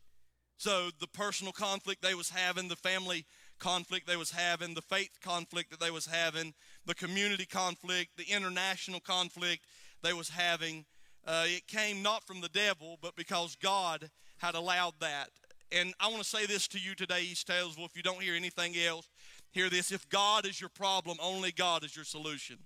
So 0.56 0.90
the 0.98 1.06
personal 1.06 1.52
conflict 1.52 2.02
they 2.02 2.14
was 2.14 2.30
having, 2.30 2.68
the 2.68 2.76
family 2.76 3.26
conflict 3.58 4.08
they 4.08 4.16
was 4.16 4.32
having, 4.32 4.74
the 4.74 4.82
faith 4.82 5.18
conflict 5.22 5.70
that 5.70 5.78
they 5.78 5.90
was 5.90 6.06
having, 6.06 6.54
the 6.88 6.94
community 6.94 7.44
conflict, 7.44 8.16
the 8.16 8.34
international 8.34 8.98
conflict 8.98 9.62
they 10.02 10.14
was 10.14 10.30
having, 10.30 10.86
uh, 11.26 11.44
it 11.46 11.66
came 11.66 12.02
not 12.02 12.24
from 12.24 12.40
the 12.40 12.48
devil, 12.48 12.98
but 13.02 13.14
because 13.14 13.56
God 13.62 14.10
had 14.38 14.54
allowed 14.54 14.94
that. 15.00 15.28
And 15.70 15.92
I 16.00 16.08
want 16.08 16.22
to 16.22 16.28
say 16.28 16.46
this 16.46 16.66
to 16.68 16.78
you 16.78 16.94
today, 16.94 17.20
East 17.20 17.46
Taylorsville, 17.46 17.84
if 17.84 17.94
you 17.94 18.02
don't 18.02 18.22
hear 18.22 18.34
anything 18.34 18.74
else, 18.78 19.06
hear 19.50 19.68
this. 19.68 19.92
If 19.92 20.08
God 20.08 20.46
is 20.46 20.62
your 20.62 20.70
problem, 20.70 21.18
only 21.22 21.52
God 21.52 21.84
is 21.84 21.94
your 21.94 22.06
solution. 22.06 22.56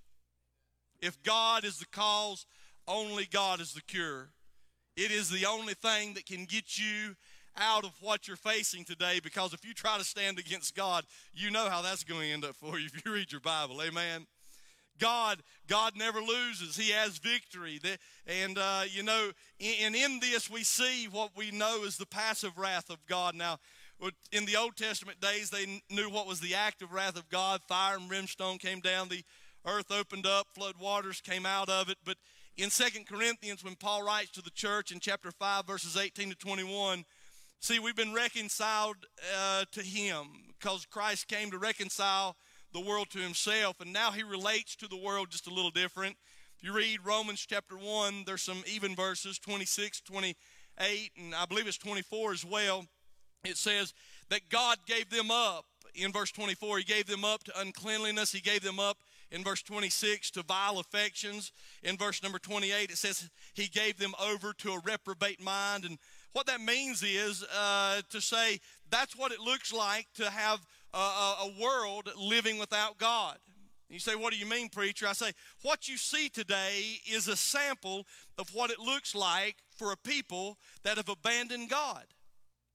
If 1.01 1.21
God 1.21 1.65
is 1.65 1.79
the 1.79 1.85
cause, 1.87 2.45
only 2.87 3.25
God 3.25 3.59
is 3.59 3.73
the 3.73 3.81
cure. 3.81 4.29
It 4.95 5.11
is 5.11 5.29
the 5.29 5.45
only 5.45 5.73
thing 5.73 6.13
that 6.13 6.25
can 6.25 6.45
get 6.45 6.77
you 6.77 7.17
out 7.57 7.83
of 7.83 7.91
what 8.01 8.27
you're 8.27 8.37
facing 8.37 8.85
today 8.85 9.19
because 9.23 9.53
if 9.53 9.65
you 9.65 9.73
try 9.73 9.97
to 9.97 10.03
stand 10.03 10.39
against 10.39 10.75
God, 10.75 11.05
you 11.33 11.51
know 11.51 11.69
how 11.69 11.81
that's 11.81 12.03
going 12.03 12.21
to 12.21 12.27
end 12.27 12.45
up 12.45 12.55
for 12.55 12.79
you 12.79 12.87
if 12.93 13.05
you 13.05 13.11
read 13.11 13.31
your 13.31 13.41
Bible. 13.41 13.81
Amen. 13.81 14.25
God, 14.99 15.41
God 15.67 15.93
never 15.95 16.19
loses. 16.19 16.75
He 16.75 16.91
has 16.91 17.17
victory. 17.17 17.79
And, 18.27 18.57
uh, 18.57 18.83
you 18.89 19.03
know, 19.03 19.31
and 19.59 19.95
in 19.95 20.19
this 20.19 20.49
we 20.49 20.63
see 20.63 21.07
what 21.11 21.31
we 21.35 21.51
know 21.51 21.83
is 21.83 21.97
the 21.97 22.05
passive 22.05 22.57
wrath 22.57 22.89
of 22.89 23.05
God. 23.07 23.35
Now, 23.35 23.57
in 24.31 24.45
the 24.45 24.57
Old 24.57 24.75
Testament 24.75 25.21
days, 25.21 25.49
they 25.49 25.81
knew 25.89 26.09
what 26.09 26.27
was 26.27 26.39
the 26.39 26.55
active 26.55 26.91
wrath 26.91 27.17
of 27.17 27.29
God. 27.29 27.61
Fire 27.63 27.97
and 27.97 28.07
brimstone 28.07 28.57
came 28.57 28.79
down, 28.79 29.09
the 29.09 29.23
earth 29.65 29.91
opened 29.91 30.25
up, 30.25 30.47
flood 30.53 30.75
waters 30.79 31.21
came 31.21 31.45
out 31.45 31.69
of 31.69 31.89
it. 31.89 31.97
But 32.05 32.17
in 32.57 32.69
Second 32.69 33.07
Corinthians, 33.07 33.63
when 33.63 33.75
Paul 33.75 34.03
writes 34.03 34.31
to 34.31 34.41
the 34.41 34.51
church 34.51 34.91
in 34.91 34.99
chapter 34.99 35.31
5, 35.31 35.65
verses 35.65 35.97
18 35.97 36.29
to 36.29 36.35
21, 36.35 37.05
see, 37.63 37.79
we've 37.79 37.95
been 37.95 38.13
reconciled 38.13 38.97
uh, 39.37 39.63
to 39.71 39.81
him 39.81 40.27
because 40.59 40.85
Christ 40.85 41.29
came 41.29 41.49
to 41.51 41.57
reconcile 41.57 42.35
the 42.73 42.81
world 42.81 43.09
to 43.11 43.19
himself, 43.19 43.79
and 43.79 43.93
now 43.93 44.11
he 44.11 44.21
relates 44.21 44.75
to 44.77 44.87
the 44.87 44.97
world 44.97 45.29
just 45.29 45.47
a 45.47 45.53
little 45.53 45.71
different. 45.71 46.17
If 46.57 46.63
you 46.63 46.73
read 46.73 46.99
Romans 47.05 47.45
chapter 47.47 47.77
1, 47.77 48.23
there's 48.25 48.41
some 48.41 48.63
even 48.67 48.95
verses 48.95 49.39
26, 49.39 50.01
28, 50.01 51.11
and 51.17 51.33
I 51.33 51.45
believe 51.45 51.67
it's 51.67 51.77
24 51.77 52.33
as 52.33 52.43
well. 52.43 52.85
It 53.45 53.57
says 53.57 53.93
that 54.29 54.49
God 54.49 54.79
gave 54.85 55.09
them 55.09 55.31
up. 55.31 55.65
In 55.95 56.11
verse 56.11 56.31
24, 56.31 56.79
he 56.79 56.83
gave 56.83 57.05
them 57.05 57.23
up 57.23 57.43
to 57.45 57.59
uncleanliness, 57.59 58.31
he 58.31 58.41
gave 58.41 58.63
them 58.63 58.79
up 58.79 58.97
in 59.33 59.43
verse 59.43 59.63
26 59.63 60.31
to 60.31 60.43
vile 60.43 60.79
affections. 60.79 61.51
In 61.81 61.97
verse 61.97 62.21
number 62.23 62.39
28, 62.39 62.91
it 62.91 62.97
says 62.97 63.29
he 63.53 63.67
gave 63.67 63.97
them 63.97 64.13
over 64.21 64.53
to 64.53 64.71
a 64.73 64.79
reprobate 64.85 65.41
mind. 65.41 65.85
And 65.85 65.97
what 66.33 66.47
that 66.47 66.61
means 66.61 67.03
is 67.03 67.43
uh, 67.57 68.01
to 68.09 68.19
say 68.19 68.59
that's 68.89 69.15
what 69.15 69.31
it 69.31 69.39
looks 69.39 69.71
like 69.71 70.07
to 70.15 70.29
have 70.29 70.59
a, 70.93 70.97
a, 70.97 71.35
a 71.43 71.61
world 71.61 72.09
living 72.17 72.57
without 72.59 72.97
God. 72.97 73.37
You 73.89 73.99
say, 73.99 74.15
What 74.15 74.33
do 74.33 74.39
you 74.39 74.47
mean, 74.47 74.69
preacher? 74.69 75.07
I 75.07 75.13
say, 75.13 75.31
What 75.61 75.87
you 75.87 75.97
see 75.97 76.27
today 76.27 76.99
is 77.09 77.27
a 77.27 77.35
sample 77.35 78.07
of 78.37 78.49
what 78.53 78.71
it 78.71 78.79
looks 78.79 79.13
like 79.13 79.57
for 79.77 79.91
a 79.91 79.97
people 79.97 80.57
that 80.83 80.97
have 80.97 81.09
abandoned 81.09 81.69
God. 81.69 82.05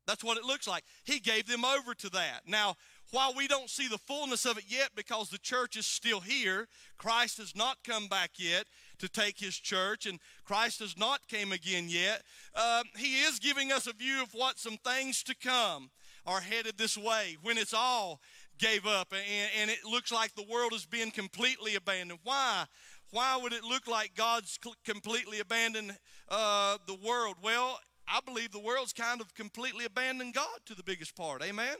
That's 0.06 0.24
what 0.24 0.38
it 0.38 0.44
looks 0.44 0.66
like. 0.66 0.84
He 1.04 1.18
gave 1.18 1.46
them 1.46 1.64
over 1.64 1.92
to 1.94 2.09
that. 2.11 2.42
Now, 2.46 2.76
while 3.11 3.34
we 3.34 3.48
don't 3.48 3.68
see 3.68 3.88
the 3.88 3.98
fullness 3.98 4.46
of 4.46 4.59
it 4.59 4.64
yet 4.68 4.90
because 4.94 5.28
the 5.28 5.38
church 5.38 5.76
is 5.76 5.86
still 5.86 6.20
here, 6.20 6.68
Christ 6.98 7.38
has 7.38 7.56
not 7.56 7.78
come 7.84 8.06
back 8.06 8.32
yet 8.36 8.66
to 8.99 9.09
take 9.09 9.38
his 9.38 9.57
church, 9.57 10.07
and 10.07 10.18
Christ 10.44 10.80
has 10.80 10.96
not 10.96 11.26
came 11.28 11.53
again 11.53 11.88
yet. 11.88 12.22
Uh, 12.55 12.82
he 12.96 13.22
is 13.22 13.38
giving 13.38 13.72
us 13.72 13.86
a 13.86 13.92
view 13.92 14.22
of 14.22 14.34
what 14.34 14.59
some 14.59 14.76
things 14.78 15.22
to 15.24 15.34
come 15.34 15.90
are 16.26 16.40
headed 16.40 16.76
this 16.76 16.99
way 16.99 17.36
when 17.42 17.57
it's 17.57 17.74
all 17.74 18.20
gave 18.59 18.86
up 18.86 19.12
and, 19.12 19.51
and 19.61 19.70
it 19.70 19.78
looks 19.88 20.12
like 20.12 20.34
the 20.34 20.46
world 20.51 20.72
is 20.72 20.84
being 20.84 21.11
completely 21.11 21.76
abandoned. 21.76 22.18
Why? 22.24 22.64
Why 23.11 23.38
would 23.40 23.53
it 23.53 23.64
look 23.64 23.86
like 23.86 24.14
God's 24.14 24.59
completely 24.84 25.40
abandoned 25.40 25.96
uh, 26.28 26.76
the 26.86 26.94
world? 26.94 27.36
Well, 27.42 27.78
I 28.07 28.20
believe 28.24 28.53
the 28.53 28.59
world's 28.59 28.92
kind 28.92 29.20
of 29.20 29.34
completely 29.34 29.84
abandoned 29.84 30.34
God 30.34 30.59
to 30.66 30.74
the 30.74 30.82
biggest 30.82 31.16
part. 31.16 31.42
Amen? 31.42 31.76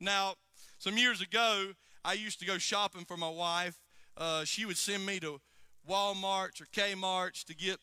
Now, 0.00 0.34
some 0.78 0.96
years 0.96 1.20
ago, 1.20 1.72
I 2.04 2.12
used 2.12 2.38
to 2.40 2.46
go 2.46 2.58
shopping 2.58 3.04
for 3.04 3.16
my 3.16 3.28
wife. 3.28 3.78
Uh, 4.18 4.44
she 4.44 4.66
would 4.66 4.76
send 4.76 5.06
me 5.06 5.20
to 5.20 5.40
Walmart's 5.88 6.60
or 6.60 6.66
Kmart's 6.66 7.44
to 7.44 7.54
get 7.54 7.78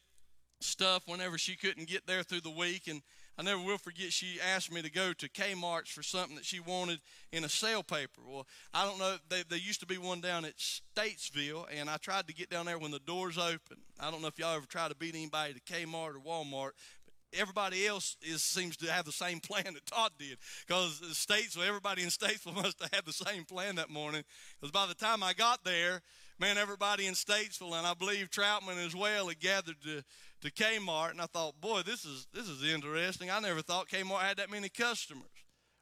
stuff 0.60 1.04
whenever 1.08 1.38
she 1.38 1.56
couldn't 1.56 1.88
get 1.88 2.06
there 2.06 2.24
through 2.24 2.42
the 2.42 2.50
week. 2.50 2.88
And 2.88 3.02
I 3.38 3.44
never 3.44 3.62
will 3.62 3.78
forget 3.78 4.12
she 4.12 4.40
asked 4.42 4.72
me 4.72 4.82
to 4.82 4.92
go 4.92 5.14
to 5.14 5.30
Kmart's 5.30 5.90
for 5.90 6.04
something 6.04 6.36
that 6.36 6.46
she 6.46 6.60
wanted 6.60 7.00
in 7.32 7.44
a 7.44 7.50
sale 7.50 7.84
paper. 7.84 8.22
Well, 8.28 8.46
I 8.74 8.86
don't 8.86 9.00
know. 9.00 9.16
They, 9.30 9.44
there 9.48 9.58
used 9.58 9.80
to 9.80 9.86
be 9.86 9.98
one 9.98 10.22
down 10.22 10.46
at 10.46 10.56
Statesville, 10.58 11.66
and 11.74 11.90
I 11.90 11.98
tried 11.98 12.28
to 12.28 12.34
get 12.34 12.50
down 12.50 12.66
there 12.66 12.78
when 12.78 12.92
the 12.92 13.00
doors 13.00 13.38
open. 13.38 13.78
I 14.00 14.12
don't 14.12 14.22
know 14.22 14.28
if 14.28 14.38
y'all 14.38 14.56
ever 14.56 14.66
tried 14.66 14.90
to 14.90 14.96
beat 14.96 15.16
anybody 15.16 15.54
to 15.54 15.62
Kmart 15.62 16.16
or 16.16 16.20
Walmart, 16.20 16.72
everybody 17.38 17.86
else 17.86 18.18
is 18.22 18.42
seems 18.44 18.78
to 18.78 18.92
have 18.92 19.06
the 19.06 19.12
same 19.12 19.40
plan 19.42 19.74
that 19.74 19.86
Todd 19.86 20.12
did. 20.18 20.38
Because 20.66 21.02
Statesville, 21.14 21.68
everybody 21.68 22.04
in 22.04 22.10
Statesville 22.10 22.56
must 22.64 22.82
have 22.82 22.94
had 22.94 23.06
the 23.06 23.14
same 23.14 23.46
plan 23.46 23.76
that 23.76 23.90
morning. 23.90 24.24
Because 24.60 24.72
by 24.72 24.86
the 24.86 24.96
time 24.96 25.24
I 25.24 25.34
got 25.34 25.64
there, 25.64 26.02
man, 26.40 26.58
everybody 26.58 27.08
in 27.08 27.14
Statesville 27.14 27.78
and 27.78 27.88
I 27.88 27.94
believe 27.94 28.30
Troutman 28.30 28.84
as 28.86 28.96
well 28.96 29.28
had 29.28 29.40
gathered 29.40 29.82
to, 29.84 30.04
to 30.42 30.52
Kmart, 30.52 31.12
and 31.12 31.22
I 31.22 31.26
thought, 31.26 31.60
boy, 31.60 31.82
this 31.82 32.06
is 32.06 32.28
this 32.34 32.48
is 32.48 32.64
interesting. 32.64 33.32
I 33.32 33.40
never 33.40 33.62
thought 33.62 33.90
Kmart 33.90 34.22
had 34.22 34.38
that 34.38 34.52
many 34.52 34.70
customers. 34.70 35.26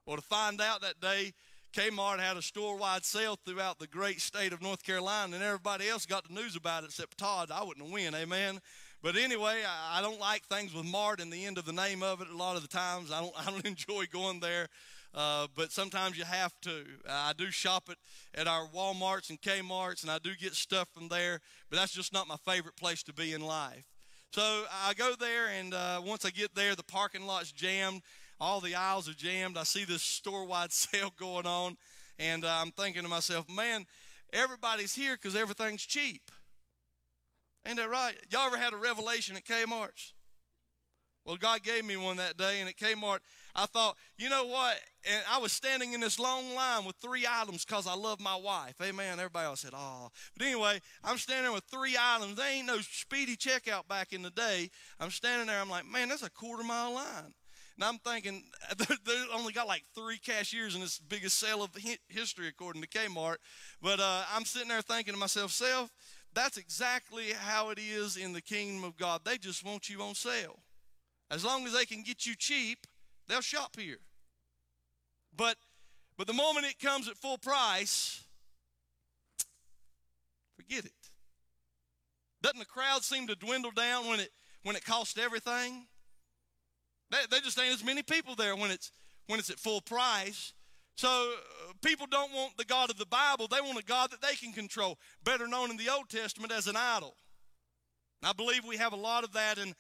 Well, 0.06 0.18
to 0.18 0.22
find 0.22 0.60
out 0.62 0.82
that 0.82 1.00
day, 1.00 1.34
Kmart 1.74 2.20
had 2.20 2.38
a 2.38 2.42
store-wide 2.42 3.04
sale 3.04 3.38
throughout 3.46 3.80
the 3.80 3.88
great 3.88 4.22
state 4.22 4.54
of 4.54 4.62
North 4.62 4.84
Carolina, 4.84 5.36
and 5.36 5.44
everybody 5.44 5.90
else 5.90 6.06
got 6.06 6.28
the 6.28 6.34
news 6.34 6.56
about 6.56 6.84
it 6.84 6.88
except 6.88 7.18
Todd. 7.18 7.50
I 7.52 7.64
wouldn't 7.64 7.92
win, 7.92 8.14
amen. 8.14 8.60
But 9.02 9.18
anyway, 9.18 9.64
I, 9.68 10.02
don't 10.02 10.20
like 10.20 10.46
things 10.46 10.74
with 10.74 10.86
Mart 10.86 11.20
in 11.20 11.30
the 11.30 11.46
end 11.46 11.58
of 11.58 11.66
the 11.66 11.74
name 11.74 12.02
of 12.04 12.22
it. 12.22 12.30
A 12.30 12.38
lot 12.38 12.56
of 12.56 12.62
the 12.62 12.70
times, 12.70 13.12
I 13.12 13.20
don't 13.20 13.34
I 13.48 13.52
don't 13.52 13.66
enjoy 13.66 14.06
going 14.12 14.40
there. 14.40 14.68
Uh, 15.14 15.48
but 15.56 15.72
sometimes 15.72 16.18
you 16.18 16.24
have 16.24 16.54
to. 16.62 16.84
I 17.08 17.34
do 17.38 17.52
shop 17.52 17.90
at, 17.90 17.98
at 18.34 18.48
our 18.48 18.68
Walmarts 18.68 19.30
and 19.30 19.40
Kmarts, 19.42 20.02
and 20.02 20.12
I 20.12 20.18
do 20.18 20.32
get 20.40 20.56
stuff 20.56 20.90
from 20.92 21.08
there, 21.08 21.40
but 21.70 21.78
that's 21.78 21.94
just 21.94 22.14
not 22.14 22.28
my 22.28 22.38
favorite 22.46 22.76
place 22.76 23.04
to 23.04 23.14
be 23.14 23.34
in 23.34 23.42
life. 23.42 23.86
So 24.32 24.64
I 24.72 24.96
go 24.96 25.14
there, 25.20 25.50
and 25.50 25.74
uh, 25.74 26.02
once 26.04 26.26
I 26.26 26.32
get 26.32 26.56
there, 26.56 26.76
the 26.76 26.84
parking 26.84 27.28
lot's 27.28 27.52
jammed. 27.52 28.02
All 28.40 28.60
the 28.60 28.74
aisles 28.74 29.08
are 29.08 29.14
jammed. 29.14 29.58
I 29.58 29.64
see 29.64 29.86
this 29.86 30.02
store 30.02 30.46
wide 30.46 30.72
sale 30.74 31.14
going 31.16 31.46
on, 31.46 31.78
and 32.18 32.44
uh, 32.44 32.58
I'm 32.60 32.72
thinking 32.72 33.04
to 33.04 33.10
myself, 33.10 33.46
man, 33.50 33.86
everybody's 34.32 34.96
here 34.96 35.16
because 35.16 35.36
everything's 35.36 35.84
cheap. 35.84 36.32
Ain't 37.68 37.78
that 37.78 37.90
right? 37.90 38.16
Y'all 38.32 38.48
ever 38.48 38.58
had 38.58 38.74
a 38.74 38.78
revelation 38.78 39.38
at 39.38 39.46
Kmart's? 39.46 40.14
Well, 41.26 41.38
God 41.38 41.64
gave 41.64 41.86
me 41.86 41.96
one 41.96 42.18
that 42.18 42.36
day, 42.38 42.60
and 42.60 42.68
at 42.68 42.76
Kmart, 42.76 43.20
I 43.56 43.68
thought, 43.68 43.96
you 44.18 44.30
know 44.30 44.46
what? 44.46 44.80
And 45.10 45.22
I 45.30 45.38
was 45.38 45.52
standing 45.52 45.94
in 45.94 46.00
this 46.00 46.20
long 46.20 46.56
line 46.56 46.86
with 46.86 46.96
three 46.96 47.26
items 47.30 47.64
because 47.64 47.86
I 47.86 47.94
love 47.94 48.20
my 48.20 48.36
wife. 48.36 48.76
Amen. 48.82 49.20
Everybody 49.20 49.46
else 49.46 49.62
said, 49.62 49.74
oh. 49.76 50.10
But 50.36 50.48
anyway, 50.48 50.82
I'm 51.04 51.18
standing 51.18 51.54
with 51.54 51.64
three 51.66 51.96
items. 52.00 52.36
There 52.36 52.52
ain't 52.52 52.66
no 52.68 52.80
speedy 52.80 53.36
checkout 53.36 53.88
back 53.88 54.12
in 54.12 54.24
the 54.24 54.32
day. 54.32 54.70
I'm 55.00 55.12
standing 55.12 55.48
there. 55.48 55.60
I'm 55.60 55.70
like, 55.70 55.86
man, 55.86 56.10
that's 56.10 56.24
a 56.24 56.32
quarter 56.32 56.64
mile 56.64 56.94
line. 56.94 57.34
And 57.76 57.84
I'm 57.84 57.98
thinking, 58.00 58.44
they 58.78 59.26
only 59.34 59.54
got 59.54 59.68
like 59.68 59.84
three 59.96 60.18
cashiers 60.18 60.76
in 60.76 60.82
this 60.82 61.00
biggest 61.00 61.40
sale 61.40 61.64
of 61.64 61.72
history, 62.08 62.48
according 62.48 62.82
to 62.82 62.88
Kmart. 62.88 63.38
But 63.82 64.00
uh, 64.00 64.24
I'm 64.34 64.46
sitting 64.46 64.70
there 64.70 64.82
thinking 64.82 65.14
to 65.14 65.20
myself, 65.20 65.52
self, 65.52 65.92
that's 66.34 66.58
exactly 66.58 67.32
how 67.38 67.70
it 67.70 67.80
is 67.80 68.18
in 68.18 68.34
the 68.34 68.42
kingdom 68.42 68.84
of 68.84 68.98
God. 68.98 69.22
They 69.24 69.38
just 69.38 69.64
want 69.64 69.90
you 69.90 70.02
on 70.02 70.16
sale. 70.16 70.60
As 71.30 71.44
long 71.44 71.66
as 71.66 71.74
they 71.74 71.86
can 71.86 72.04
get 72.04 72.26
you 72.26 72.36
cheap, 72.36 72.86
they'll 73.28 73.42
shop 73.42 73.76
here. 73.78 74.00
But 75.36 75.58
but 76.18 76.28
the 76.28 76.34
moment 76.34 76.66
it 76.66 76.80
comes 76.80 77.08
at 77.08 77.18
full 77.18 77.38
price, 77.38 78.24
forget 80.56 80.86
it. 80.86 80.92
Doesn't 82.42 82.60
the 82.60 82.66
crowd 82.66 83.04
seem 83.04 83.28
to 83.28 83.36
dwindle 83.36 83.72
down 83.72 84.08
when 84.08 84.20
it 84.20 84.32
when 84.64 84.76
it 84.76 84.86
costs 84.86 85.18
everything? 85.18 85.88
They, 87.10 87.18
they 87.30 87.40
just 87.40 87.60
ain't 87.60 87.74
as 87.74 87.84
many 87.84 88.04
people 88.04 88.36
there 88.36 88.56
when 88.56 88.72
it's 88.72 88.92
when 89.28 89.40
it's 89.40 89.50
at 89.50 89.60
full 89.60 89.82
price. 89.82 90.54
So 90.96 91.08
uh, 91.08 91.74
people 91.82 92.06
don't 92.06 92.32
want 92.34 92.58
the 92.58 92.66
God 92.66 92.90
of 92.90 92.98
the 92.98 93.06
Bible. 93.06 93.48
They 93.48 93.62
want 93.62 93.80
a 93.80 93.84
God 93.84 94.12
that 94.12 94.22
they 94.22 94.36
can 94.36 94.52
control, 94.52 95.00
better 95.24 95.48
known 95.48 95.72
in 95.72 95.78
the 95.78 95.90
Old 95.90 96.10
Testament 96.10 96.52
as 96.52 96.68
an 96.68 96.76
idol. 96.76 97.16
I 98.22 98.34
believe 98.34 98.64
we 98.64 98.78
have 98.78 98.94
a 98.94 98.98
lot 98.98 99.24
of 99.24 99.34
that 99.34 99.58
in 99.58 99.74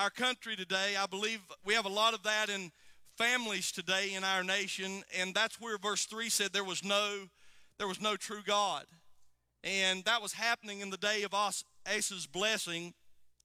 our 0.00 0.08
country 0.08 0.56
today. 0.56 0.94
I 0.98 1.04
believe 1.04 1.40
we 1.62 1.74
have 1.74 1.84
a 1.84 1.90
lot 1.90 2.14
of 2.14 2.22
that 2.22 2.48
in 2.48 2.72
families 3.18 3.70
today 3.70 4.14
in 4.14 4.24
our 4.24 4.42
nation, 4.42 5.02
and 5.18 5.34
that's 5.34 5.60
where 5.60 5.76
verse 5.76 6.06
3 6.06 6.30
said 6.30 6.54
there 6.54 6.64
was 6.64 6.82
no 6.82 7.28
there 7.76 7.86
was 7.86 8.00
no 8.00 8.16
true 8.16 8.40
God. 8.46 8.86
And 9.62 10.02
that 10.04 10.22
was 10.22 10.32
happening 10.32 10.80
in 10.80 10.88
the 10.88 10.96
day 10.96 11.22
of 11.22 11.34
Asa's 11.34 12.26
blessing 12.26 12.94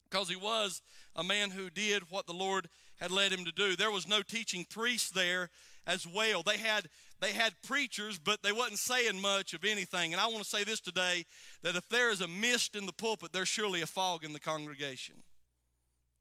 because 0.09 0.29
he 0.29 0.37
was 0.37 0.81
a 1.17 1.25
man 1.25 1.51
who 1.51 1.69
did 1.69 2.03
what 2.09 2.25
the 2.25 2.33
Lord 2.33 2.69
had 3.01 3.11
led 3.11 3.33
him 3.33 3.43
to 3.43 3.51
do. 3.51 3.75
There 3.75 3.91
was 3.91 4.07
no 4.07 4.21
teaching 4.21 4.65
priests 4.69 5.09
there 5.09 5.49
as 5.85 6.07
well. 6.07 6.41
They 6.41 6.57
had 6.57 6.87
they 7.19 7.33
had 7.33 7.53
preachers, 7.67 8.17
but 8.17 8.43
they 8.43 8.53
wasn't 8.53 8.79
saying 8.79 9.21
much 9.21 9.53
of 9.53 9.65
anything. 9.65 10.13
And 10.13 10.21
I 10.21 10.27
want 10.27 10.43
to 10.43 10.49
say 10.49 10.63
this 10.63 10.79
today 10.79 11.25
that 11.63 11.75
if 11.75 11.89
there 11.89 12.11
is 12.11 12.21
a 12.21 12.29
mist 12.29 12.77
in 12.77 12.85
the 12.85 12.93
pulpit, 12.93 13.33
there's 13.33 13.49
surely 13.49 13.81
a 13.81 13.87
fog 13.87 14.23
in 14.23 14.31
the 14.31 14.39
congregation. 14.39 15.15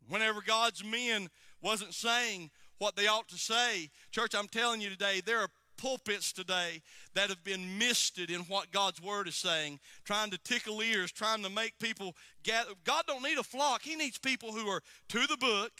Whenever 0.08 0.40
God's 0.42 0.84
men 0.84 1.28
wasn't 1.62 1.94
saying 1.94 2.50
what 2.78 2.96
they 2.96 3.06
ought 3.06 3.28
to 3.28 3.38
say, 3.38 3.90
church, 4.10 4.34
I'm 4.34 4.48
telling 4.48 4.80
you 4.80 4.90
today, 4.90 5.22
there 5.24 5.40
are 5.40 5.48
pulpits 5.76 6.32
today 6.32 6.82
that 7.14 7.28
have 7.28 7.42
been 7.44 7.78
misted 7.78 8.30
in 8.30 8.40
what 8.42 8.70
God's 8.70 9.02
word 9.02 9.28
is 9.28 9.34
saying, 9.34 9.80
trying 10.04 10.30
to 10.30 10.38
tickle 10.38 10.82
ears, 10.82 11.12
trying 11.12 11.42
to 11.42 11.50
make 11.50 11.78
people 11.78 12.14
gather. 12.42 12.70
God 12.84 13.04
don't 13.06 13.22
need 13.22 13.38
a 13.38 13.42
flock. 13.42 13.82
He 13.82 13.96
needs 13.96 14.18
people 14.18 14.52
who 14.52 14.68
are 14.68 14.82
to 15.08 15.26
the 15.26 15.36
book, 15.36 15.72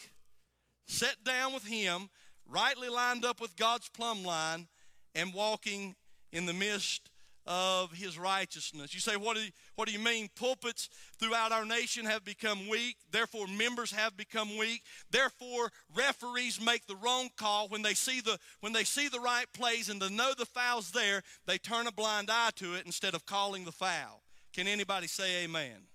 set 0.87 1.23
down 1.23 1.53
with 1.53 1.65
him, 1.65 2.09
rightly 2.47 2.89
lined 2.89 3.25
up 3.25 3.39
with 3.41 3.55
God's 3.55 3.89
plumb 3.89 4.23
line, 4.23 4.67
and 5.13 5.33
walking 5.33 5.95
in 6.31 6.45
the 6.45 6.53
midst 6.53 7.09
of 7.45 7.91
his 7.91 8.17
righteousness. 8.17 8.93
You 8.93 8.99
say, 8.99 9.15
what 9.15 9.35
do 9.35 9.43
you, 9.43 9.51
what 9.75 9.87
do 9.87 9.93
you 9.93 9.99
mean? 9.99 10.29
Pulpits 10.35 10.89
throughout 11.19 11.51
our 11.51 11.65
nation 11.65 12.05
have 12.05 12.25
become 12.25 12.67
weak. 12.67 12.97
Therefore, 13.11 13.47
members 13.47 13.91
have 13.91 14.17
become 14.17 14.57
weak. 14.57 14.81
Therefore, 15.11 15.71
referees 15.95 16.59
make 16.59 16.87
the 16.87 16.95
wrong 16.95 17.29
call 17.37 17.67
when 17.67 17.83
they 17.83 17.93
see 17.93 18.21
the 18.21 18.39
when 18.61 18.73
they 18.73 18.83
see 18.83 19.07
the 19.07 19.19
right 19.19 19.45
plays 19.53 19.89
and 19.89 20.01
they 20.01 20.09
know 20.09 20.33
the 20.35 20.45
foul's 20.45 20.91
there. 20.91 21.21
They 21.45 21.57
turn 21.57 21.87
a 21.87 21.91
blind 21.91 22.29
eye 22.31 22.51
to 22.55 22.75
it 22.75 22.85
instead 22.85 23.13
of 23.13 23.25
calling 23.25 23.65
the 23.65 23.71
foul. 23.71 24.23
Can 24.53 24.67
anybody 24.67 25.07
say 25.07 25.43
Amen? 25.43 25.87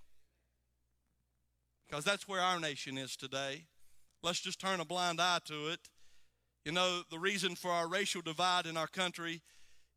Because 1.88 2.04
that's 2.04 2.28
where 2.28 2.40
our 2.40 2.60
nation 2.60 2.96
is 2.96 3.16
today. 3.16 3.64
Let's 4.22 4.40
just 4.40 4.60
turn 4.60 4.80
a 4.80 4.84
blind 4.84 5.20
eye 5.20 5.40
to 5.46 5.68
it. 5.68 5.80
You 6.64 6.72
know, 6.72 7.02
the 7.10 7.18
reason 7.18 7.56
for 7.56 7.70
our 7.70 7.88
racial 7.88 8.20
divide 8.20 8.66
in 8.66 8.76
our 8.76 8.86
country 8.86 9.42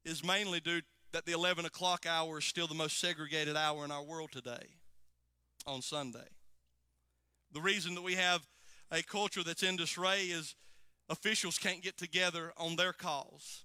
is 0.05 0.23
mainly 0.23 0.59
due 0.59 0.81
that 1.13 1.25
the 1.25 1.31
11 1.31 1.65
o'clock 1.65 2.05
hour 2.07 2.39
is 2.39 2.45
still 2.45 2.67
the 2.67 2.73
most 2.73 2.99
segregated 2.99 3.55
hour 3.55 3.85
in 3.85 3.91
our 3.91 4.03
world 4.03 4.31
today 4.31 4.75
on 5.65 5.81
Sunday. 5.81 6.27
The 7.53 7.61
reason 7.61 7.95
that 7.95 8.01
we 8.01 8.15
have 8.15 8.41
a 8.91 9.01
culture 9.03 9.43
that's 9.43 9.63
in 9.63 9.77
disarray 9.77 10.23
is 10.23 10.55
officials 11.09 11.57
can't 11.57 11.81
get 11.81 11.97
together 11.97 12.51
on 12.57 12.75
their 12.75 12.93
cause. 12.93 13.63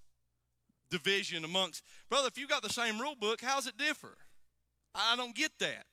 division 0.90 1.44
amongst. 1.44 1.82
Brother, 2.08 2.28
if 2.28 2.38
you 2.38 2.46
got 2.46 2.62
the 2.62 2.70
same 2.70 2.98
rule 2.98 3.14
book, 3.14 3.40
how's 3.42 3.66
it 3.66 3.76
differ? 3.76 4.16
I 4.94 5.16
don't 5.16 5.34
get 5.34 5.52
that. 5.60 5.86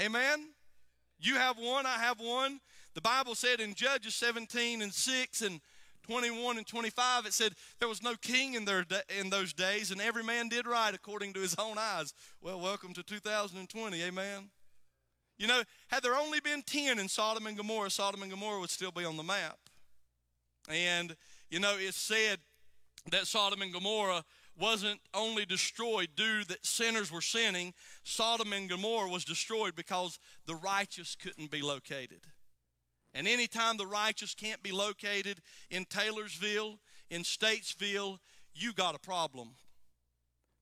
Amen? 0.00 0.50
You 1.18 1.34
have 1.34 1.58
one, 1.58 1.84
I 1.86 1.98
have 1.98 2.20
one. 2.20 2.60
The 2.94 3.00
Bible 3.00 3.34
said 3.34 3.60
in 3.60 3.74
Judges 3.74 4.14
17 4.14 4.80
and 4.82 4.92
6 4.92 5.42
and 5.42 5.60
21 6.08 6.56
and 6.56 6.66
25, 6.66 7.26
it 7.26 7.34
said 7.34 7.52
there 7.80 7.88
was 7.88 8.02
no 8.02 8.14
king 8.14 8.54
in, 8.54 8.64
their, 8.64 8.86
in 9.20 9.28
those 9.28 9.52
days, 9.52 9.90
and 9.90 10.00
every 10.00 10.24
man 10.24 10.48
did 10.48 10.66
right 10.66 10.94
according 10.94 11.34
to 11.34 11.40
his 11.40 11.54
own 11.58 11.76
eyes. 11.76 12.14
Well, 12.40 12.58
welcome 12.60 12.94
to 12.94 13.02
2020, 13.02 14.02
amen? 14.02 14.48
You 15.36 15.48
know, 15.48 15.62
had 15.88 16.02
there 16.02 16.16
only 16.16 16.40
been 16.40 16.62
10 16.62 16.98
in 16.98 17.08
Sodom 17.08 17.46
and 17.46 17.58
Gomorrah, 17.58 17.90
Sodom 17.90 18.22
and 18.22 18.30
Gomorrah 18.30 18.58
would 18.60 18.70
still 18.70 18.90
be 18.90 19.04
on 19.04 19.18
the 19.18 19.22
map. 19.22 19.58
And, 20.70 21.14
you 21.50 21.60
know, 21.60 21.76
it's 21.78 21.98
said 21.98 22.38
that 23.10 23.26
Sodom 23.26 23.60
and 23.60 23.72
Gomorrah 23.72 24.24
wasn't 24.58 25.00
only 25.12 25.44
destroyed 25.44 26.08
due 26.16 26.42
that 26.44 26.64
sinners 26.64 27.12
were 27.12 27.20
sinning, 27.20 27.74
Sodom 28.02 28.54
and 28.54 28.68
Gomorrah 28.68 29.10
was 29.10 29.24
destroyed 29.24 29.76
because 29.76 30.18
the 30.46 30.54
righteous 30.54 31.14
couldn't 31.14 31.50
be 31.50 31.60
located. 31.60 32.22
And 33.14 33.26
anytime 33.26 33.76
the 33.76 33.86
righteous 33.86 34.34
can't 34.34 34.62
be 34.62 34.72
located 34.72 35.40
in 35.70 35.84
Taylorsville, 35.84 36.78
in 37.10 37.22
Statesville, 37.22 38.18
you 38.54 38.72
got 38.72 38.94
a 38.94 38.98
problem. 38.98 39.50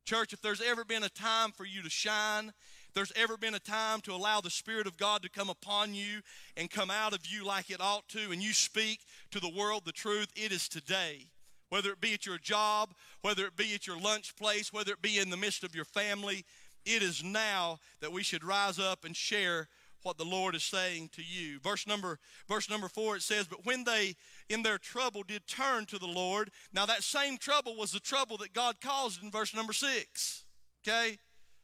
Church, 0.04 0.32
if 0.32 0.40
there's 0.40 0.62
ever 0.62 0.84
been 0.84 1.02
a 1.02 1.08
time 1.08 1.50
for 1.50 1.64
you 1.64 1.82
to 1.82 1.90
shine, 1.90 2.52
if 2.88 2.94
there's 2.94 3.12
ever 3.16 3.36
been 3.36 3.54
a 3.54 3.58
time 3.58 4.00
to 4.02 4.12
allow 4.12 4.40
the 4.40 4.50
Spirit 4.50 4.86
of 4.86 4.96
God 4.96 5.22
to 5.22 5.28
come 5.28 5.50
upon 5.50 5.94
you 5.94 6.20
and 6.56 6.70
come 6.70 6.90
out 6.90 7.12
of 7.12 7.26
you 7.26 7.44
like 7.44 7.70
it 7.70 7.80
ought 7.80 8.08
to, 8.10 8.30
and 8.30 8.40
you 8.42 8.52
speak 8.52 9.00
to 9.32 9.40
the 9.40 9.48
world 9.48 9.82
the 9.84 9.92
truth, 9.92 10.28
it 10.36 10.52
is 10.52 10.68
today 10.68 11.26
whether 11.68 11.90
it 11.90 12.00
be 12.00 12.14
at 12.14 12.26
your 12.26 12.38
job, 12.38 12.94
whether 13.22 13.44
it 13.44 13.56
be 13.56 13.74
at 13.74 13.86
your 13.86 13.98
lunch 13.98 14.36
place, 14.36 14.72
whether 14.72 14.92
it 14.92 15.02
be 15.02 15.18
in 15.18 15.30
the 15.30 15.36
midst 15.36 15.64
of 15.64 15.74
your 15.74 15.84
family, 15.84 16.44
it 16.84 17.02
is 17.02 17.24
now 17.24 17.78
that 18.00 18.12
we 18.12 18.22
should 18.22 18.44
rise 18.44 18.78
up 18.78 19.04
and 19.04 19.16
share 19.16 19.68
what 20.06 20.18
the 20.18 20.24
Lord 20.24 20.54
is 20.54 20.62
saying 20.62 21.10
to 21.14 21.22
you. 21.22 21.58
Verse 21.58 21.84
number 21.84 22.20
verse 22.48 22.70
number 22.70 22.88
4 22.88 23.16
it 23.16 23.22
says, 23.22 23.48
"But 23.48 23.66
when 23.66 23.82
they 23.82 24.14
in 24.48 24.62
their 24.62 24.78
trouble 24.78 25.24
did 25.24 25.48
turn 25.48 25.84
to 25.86 25.98
the 25.98 26.06
Lord." 26.06 26.52
Now 26.72 26.86
that 26.86 27.02
same 27.02 27.36
trouble 27.36 27.74
was 27.74 27.90
the 27.90 27.98
trouble 27.98 28.36
that 28.38 28.52
God 28.52 28.80
caused 28.80 29.20
in 29.20 29.32
verse 29.32 29.52
number 29.52 29.72
6. 29.72 30.44
Okay? 30.86 31.18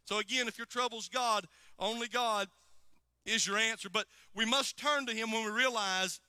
So 0.06 0.18
again, 0.18 0.48
if 0.48 0.58
your 0.58 0.66
trouble's 0.66 1.08
God, 1.08 1.46
only 1.78 2.08
God 2.08 2.50
is 3.24 3.46
your 3.46 3.58
answer, 3.58 3.88
but 3.88 4.08
we 4.34 4.44
must 4.44 4.76
turn 4.76 5.06
to 5.06 5.14
him 5.14 5.30
when 5.30 5.44
we 5.44 5.52
realize 5.52 6.20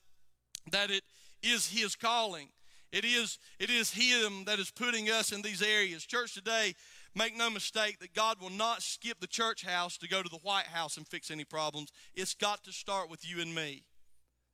that 0.70 0.92
it 0.92 1.02
is 1.42 1.68
his 1.68 1.96
calling. 1.96 2.52
It 2.94 3.04
is, 3.04 3.40
it 3.58 3.70
is 3.70 3.90
Him 3.90 4.44
that 4.44 4.60
is 4.60 4.70
putting 4.70 5.10
us 5.10 5.32
in 5.32 5.42
these 5.42 5.62
areas. 5.62 6.06
Church 6.06 6.32
today, 6.32 6.76
make 7.14 7.36
no 7.36 7.50
mistake 7.50 7.98
that 8.00 8.14
God 8.14 8.40
will 8.40 8.50
not 8.50 8.82
skip 8.82 9.20
the 9.20 9.26
church 9.26 9.64
house 9.64 9.96
to 9.98 10.08
go 10.08 10.22
to 10.22 10.28
the 10.28 10.38
White 10.38 10.66
House 10.66 10.96
and 10.96 11.06
fix 11.06 11.30
any 11.30 11.44
problems. 11.44 11.90
It's 12.14 12.34
got 12.34 12.64
to 12.64 12.72
start 12.72 13.10
with 13.10 13.28
you 13.28 13.40
and 13.40 13.54
me. 13.54 13.84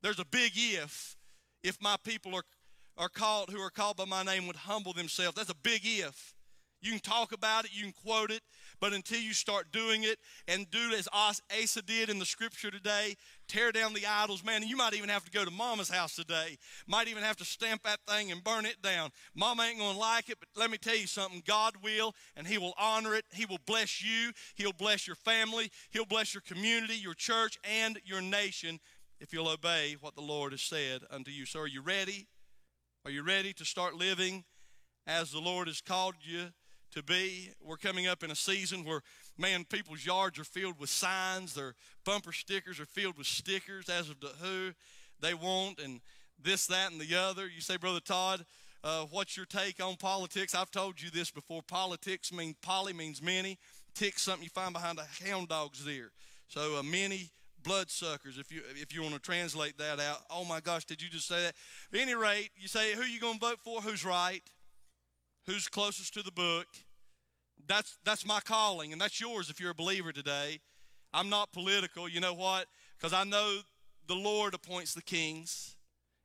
There's 0.03 0.19
a 0.19 0.25
big 0.25 0.53
if, 0.55 1.17
if 1.63 1.81
my 1.81 1.97
people 2.05 2.35
are, 2.35 2.45
are 2.97 3.09
called, 3.09 3.51
who 3.51 3.61
are 3.61 3.71
called 3.71 3.97
by 3.97 4.05
my 4.05 4.23
name, 4.23 4.47
would 4.47 4.57
humble 4.57 4.93
themselves. 4.93 5.37
That's 5.37 5.51
a 5.51 5.55
big 5.55 5.83
if. 5.85 6.35
You 6.83 6.93
can 6.93 7.01
talk 7.01 7.33
about 7.33 7.67
it, 7.67 7.73
you 7.75 7.83
can 7.83 7.93
quote 7.93 8.31
it, 8.31 8.41
but 8.81 8.95
until 8.95 9.21
you 9.21 9.35
start 9.35 9.71
doing 9.71 10.05
it 10.05 10.19
and 10.49 10.71
do 10.71 10.95
as 10.97 11.09
Asa 11.13 11.83
did 11.83 12.09
in 12.09 12.19
the 12.19 12.25
scripture 12.25 12.71
today, 12.71 13.17
tear 13.51 13.73
down 13.73 13.93
the 13.95 14.07
idols, 14.07 14.45
man, 14.45 14.63
you 14.63 14.77
might 14.77 14.95
even 14.95 15.09
have 15.09 15.25
to 15.25 15.31
go 15.31 15.45
to 15.45 15.51
mama's 15.51 15.91
house 15.91 16.15
today. 16.15 16.57
Might 16.87 17.09
even 17.09 17.25
have 17.25 17.37
to 17.39 17.45
stamp 17.45 17.83
that 17.83 17.99
thing 18.07 18.31
and 18.31 18.45
burn 18.45 18.65
it 18.65 18.81
down. 18.81 19.11
Mama 19.35 19.65
ain't 19.65 19.79
going 19.79 19.95
to 19.95 20.01
like 20.01 20.31
it, 20.31 20.39
but 20.39 20.49
let 20.57 20.71
me 20.71 20.79
tell 20.79 20.97
you 20.97 21.09
something 21.09 21.43
God 21.45 21.75
will, 21.83 22.15
and 22.37 22.47
He 22.47 22.59
will 22.59 22.75
honor 22.79 23.15
it. 23.15 23.25
He 23.33 23.47
will 23.47 23.59
bless 23.67 24.03
you, 24.03 24.31
He'll 24.55 24.73
bless 24.73 25.07
your 25.07 25.17
family, 25.17 25.71
He'll 25.91 26.07
bless 26.07 26.33
your 26.33 26.43
community, 26.43 26.95
your 26.95 27.15
church, 27.15 27.59
and 27.65 27.99
your 28.05 28.21
nation 28.21 28.79
if 29.19 29.33
you'll 29.33 29.49
obey 29.49 29.97
what 30.01 30.15
the 30.15 30.23
Lord 30.23 30.53
has 30.53 30.63
said 30.63 31.03
unto 31.11 31.33
you. 31.33 31.45
So, 31.45 31.61
are 31.61 31.67
you 31.67 31.83
ready? 31.83 32.29
Are 33.05 33.11
you 33.11 33.23
ready 33.23 33.53
to 33.55 33.65
start 33.65 33.95
living 33.95 34.45
as 35.07 35.33
the 35.33 35.41
Lord 35.41 35.67
has 35.67 35.81
called 35.81 36.15
you 36.23 36.51
to 36.93 37.03
be. 37.03 37.51
We're 37.63 37.77
coming 37.77 38.07
up 38.07 38.23
in 38.23 38.31
a 38.31 38.37
season 38.37 38.85
where, 38.85 39.03
man, 39.39 39.65
people's 39.65 40.05
yards 40.05 40.39
are 40.39 40.45
filled 40.45 40.79
with 40.79 40.91
signs. 40.91 41.55
Their 41.55 41.75
bumper 42.05 42.33
stickers 42.33 42.81
are 42.81 42.87
filled 42.87 43.17
with 43.17 43.27
stickers 43.27 43.89
as 43.89 44.09
of 44.09 44.21
to 44.21 44.29
who 44.43 44.73
they 45.21 45.35
want 45.35 45.81
and 45.81 46.01
this, 46.43 46.67
that, 46.67 46.93
and 46.93 47.01
the 47.01 47.15
other. 47.15 47.47
You 47.47 47.61
say, 47.61 47.77
Brother 47.77 48.01
Todd, 48.01 48.45
uh, 48.83 49.05
what's 49.11 49.37
your 49.37 49.47
take 49.47 49.83
on 49.83 49.97
politics? 49.97 50.55
I've 50.55 50.71
told 50.71 51.01
you 51.01 51.11
this 51.11 51.31
before. 51.31 51.63
Politics 51.63 52.33
mean 52.33 52.55
poly 52.63 52.93
means 52.93 53.23
many. 53.23 53.59
Tick 53.95 54.19
something 54.19 54.45
you 54.45 54.51
find 54.51 54.73
behind 54.73 54.99
a 54.99 55.07
hound 55.25 55.49
dog's 55.49 55.87
ear. 55.87 56.11
So 56.49 56.79
uh, 56.79 56.83
many 56.83 57.31
bloodsuckers, 57.63 58.39
if 58.39 58.51
you 58.51 58.63
if 58.81 58.95
you 58.95 59.03
want 59.03 59.15
to 59.15 59.21
translate 59.21 59.77
that 59.79 60.01
out. 60.01 60.19
Oh 60.31 60.45
my 60.45 60.61
gosh, 60.61 60.85
did 60.85 61.03
you 61.03 61.09
just 61.09 61.29
say 61.29 61.43
that? 61.43 61.55
At 61.93 62.01
any 62.01 62.15
rate, 62.15 62.51
you 62.57 62.69
say 62.69 62.95
who 62.95 63.03
you 63.03 63.21
to 63.21 63.39
vote 63.39 63.59
for? 63.63 63.81
Who's 63.81 64.05
right? 64.05 64.43
Who's 65.51 65.67
closest 65.67 66.15
to 66.15 66.23
the 66.23 66.31
book. 66.31 66.67
That's, 67.67 67.99
that's 68.05 68.25
my 68.25 68.41
calling, 68.41 68.93
and 68.93 69.01
that's 69.01 69.21
yours 69.21 69.51
if 69.51 69.61
you're 69.61 69.73
a 69.73 69.75
believer 69.75 70.13
today. 70.13 70.61
I'm 71.13 71.29
not 71.29 71.53
political. 71.53 72.09
You 72.09 72.21
know 72.21 72.35
what? 72.35 72.67
Because 72.97 73.13
I 73.13 73.25
know 73.25 73.59
the 74.07 74.15
Lord 74.15 74.55
appoints 74.55 74.95
the 74.95 75.03
kings. 75.03 75.77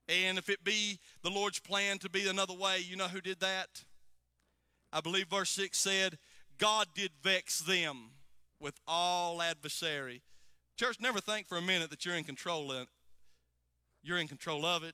And 0.07 0.37
if 0.37 0.49
it 0.49 0.63
be 0.63 0.99
the 1.23 1.31
Lord's 1.31 1.59
plan 1.59 1.97
to 1.99 2.09
be 2.09 2.27
another 2.27 2.53
way, 2.53 2.77
you 2.87 2.95
know 2.95 3.07
who 3.07 3.21
did 3.21 3.39
that? 3.39 3.83
I 4.93 5.01
believe 5.01 5.27
verse 5.27 5.49
6 5.49 5.75
said, 5.75 6.19
God 6.59 6.87
did 6.93 7.11
vex 7.23 7.59
them 7.59 8.11
with 8.59 8.79
all 8.87 9.41
adversary. 9.41 10.21
Church, 10.77 10.97
never 11.01 11.19
think 11.19 11.47
for 11.47 11.57
a 11.57 11.61
minute 11.61 11.89
that 11.89 12.05
you're 12.05 12.15
in 12.15 12.23
control 12.23 12.71
of 12.71 12.83
it. 12.83 12.87
You're 14.03 14.19
in 14.19 14.27
control 14.27 14.65
of 14.65 14.83
it. 14.83 14.93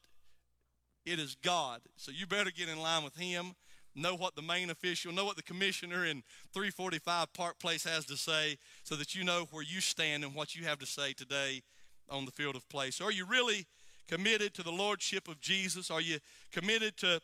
It 1.05 1.19
is 1.19 1.35
God. 1.35 1.81
So 1.97 2.11
you 2.11 2.25
better 2.25 2.51
get 2.51 2.69
in 2.69 2.79
line 2.79 3.03
with 3.03 3.17
Him 3.17 3.55
know 3.95 4.15
what 4.15 4.35
the 4.35 4.41
main 4.41 4.69
official, 4.69 5.11
know 5.11 5.25
what 5.25 5.35
the 5.35 5.43
commissioner 5.43 6.05
in 6.05 6.23
345 6.53 7.33
Park 7.33 7.59
Place 7.59 7.83
has 7.83 8.05
to 8.05 8.17
say 8.17 8.57
so 8.83 8.95
that 8.95 9.15
you 9.15 9.23
know 9.23 9.47
where 9.51 9.63
you 9.63 9.81
stand 9.81 10.23
and 10.23 10.33
what 10.33 10.55
you 10.55 10.65
have 10.65 10.79
to 10.79 10.85
say 10.85 11.13
today 11.13 11.61
on 12.09 12.25
the 12.25 12.31
field 12.31 12.55
of 12.55 12.67
play. 12.69 12.91
So, 12.91 13.05
are 13.05 13.11
you 13.11 13.25
really 13.25 13.65
committed 14.07 14.53
to 14.55 14.63
the 14.63 14.71
lordship 14.71 15.27
of 15.27 15.39
Jesus? 15.39 15.89
Are 15.89 16.01
you 16.01 16.19
committed 16.51 16.97
to 16.97 17.21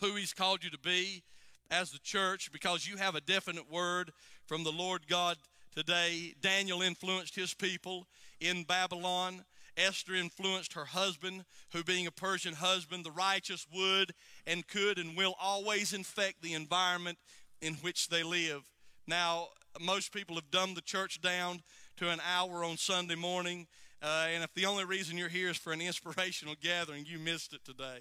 who 0.00 0.14
he's 0.14 0.32
called 0.32 0.62
you 0.62 0.70
to 0.70 0.78
be 0.78 1.22
as 1.70 1.90
the 1.90 1.98
church 1.98 2.50
because 2.52 2.86
you 2.86 2.96
have 2.96 3.14
a 3.14 3.20
definite 3.20 3.70
word 3.70 4.12
from 4.46 4.64
the 4.64 4.72
Lord 4.72 5.06
God 5.08 5.36
today? 5.74 6.34
Daniel 6.40 6.82
influenced 6.82 7.34
his 7.34 7.54
people 7.54 8.06
in 8.40 8.64
Babylon. 8.64 9.44
Esther 9.80 10.14
influenced 10.14 10.74
her 10.74 10.84
husband, 10.84 11.44
who, 11.72 11.82
being 11.82 12.06
a 12.06 12.12
Persian 12.12 12.54
husband, 12.54 13.04
the 13.04 13.10
righteous 13.10 13.66
would 13.74 14.12
and 14.46 14.66
could 14.66 14.98
and 14.98 15.16
will 15.16 15.34
always 15.40 15.92
infect 15.92 16.42
the 16.42 16.54
environment 16.54 17.18
in 17.60 17.74
which 17.74 18.08
they 18.08 18.22
live. 18.22 18.62
Now, 19.06 19.48
most 19.80 20.12
people 20.12 20.36
have 20.36 20.50
dumbed 20.50 20.76
the 20.76 20.82
church 20.82 21.20
down 21.20 21.62
to 21.96 22.10
an 22.10 22.20
hour 22.28 22.64
on 22.64 22.76
Sunday 22.76 23.14
morning, 23.14 23.66
uh, 24.02 24.26
and 24.32 24.42
if 24.42 24.52
the 24.54 24.66
only 24.66 24.84
reason 24.84 25.18
you're 25.18 25.28
here 25.28 25.50
is 25.50 25.56
for 25.56 25.72
an 25.72 25.80
inspirational 25.80 26.54
gathering, 26.60 27.04
you 27.06 27.18
missed 27.18 27.52
it 27.52 27.64
today. 27.64 28.00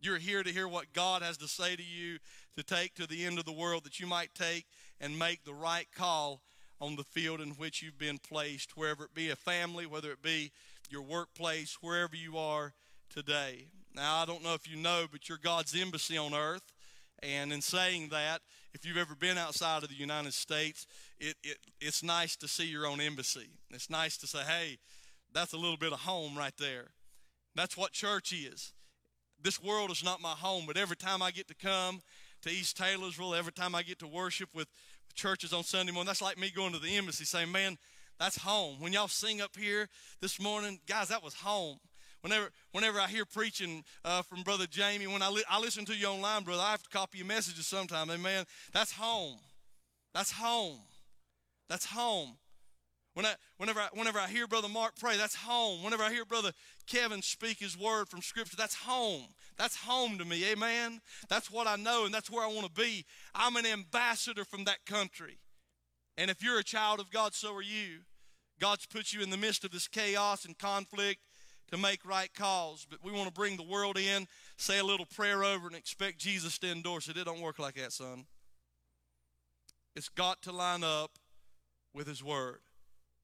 You're 0.00 0.18
here 0.18 0.42
to 0.42 0.50
hear 0.50 0.68
what 0.68 0.92
God 0.92 1.22
has 1.22 1.36
to 1.38 1.48
say 1.48 1.74
to 1.74 1.82
you 1.82 2.18
to 2.56 2.62
take 2.62 2.94
to 2.94 3.06
the 3.06 3.24
end 3.24 3.38
of 3.38 3.44
the 3.44 3.52
world 3.52 3.84
that 3.84 3.98
you 3.98 4.06
might 4.06 4.32
take 4.34 4.66
and 5.00 5.18
make 5.18 5.44
the 5.44 5.54
right 5.54 5.88
call 5.94 6.42
on 6.80 6.94
the 6.94 7.02
field 7.02 7.40
in 7.40 7.50
which 7.50 7.82
you've 7.82 7.98
been 7.98 8.18
placed, 8.18 8.76
wherever 8.76 9.04
it 9.04 9.14
be 9.14 9.30
a 9.30 9.36
family, 9.36 9.86
whether 9.86 10.12
it 10.12 10.22
be 10.22 10.52
your 10.90 11.02
workplace, 11.02 11.78
wherever 11.80 12.16
you 12.16 12.36
are 12.38 12.74
today. 13.10 13.66
Now, 13.94 14.18
I 14.18 14.26
don't 14.26 14.42
know 14.42 14.54
if 14.54 14.68
you 14.70 14.76
know, 14.76 15.06
but 15.10 15.28
you're 15.28 15.38
God's 15.38 15.74
embassy 15.78 16.16
on 16.16 16.34
earth. 16.34 16.72
And 17.22 17.52
in 17.52 17.60
saying 17.60 18.08
that, 18.10 18.42
if 18.72 18.86
you've 18.86 18.96
ever 18.96 19.14
been 19.14 19.38
outside 19.38 19.82
of 19.82 19.88
the 19.88 19.94
United 19.96 20.34
States, 20.34 20.86
it, 21.18 21.34
it, 21.42 21.58
it's 21.80 22.02
nice 22.02 22.36
to 22.36 22.46
see 22.46 22.66
your 22.66 22.86
own 22.86 23.00
embassy. 23.00 23.48
It's 23.70 23.90
nice 23.90 24.16
to 24.18 24.26
say, 24.26 24.40
hey, 24.40 24.78
that's 25.32 25.52
a 25.52 25.56
little 25.56 25.76
bit 25.76 25.92
of 25.92 26.00
home 26.00 26.36
right 26.36 26.56
there. 26.58 26.90
That's 27.54 27.76
what 27.76 27.92
church 27.92 28.32
is. 28.32 28.72
This 29.42 29.62
world 29.62 29.90
is 29.90 30.04
not 30.04 30.20
my 30.20 30.30
home, 30.30 30.64
but 30.66 30.76
every 30.76 30.96
time 30.96 31.22
I 31.22 31.30
get 31.30 31.48
to 31.48 31.54
come 31.54 32.00
to 32.42 32.50
East 32.50 32.76
Taylorsville, 32.76 33.34
every 33.34 33.52
time 33.52 33.74
I 33.74 33.82
get 33.82 33.98
to 34.00 34.06
worship 34.06 34.50
with 34.54 34.68
churches 35.14 35.52
on 35.52 35.64
Sunday 35.64 35.92
morning, 35.92 36.06
that's 36.06 36.22
like 36.22 36.38
me 36.38 36.50
going 36.54 36.72
to 36.72 36.78
the 36.78 36.96
embassy 36.96 37.24
saying, 37.24 37.50
man, 37.50 37.78
that's 38.18 38.36
home. 38.38 38.80
When 38.80 38.92
y'all 38.92 39.08
sing 39.08 39.40
up 39.40 39.56
here 39.56 39.88
this 40.20 40.40
morning, 40.40 40.80
guys, 40.86 41.08
that 41.08 41.22
was 41.22 41.34
home. 41.34 41.78
Whenever, 42.22 42.50
whenever 42.72 42.98
I 42.98 43.06
hear 43.06 43.24
preaching 43.24 43.84
uh, 44.04 44.22
from 44.22 44.42
Brother 44.42 44.66
Jamie, 44.66 45.06
when 45.06 45.22
I, 45.22 45.28
li- 45.28 45.44
I 45.48 45.60
listen 45.60 45.84
to 45.84 45.94
you 45.94 46.08
online, 46.08 46.42
brother, 46.42 46.62
I 46.62 46.72
have 46.72 46.82
to 46.82 46.88
copy 46.90 47.18
your 47.18 47.26
messages 47.28 47.66
sometime. 47.66 48.10
Amen. 48.10 48.44
That's 48.72 48.92
home. 48.92 49.38
That's 50.14 50.32
home. 50.32 50.80
That's 51.68 51.84
home. 51.84 52.36
When 53.14 53.26
I, 53.26 53.34
whenever, 53.56 53.80
I, 53.80 53.88
whenever 53.94 54.18
I 54.18 54.28
hear 54.28 54.46
Brother 54.46 54.68
Mark 54.68 54.94
pray, 54.98 55.16
that's 55.16 55.34
home. 55.34 55.82
Whenever 55.82 56.02
I 56.02 56.12
hear 56.12 56.24
Brother 56.24 56.52
Kevin 56.86 57.22
speak 57.22 57.58
his 57.58 57.78
word 57.78 58.08
from 58.08 58.22
Scripture, 58.22 58.56
that's 58.56 58.74
home. 58.74 59.26
That's 59.56 59.76
home 59.76 60.18
to 60.18 60.24
me. 60.24 60.44
Amen. 60.50 61.00
That's 61.28 61.50
what 61.50 61.66
I 61.66 61.76
know, 61.76 62.04
and 62.04 62.14
that's 62.14 62.30
where 62.30 62.44
I 62.44 62.48
want 62.48 62.66
to 62.66 62.80
be. 62.80 63.04
I'm 63.34 63.56
an 63.56 63.66
ambassador 63.66 64.44
from 64.44 64.64
that 64.64 64.86
country. 64.86 65.38
And 66.18 66.32
if 66.32 66.42
you're 66.42 66.58
a 66.58 66.64
child 66.64 66.98
of 66.98 67.12
God, 67.12 67.32
so 67.32 67.54
are 67.54 67.62
you. 67.62 68.00
God's 68.60 68.86
put 68.86 69.12
you 69.12 69.22
in 69.22 69.30
the 69.30 69.36
midst 69.36 69.64
of 69.64 69.70
this 69.70 69.86
chaos 69.86 70.44
and 70.44 70.58
conflict 70.58 71.20
to 71.70 71.78
make 71.78 72.04
right 72.04 72.34
calls. 72.34 72.84
But 72.90 73.04
we 73.04 73.12
want 73.12 73.28
to 73.28 73.32
bring 73.32 73.56
the 73.56 73.62
world 73.62 73.96
in, 73.96 74.26
say 74.56 74.80
a 74.80 74.84
little 74.84 75.06
prayer 75.06 75.44
over, 75.44 75.68
and 75.68 75.76
expect 75.76 76.18
Jesus 76.18 76.58
to 76.58 76.72
endorse 76.72 77.08
it. 77.08 77.16
It 77.16 77.24
don't 77.24 77.40
work 77.40 77.60
like 77.60 77.76
that, 77.76 77.92
son. 77.92 78.26
It's 79.94 80.08
got 80.08 80.42
to 80.42 80.52
line 80.52 80.82
up 80.82 81.12
with 81.94 82.08
His 82.08 82.22
Word. 82.22 82.58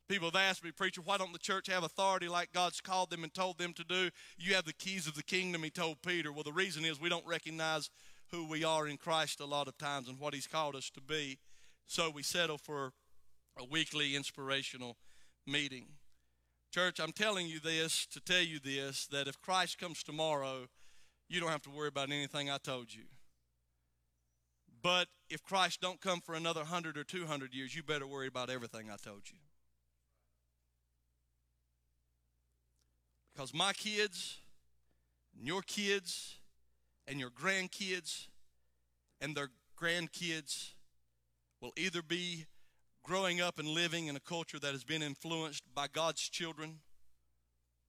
People 0.09 0.28
have 0.28 0.36
asked 0.36 0.62
me, 0.62 0.70
Preacher, 0.70 1.01
why 1.03 1.16
don't 1.16 1.32
the 1.32 1.38
church 1.40 1.66
have 1.66 1.82
authority 1.82 2.28
like 2.28 2.53
God's 2.53 2.80
called 2.80 3.11
them 3.11 3.24
and 3.24 3.34
told 3.34 3.59
them 3.59 3.72
to 3.72 3.82
do? 3.82 4.11
You 4.38 4.55
have 4.55 4.66
the 4.66 4.72
keys 4.72 5.09
of 5.09 5.16
the 5.16 5.22
kingdom, 5.24 5.64
he 5.64 5.70
told 5.70 6.01
Peter. 6.03 6.30
Well, 6.30 6.45
the 6.45 6.53
reason 6.53 6.84
is 6.84 7.01
we 7.01 7.09
don't 7.09 7.26
recognize 7.26 7.90
who 8.30 8.47
we 8.47 8.62
are 8.62 8.86
in 8.86 8.99
Christ 8.99 9.40
a 9.40 9.47
lot 9.47 9.66
of 9.66 9.78
times 9.78 10.09
and 10.09 10.20
what 10.20 10.34
he's 10.34 10.47
called 10.47 10.76
us 10.76 10.90
to 10.90 11.01
be. 11.01 11.38
So 11.87 12.11
we 12.11 12.22
settle 12.22 12.59
for 12.59 12.93
a 13.59 13.64
weekly 13.64 14.16
inspirational 14.16 14.97
meeting. 15.47 15.87
Church, 16.72 16.99
I'm 16.99 17.12
telling 17.12 17.47
you 17.47 17.61
this 17.61 18.07
to 18.07 18.20
tell 18.20 18.43
you 18.43 18.59
this 18.59 19.07
that 19.09 19.28
if 19.28 19.41
Christ 19.41 19.78
comes 19.78 20.03
tomorrow, 20.03 20.66
you 21.28 21.41
don't 21.41 21.51
have 21.51 21.62
to 21.62 21.70
worry 21.70 21.89
about 21.89 22.11
anything 22.11 22.51
I 22.51 22.59
told 22.59 22.93
you. 22.93 23.05
But 24.82 25.09
if 25.30 25.43
Christ 25.43 25.80
don't 25.80 26.01
come 26.01 26.20
for 26.20 26.35
another 26.35 26.61
100 26.61 26.99
or 26.99 27.05
200 27.05 27.55
years, 27.55 27.74
you 27.74 27.82
better 27.82 28.07
worry 28.07 28.26
about 28.26 28.51
everything 28.51 28.91
I 28.91 28.97
told 28.97 29.22
you. 29.30 29.39
Because 33.32 33.55
my 33.55 33.72
kids, 33.72 34.39
and 35.37 35.47
your 35.47 35.62
kids, 35.62 36.37
and 37.09 37.18
your 37.18 37.30
grandkids, 37.30 38.26
and 39.20 39.35
their 39.35 39.49
grandkids 39.80 40.73
will 41.64 41.72
either 41.78 42.02
be 42.02 42.44
growing 43.02 43.40
up 43.40 43.58
and 43.58 43.66
living 43.66 44.06
in 44.06 44.16
a 44.16 44.20
culture 44.20 44.58
that 44.58 44.72
has 44.72 44.84
been 44.84 45.02
influenced 45.02 45.64
by 45.74 45.86
God's 45.88 46.20
children 46.20 46.80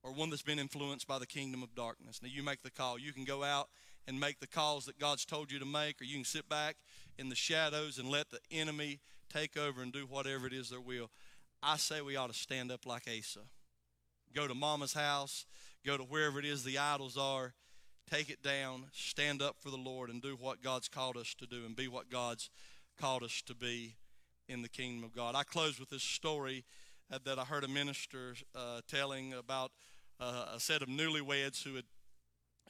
or 0.02 0.14
one 0.14 0.30
that's 0.30 0.42
been 0.42 0.60
influenced 0.60 1.06
by 1.06 1.20
the 1.20 1.28
kingdom 1.28 1.62
of 1.62 1.76
darkness. 1.76 2.22
Now, 2.24 2.30
you 2.32 2.42
make 2.42 2.64
the 2.64 2.72
call. 2.72 2.98
You 2.98 3.12
can 3.12 3.26
go 3.26 3.44
out 3.44 3.68
and 4.08 4.18
make 4.18 4.40
the 4.40 4.48
calls 4.48 4.86
that 4.86 4.98
God's 4.98 5.26
told 5.26 5.52
you 5.52 5.60
to 5.60 5.66
make, 5.66 6.00
or 6.00 6.06
you 6.06 6.16
can 6.16 6.24
sit 6.24 6.48
back 6.48 6.78
in 7.20 7.28
the 7.28 7.36
shadows 7.36 7.98
and 7.98 8.08
let 8.08 8.30
the 8.30 8.40
enemy 8.50 9.02
take 9.30 9.58
over 9.58 9.82
and 9.82 9.92
do 9.92 10.06
whatever 10.06 10.48
it 10.48 10.54
is 10.54 10.70
their 10.70 10.80
will. 10.80 11.12
I 11.62 11.76
say 11.76 12.00
we 12.00 12.16
ought 12.16 12.32
to 12.32 12.38
stand 12.38 12.72
up 12.72 12.86
like 12.86 13.04
Asa 13.10 13.42
go 14.34 14.48
to 14.50 14.56
mama's 14.56 14.94
house, 14.94 15.46
go 15.86 15.96
to 15.96 16.04
wherever 16.04 16.40
it 16.40 16.46
is 16.46 16.66
the 16.66 16.78
idols 16.78 17.16
are, 17.18 17.54
take 18.10 18.30
it 18.30 18.44
down, 18.44 18.86
stand 18.92 19.42
up 19.42 19.56
for 19.60 19.70
the 19.70 19.78
Lord, 19.78 20.10
and 20.10 20.22
do 20.22 20.36
what 20.38 20.62
God's 20.62 20.90
called 20.90 21.16
us 21.16 21.34
to 21.40 21.48
do 21.48 21.66
and 21.66 21.74
be 21.74 21.88
what 21.88 22.10
God's 22.10 22.50
called 22.96 23.24
us 23.24 23.42
to 23.46 23.54
be 23.54 23.96
in 24.48 24.62
the 24.62 24.70
kingdom 24.70 25.04
of 25.04 25.16
God. 25.16 25.36
I 25.36 25.44
close 25.44 25.80
with 25.80 25.90
this 25.90 26.04
story 26.04 26.64
uh, 27.12 27.20
that 27.26 27.38
I 27.38 27.44
heard 27.44 27.64
a 27.64 27.68
minister 27.68 28.36
uh, 28.56 28.82
telling 28.88 29.34
about 29.34 29.72
uh, 30.20 30.46
a 30.56 30.60
set 30.60 30.82
of 30.82 30.88
newlyweds 30.88 31.64
who 31.64 31.76
had 31.76 31.86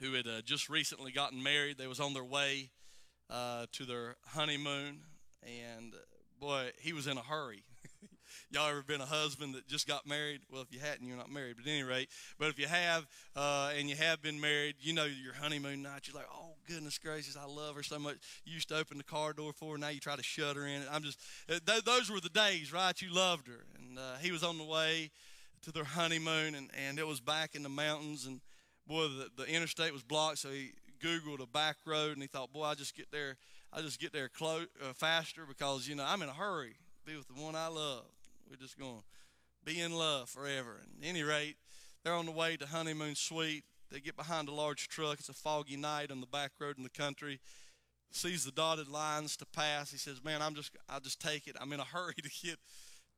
who 0.02 0.14
had 0.14 0.28
uh, 0.28 0.42
just 0.42 0.70
recently 0.70 1.12
gotten 1.12 1.42
married. 1.42 1.78
They 1.78 1.88
was 1.88 2.02
on 2.02 2.14
their 2.14 2.24
way 2.24 2.70
uh, 3.30 3.68
to 3.72 3.86
their 3.86 4.18
honeymoon, 4.26 5.00
and 5.42 5.94
uh, 5.94 5.98
boy, 6.38 6.72
he 6.80 6.92
was 6.92 7.08
in 7.08 7.18
a 7.18 7.22
hurry. 7.22 7.64
Y'all 8.52 8.70
ever 8.70 8.84
been 8.84 9.00
a 9.00 9.06
husband 9.06 9.56
that 9.56 9.68
just 9.70 9.88
got 9.88 10.06
married? 10.06 10.42
Well, 10.52 10.62
if 10.62 10.74
you 10.74 10.80
hadn't, 10.80 11.08
you're 11.08 11.16
not 11.16 11.32
married. 11.32 11.56
But 11.56 11.66
at 11.66 11.72
any 11.72 11.84
rate, 11.84 12.10
but 12.38 12.50
if 12.50 12.60
you 12.60 12.68
have 12.68 13.06
and 13.36 13.90
you 13.90 13.96
have 13.96 14.22
been 14.22 14.42
married, 14.42 14.76
you 14.80 14.94
know 14.94 15.06
your 15.06 15.34
honeymoon 15.34 15.84
night. 15.84 16.08
You're 16.08 16.18
like, 16.18 16.30
oh 16.30 16.55
goodness 16.68 16.98
gracious, 16.98 17.38
I 17.38 17.46
love 17.46 17.76
her 17.76 17.84
so 17.84 18.00
much. 18.00 18.18
You 18.46 18.54
used 18.54 18.70
to 18.70 18.78
open 18.78 18.98
the 18.98 19.04
car 19.04 19.34
door 19.34 19.54
for 19.54 19.74
her. 19.74 19.78
Now 19.78 19.90
you 19.90 20.00
try 20.00 20.16
to 20.16 20.24
shut 20.24 20.56
her 20.56 20.66
in. 20.66 20.82
I'm 20.92 21.04
just 21.04 21.20
th- 21.48 21.84
those 21.84 22.10
were 22.10 22.20
the 22.20 22.30
days, 22.30 22.74
right? 22.74 23.00
You 23.02 23.14
loved 23.14 23.48
her, 23.48 23.66
and 23.78 23.98
uh, 23.98 24.16
he 24.22 24.32
was 24.32 24.44
on 24.44 24.58
the 24.58 24.64
way 24.64 25.12
to 25.64 25.72
their 25.72 25.84
honeymoon, 25.84 26.56
and 26.56 26.70
and 26.88 27.00
it 27.00 27.08
was 27.08 27.20
back 27.20 27.56
in 27.56 27.64
the 27.64 27.70
mountains, 27.70 28.26
and 28.26 28.42
boy, 28.88 29.08
the, 29.08 29.30
the 29.38 29.46
interstate 29.46 29.94
was 29.94 30.04
blocked, 30.04 30.40
so 30.40 30.50
he 30.50 30.72
googled 31.02 31.42
a 31.42 31.48
back 31.48 31.78
road, 31.86 32.14
and 32.14 32.22
he 32.22 32.28
thought, 32.28 32.54
boy, 32.54 32.64
I 32.64 32.76
just 32.76 32.96
get 32.96 33.12
there. 33.12 33.38
I 33.74 33.82
just 33.82 34.00
get 34.00 34.14
there 34.14 34.30
close, 34.30 34.68
uh, 34.82 34.94
faster 34.94 35.44
because 35.46 35.88
you 35.88 35.96
know 35.96 36.06
I'm 36.08 36.22
in 36.22 36.30
a 36.30 36.34
hurry. 36.34 36.76
Be 37.06 37.18
with 37.18 37.28
the 37.28 37.34
one 37.34 37.56
I 37.56 37.68
love. 37.68 38.06
We're 38.50 38.56
just 38.56 38.80
going 38.80 39.00
to 39.00 39.04
be 39.66 39.82
in 39.82 39.94
love 39.94 40.30
forever. 40.30 40.80
And 40.82 41.04
at 41.04 41.10
any 41.10 41.24
rate, 41.24 41.58
they're 42.04 42.14
on 42.14 42.26
the 42.26 42.32
way 42.32 42.56
to 42.58 42.66
honeymoon 42.66 43.16
suite. 43.16 43.64
They 43.96 44.02
get 44.02 44.18
behind 44.18 44.50
a 44.50 44.54
large 44.54 44.90
truck. 44.90 45.20
It's 45.20 45.30
a 45.30 45.34
foggy 45.34 45.78
night 45.78 46.12
on 46.12 46.20
the 46.20 46.28
back 46.28 46.52
road 46.60 46.78
in 46.78 46.84
the 46.84 46.90
country. 46.90 47.40
Sees 48.12 48.44
the 48.44 48.52
dotted 48.52 48.90
lines 48.90 49.38
to 49.38 49.46
pass. 49.46 49.90
He 49.90 49.98
says, 49.98 50.22
"Man, 50.22 50.42
I'm 50.42 50.54
just 50.54 50.76
I'll 50.90 51.00
just 51.00 51.22
take 51.22 51.48
it. 51.48 51.56
I'm 51.62 51.72
in 51.72 51.80
a 51.80 51.84
hurry 51.94 52.16
to 52.16 52.30
get 52.44 52.58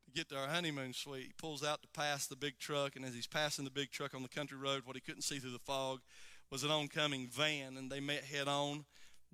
to 0.06 0.12
get 0.14 0.30
to 0.30 0.38
our 0.38 0.48
honeymoon 0.48 0.94
suite." 0.94 1.26
He 1.26 1.34
pulls 1.36 1.64
out 1.64 1.82
to 1.82 1.88
pass 1.96 2.28
the 2.28 2.36
big 2.36 2.60
truck, 2.60 2.96
and 2.96 3.04
as 3.04 3.16
he's 3.16 3.26
passing 3.26 3.66
the 3.66 3.72
big 3.72 3.90
truck 3.90 4.14
on 4.14 4.22
the 4.22 4.30
country 4.30 4.56
road, 4.56 4.84
what 4.86 4.96
he 4.96 5.02
couldn't 5.02 5.24
see 5.24 5.40
through 5.40 5.54
the 5.54 5.58
fog 5.58 6.02
was 6.52 6.64
an 6.64 6.70
oncoming 6.70 7.28
van, 7.28 7.76
and 7.76 7.92
they 7.92 8.00
met 8.00 8.24
head 8.24 8.48
on. 8.48 8.86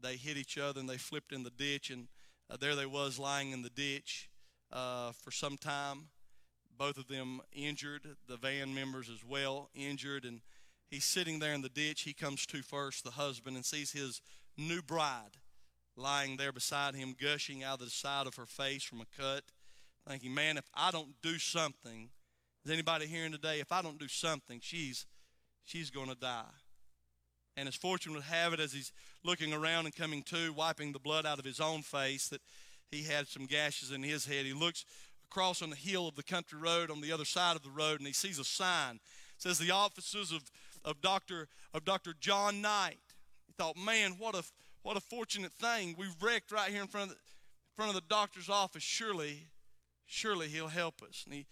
They 0.02 0.16
hit 0.16 0.38
each 0.38 0.58
other, 0.58 0.80
and 0.80 0.88
they 0.88 0.98
flipped 0.98 1.34
in 1.34 1.44
the 1.44 1.50
ditch, 1.50 1.90
and 1.90 2.08
uh, 2.50 2.56
there 2.56 2.74
they 2.74 2.86
was 2.86 3.20
lying 3.20 3.52
in 3.52 3.64
the 3.64 3.70
ditch 3.70 4.30
uh, 4.72 5.12
for 5.12 5.32
some 5.32 5.58
time. 5.58 6.08
Both 6.78 6.98
of 6.98 7.10
them 7.10 7.42
injured, 7.52 8.16
the 8.30 8.38
van 8.38 8.74
members 8.74 9.10
as 9.10 9.26
well 9.28 9.70
injured, 9.76 10.24
and 10.24 10.40
he's 10.94 11.04
sitting 11.04 11.40
there 11.40 11.54
in 11.54 11.62
the 11.62 11.70
ditch. 11.70 12.02
He 12.02 12.14
comes 12.14 12.46
to 12.46 12.62
first, 12.62 13.04
the 13.04 13.12
husband, 13.12 13.56
and 13.56 13.66
sees 13.66 13.92
his 13.92 14.22
new 14.58 14.82
bride 14.82 15.38
lying 15.96 16.38
there 16.38 16.52
beside 16.52 16.96
him, 16.96 17.16
gushing 17.20 17.64
out 17.64 17.80
of 17.80 17.86
the 17.86 17.92
side 17.92 18.28
of 18.28 18.36
her 18.36 18.46
face 18.46 18.84
from 18.84 19.02
a 19.02 19.06
cut, 19.20 19.44
thinking, 20.08 20.34
Man, 20.34 20.58
if 20.58 20.66
I 20.74 20.92
don't 20.92 21.16
do 21.24 21.40
something, 21.40 22.10
is 22.64 22.72
anybody 22.72 23.08
hearing 23.08 23.32
today? 23.32 23.60
If 23.60 23.72
I 23.72 23.82
don't 23.82 24.00
do 24.00 24.08
something, 24.08 24.60
she's 24.62 25.06
she's 25.66 25.90
going 25.90 26.10
to 26.10 26.16
die. 26.16 26.46
And 27.58 27.68
as 27.68 27.76
fortune 27.76 28.14
would 28.14 28.24
have 28.24 28.54
it, 28.54 28.60
as 28.60 28.74
he's 28.74 28.92
looking 29.24 29.54
around 29.54 29.86
and 29.86 29.96
coming 29.96 30.24
to, 30.24 30.54
wiping 30.54 30.92
the 30.92 31.00
blood 31.00 31.26
out 31.26 31.40
of 31.40 31.46
his 31.46 31.60
own 31.60 31.82
face, 31.82 32.28
that 32.30 32.42
he 32.92 33.04
had 33.04 33.28
some 33.28 33.46
gashes 33.46 33.92
in 33.92 34.04
his 34.04 34.26
head. 34.26 34.46
He 34.46 34.54
looks 34.54 34.86
across 35.32 35.62
on 35.64 35.72
the 35.72 35.76
hill 35.76 36.08
of 36.08 36.16
the 36.16 36.24
country 36.24 36.60
road 36.60 36.92
on 36.92 37.02
the 37.02 37.12
other 37.12 37.26
side 37.26 37.56
of 37.56 37.64
the 37.64 37.70
road 37.70 38.00
and 38.00 38.06
he 38.06 38.14
sees 38.14 38.38
a 38.38 38.44
sign. 38.44 38.96
It 38.96 39.42
says 39.42 39.58
the 39.58 39.72
offices 39.72 40.32
of, 40.32 40.44
of 40.86 41.02
Dr. 41.02 41.48
of 41.74 41.86
Dr. 41.86 42.14
John 42.20 42.62
Knight. 42.62 43.00
He 43.48 43.54
thought, 43.58 43.78
man, 43.78 44.16
what 44.18 44.36
a 44.36 44.44
what 44.82 44.98
a 44.98 45.02
fortunate 45.02 45.54
thing. 45.54 45.96
We 45.98 46.08
wrecked 46.22 46.52
right 46.52 46.72
here 46.72 46.82
in 46.82 46.88
front 46.88 47.12
of 47.12 47.18
the 47.18 47.22
in 47.22 47.76
front 47.76 47.90
of 47.90 47.96
the 47.96 48.08
doctor's 48.08 48.50
office. 48.50 48.84
Surely, 48.84 49.48
surely 50.06 50.48
he'll 50.48 50.68
help 50.68 51.02
us. 51.02 51.24
And 51.26 51.34
he 51.34 51.46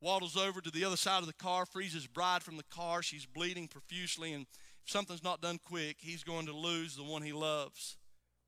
waddles 0.00 0.36
over 0.36 0.60
to 0.60 0.70
the 0.70 0.84
other 0.84 0.96
side 0.96 1.20
of 1.20 1.26
the 1.26 1.32
car, 1.32 1.66
frees 1.66 1.92
his 1.92 2.06
bride 2.06 2.42
from 2.42 2.56
the 2.56 2.64
car. 2.64 3.02
She's 3.02 3.26
bleeding 3.26 3.68
profusely, 3.68 4.32
and 4.32 4.46
if 4.84 4.90
something's 4.90 5.22
not 5.22 5.40
done 5.40 5.58
quick, 5.64 5.98
he's 6.00 6.24
going 6.24 6.46
to 6.46 6.52
lose 6.52 6.96
the 6.96 7.04
one 7.04 7.22
he 7.22 7.32
loves. 7.32 7.96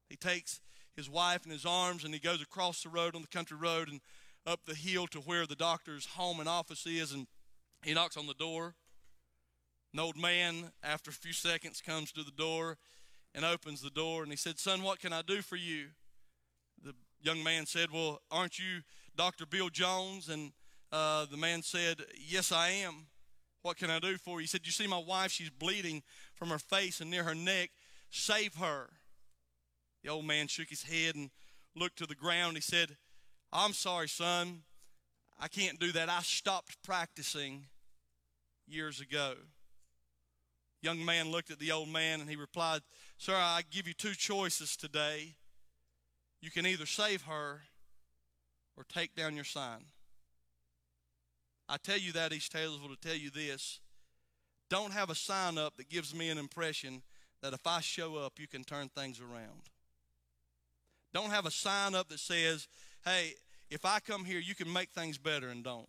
He 0.08 0.16
takes 0.16 0.60
his 0.96 1.08
wife 1.08 1.44
in 1.46 1.52
his 1.52 1.64
arms 1.64 2.04
and 2.04 2.12
he 2.12 2.20
goes 2.20 2.42
across 2.42 2.82
the 2.82 2.88
road 2.88 3.14
on 3.14 3.22
the 3.22 3.28
country 3.28 3.56
road 3.56 3.88
and 3.88 4.00
up 4.46 4.60
the 4.66 4.74
hill 4.74 5.06
to 5.08 5.20
where 5.20 5.46
the 5.46 5.54
doctor's 5.54 6.06
home 6.06 6.40
and 6.40 6.48
office 6.48 6.86
is 6.86 7.12
and 7.12 7.26
he 7.84 7.94
knocks 7.94 8.16
on 8.16 8.26
the 8.26 8.34
door. 8.34 8.74
An 9.92 9.98
old 9.98 10.16
man, 10.16 10.70
after 10.82 11.10
a 11.10 11.14
few 11.14 11.32
seconds, 11.32 11.80
comes 11.80 12.12
to 12.12 12.22
the 12.22 12.30
door 12.30 12.78
and 13.34 13.44
opens 13.44 13.80
the 13.80 13.90
door 13.90 14.22
and 14.22 14.30
he 14.30 14.36
said, 14.36 14.58
Son, 14.58 14.82
what 14.82 15.00
can 15.00 15.12
I 15.12 15.22
do 15.22 15.42
for 15.42 15.56
you? 15.56 15.86
The 16.82 16.94
young 17.22 17.42
man 17.42 17.66
said, 17.66 17.90
Well, 17.92 18.20
aren't 18.30 18.58
you 18.58 18.82
Dr. 19.16 19.46
Bill 19.46 19.68
Jones? 19.68 20.28
And 20.28 20.52
uh, 20.92 21.26
the 21.26 21.36
man 21.36 21.62
said, 21.62 22.02
Yes, 22.16 22.52
I 22.52 22.68
am. 22.68 23.06
What 23.62 23.76
can 23.76 23.90
I 23.90 23.98
do 23.98 24.16
for 24.16 24.40
you? 24.40 24.44
He 24.44 24.46
said, 24.46 24.62
You 24.64 24.72
see 24.72 24.86
my 24.86 25.02
wife, 25.04 25.32
she's 25.32 25.50
bleeding 25.50 26.02
from 26.34 26.50
her 26.50 26.58
face 26.58 27.00
and 27.00 27.10
near 27.10 27.24
her 27.24 27.34
neck. 27.34 27.70
Save 28.10 28.54
her. 28.56 28.90
The 30.02 30.08
old 30.08 30.24
man 30.24 30.46
shook 30.46 30.68
his 30.68 30.84
head 30.84 31.14
and 31.14 31.30
looked 31.76 31.98
to 31.98 32.06
the 32.06 32.14
ground. 32.14 32.56
He 32.56 32.62
said, 32.62 32.96
I'm 33.52 33.72
sorry, 33.72 34.08
son. 34.08 34.62
I 35.38 35.48
can't 35.48 35.80
do 35.80 35.92
that. 35.92 36.08
I 36.08 36.20
stopped 36.20 36.82
practicing 36.82 37.66
years 38.66 39.00
ago. 39.00 39.34
Young 40.82 41.04
man 41.04 41.30
looked 41.30 41.50
at 41.50 41.58
the 41.58 41.72
old 41.72 41.88
man 41.88 42.20
and 42.20 42.30
he 42.30 42.36
replied, 42.36 42.80
Sir, 43.18 43.34
I 43.34 43.62
give 43.70 43.86
you 43.86 43.92
two 43.92 44.14
choices 44.14 44.76
today. 44.76 45.34
You 46.40 46.50
can 46.50 46.66
either 46.66 46.86
save 46.86 47.22
her 47.22 47.60
or 48.76 48.84
take 48.88 49.14
down 49.14 49.34
your 49.34 49.44
sign. 49.44 49.84
I 51.68 51.76
tell 51.76 51.98
you 51.98 52.12
that, 52.12 52.32
East 52.32 52.52
Taylorsville, 52.52 52.88
to 52.88 52.96
tell 52.96 53.16
you 53.16 53.30
this. 53.30 53.80
Don't 54.70 54.92
have 54.92 55.10
a 55.10 55.14
sign 55.14 55.58
up 55.58 55.76
that 55.76 55.90
gives 55.90 56.14
me 56.14 56.30
an 56.30 56.38
impression 56.38 57.02
that 57.42 57.52
if 57.52 57.66
I 57.66 57.80
show 57.80 58.16
up, 58.16 58.38
you 58.38 58.48
can 58.48 58.64
turn 58.64 58.88
things 58.88 59.20
around. 59.20 59.68
Don't 61.12 61.30
have 61.30 61.46
a 61.46 61.50
sign 61.50 61.94
up 61.94 62.08
that 62.08 62.20
says, 62.20 62.68
hey, 63.04 63.34
if 63.70 63.84
I 63.84 64.00
come 64.00 64.24
here, 64.24 64.38
you 64.38 64.54
can 64.54 64.72
make 64.72 64.90
things 64.90 65.18
better 65.18 65.48
and 65.48 65.62
don't. 65.62 65.88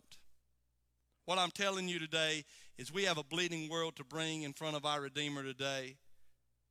What 1.24 1.38
I'm 1.38 1.50
telling 1.50 1.88
you 1.88 1.98
today 1.98 2.44
is 2.78 2.92
we 2.92 3.04
have 3.04 3.18
a 3.18 3.24
bleeding 3.24 3.68
world 3.68 3.96
to 3.96 4.04
bring 4.04 4.42
in 4.42 4.52
front 4.52 4.76
of 4.76 4.84
our 4.84 5.00
Redeemer 5.00 5.42
today. 5.42 5.96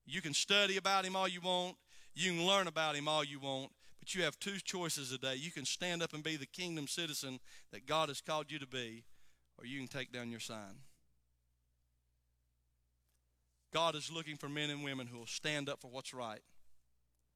You 0.05 0.21
can 0.21 0.33
study 0.33 0.77
about 0.77 1.05
him 1.05 1.15
all 1.15 1.27
you 1.27 1.41
want, 1.41 1.75
you 2.13 2.31
can 2.31 2.45
learn 2.45 2.67
about 2.67 2.95
him 2.95 3.07
all 3.07 3.23
you 3.23 3.39
want, 3.39 3.71
but 3.99 4.13
you 4.15 4.23
have 4.23 4.39
two 4.39 4.57
choices 4.63 5.11
today. 5.11 5.35
You 5.35 5.51
can 5.51 5.65
stand 5.65 6.01
up 6.01 6.13
and 6.13 6.23
be 6.23 6.35
the 6.35 6.45
kingdom 6.45 6.87
citizen 6.87 7.39
that 7.71 7.85
God 7.85 8.09
has 8.09 8.19
called 8.19 8.51
you 8.51 8.59
to 8.59 8.67
be, 8.67 9.03
or 9.57 9.65
you 9.65 9.77
can 9.77 9.87
take 9.87 10.11
down 10.11 10.31
your 10.31 10.39
sign. 10.39 10.79
God 13.71 13.95
is 13.95 14.11
looking 14.11 14.35
for 14.35 14.49
men 14.49 14.69
and 14.69 14.83
women 14.83 15.07
who 15.07 15.19
will 15.19 15.27
stand 15.27 15.69
up 15.69 15.79
for 15.79 15.89
what's 15.89 16.13
right 16.13 16.41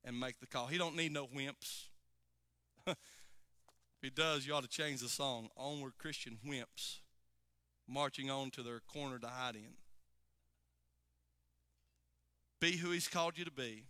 and 0.03 0.19
make 0.19 0.39
the 0.39 0.47
call. 0.47 0.67
He 0.67 0.77
don't 0.77 0.97
need 0.97 1.13
no 1.13 1.27
wimps. 1.27 1.85
if 2.87 2.97
he 4.01 4.09
does, 4.09 4.45
you 4.45 4.53
ought 4.53 4.63
to 4.63 4.69
change 4.69 4.99
the 4.99 5.07
song. 5.07 5.47
Onward 5.55 5.93
Christian 5.97 6.39
wimps 6.45 6.97
marching 7.87 8.29
on 8.29 8.51
to 8.51 8.63
their 8.63 8.79
corner 8.79 9.19
to 9.19 9.27
hide 9.27 9.55
in. 9.55 9.73
Be 12.59 12.77
who 12.77 12.91
he's 12.91 13.07
called 13.07 13.37
you 13.37 13.45
to 13.45 13.51
be 13.51 13.83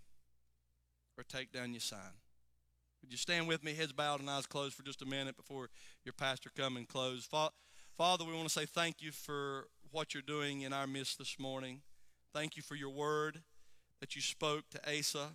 or 1.18 1.24
take 1.24 1.52
down 1.52 1.72
your 1.72 1.80
sign. 1.80 2.00
Would 3.02 3.12
you 3.12 3.18
stand 3.18 3.48
with 3.48 3.64
me, 3.64 3.74
heads 3.74 3.94
bowed 3.94 4.20
and 4.20 4.30
eyes 4.30 4.48
closed 4.48 4.74
for 4.74 4.84
just 4.84 5.02
a 5.02 5.06
minute 5.06 5.38
before 5.38 5.70
your 6.04 6.14
pastor 6.14 6.50
come 6.56 6.76
and 6.76 6.88
close? 6.88 7.26
Father, 7.26 8.26
we 8.26 8.34
want 8.34 8.48
to 8.48 8.54
say 8.54 8.66
thank 8.66 9.02
you 9.02 9.12
for 9.12 9.68
what 9.92 10.14
you're 10.14 10.24
doing 10.24 10.62
in 10.62 10.74
our 10.74 10.88
midst 10.88 11.20
this 11.20 11.38
morning. 11.40 11.82
Thank 12.34 12.58
you 12.58 12.64
for 12.64 12.76
your 12.76 12.90
word 12.90 13.44
that 14.02 14.16
you 14.16 14.22
spoke 14.22 14.66
to 14.72 14.80
Asa. 15.00 15.30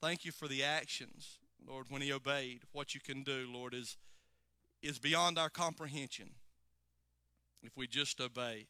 Thank 0.00 0.24
you 0.24 0.32
for 0.32 0.48
the 0.48 0.64
actions, 0.64 1.38
Lord, 1.64 1.86
when 1.88 2.02
he 2.02 2.12
obeyed. 2.12 2.62
What 2.72 2.94
you 2.94 3.00
can 3.00 3.22
do, 3.22 3.46
Lord, 3.52 3.74
is, 3.74 3.96
is 4.82 4.98
beyond 4.98 5.38
our 5.38 5.50
comprehension 5.50 6.30
if 7.62 7.76
we 7.76 7.86
just 7.86 8.20
obey. 8.20 8.66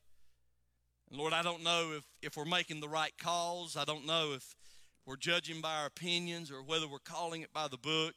And 1.10 1.18
Lord, 1.18 1.32
I 1.32 1.42
don't 1.42 1.62
know 1.62 1.92
if, 1.96 2.04
if 2.22 2.36
we're 2.36 2.44
making 2.44 2.80
the 2.80 2.88
right 2.88 3.12
calls. 3.18 3.76
I 3.76 3.84
don't 3.84 4.06
know 4.06 4.32
if 4.34 4.54
we're 5.06 5.16
judging 5.16 5.60
by 5.60 5.76
our 5.76 5.86
opinions 5.86 6.50
or 6.50 6.62
whether 6.62 6.88
we're 6.88 6.98
calling 6.98 7.42
it 7.42 7.52
by 7.52 7.68
the 7.68 7.76
book. 7.76 8.14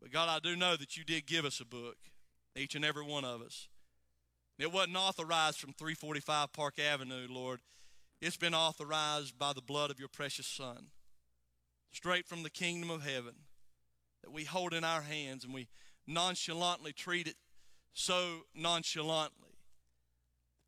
But 0.00 0.12
God, 0.12 0.28
I 0.28 0.38
do 0.38 0.56
know 0.56 0.76
that 0.76 0.96
you 0.96 1.04
did 1.04 1.26
give 1.26 1.44
us 1.44 1.60
a 1.60 1.64
book, 1.64 1.96
each 2.56 2.74
and 2.74 2.84
every 2.84 3.04
one 3.04 3.24
of 3.24 3.42
us. 3.42 3.68
It 4.58 4.72
wasn't 4.72 4.96
authorized 4.96 5.58
from 5.58 5.72
345 5.72 6.52
Park 6.52 6.78
Avenue, 6.78 7.26
Lord. 7.28 7.60
It's 8.20 8.36
been 8.36 8.54
authorized 8.54 9.38
by 9.38 9.52
the 9.54 9.62
blood 9.62 9.90
of 9.90 9.98
your 9.98 10.08
precious 10.08 10.46
Son, 10.46 10.88
straight 11.90 12.26
from 12.26 12.42
the 12.42 12.50
kingdom 12.50 12.90
of 12.90 13.02
heaven, 13.02 13.34
that 14.22 14.32
we 14.32 14.44
hold 14.44 14.74
in 14.74 14.84
our 14.84 15.00
hands 15.00 15.44
and 15.44 15.54
we 15.54 15.68
nonchalantly 16.06 16.92
treat 16.92 17.26
it 17.26 17.36
so 17.94 18.42
nonchalantly 18.54 19.49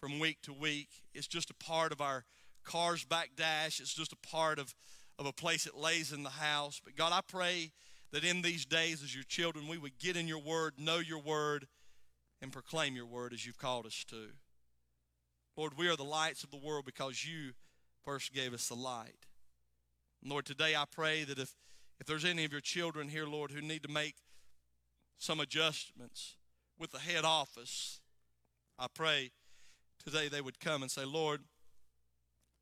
from 0.03 0.19
week 0.19 0.43
to 0.43 0.53
week. 0.53 0.89
It's 1.15 1.29
just 1.29 1.49
a 1.49 1.55
part 1.55 1.93
of 1.93 2.01
our 2.01 2.25
car's 2.65 3.05
back 3.05 3.31
dash, 3.37 3.79
it's 3.79 3.95
just 3.95 4.13
a 4.13 4.17
part 4.17 4.59
of, 4.59 4.75
of 5.17 5.27
a 5.27 5.33
place 5.33 5.65
it 5.65 5.77
lays 5.77 6.11
in 6.11 6.25
the 6.25 6.31
house. 6.31 6.81
But 6.83 6.97
God, 6.97 7.13
I 7.13 7.21
pray 7.21 7.71
that 8.11 8.25
in 8.25 8.43
these 8.43 8.65
days 8.67 9.05
as 9.05 9.15
your 9.15 9.23
children, 9.23 9.69
we 9.69 9.79
would 9.79 10.01
get 10.01 10.17
in 10.17 10.27
your 10.27 10.41
word, 10.41 10.75
know 10.77 10.99
your 10.99 11.21
word, 11.21 11.69
and 12.41 12.53
proclaim 12.53 12.97
your 12.97 13.07
word 13.07 13.33
as 13.33 13.47
you've 13.47 13.59
called 13.59 13.87
us 13.87 14.05
to. 14.09 14.31
Lord, 15.57 15.75
we 15.79 15.89
are 15.89 15.97
the 15.97 16.03
lights 16.03 16.43
of 16.43 16.51
the 16.51 16.57
world 16.57 16.85
because 16.85 17.25
you 17.25 17.53
first 18.05 18.35
gave 18.35 18.53
us 18.53 18.67
the 18.67 18.75
light. 18.75 19.27
Lord, 20.25 20.47
today 20.47 20.75
I 20.75 20.85
pray 20.91 21.23
that 21.23 21.39
if, 21.39 21.55
if 22.01 22.09
there's 22.09 22.25
any 22.25 22.45
of 22.45 22.51
your 22.51 22.61
children 22.61 23.09
here, 23.09 23.27
Lord, 23.27 23.53
who 23.53 23.61
need 23.61 23.85
to 23.85 23.91
make 23.91 24.17
some 25.17 25.39
adjustments 25.39 26.35
with 26.77 26.91
the 26.91 26.99
head 26.99 27.25
office, 27.25 28.01
I 28.81 28.89
pray 28.93 29.31
today 30.05 30.29
they 30.29 30.41
would 30.41 30.61
come 30.61 30.83
and 30.83 30.91
say, 30.91 31.05
Lord, 31.05 31.41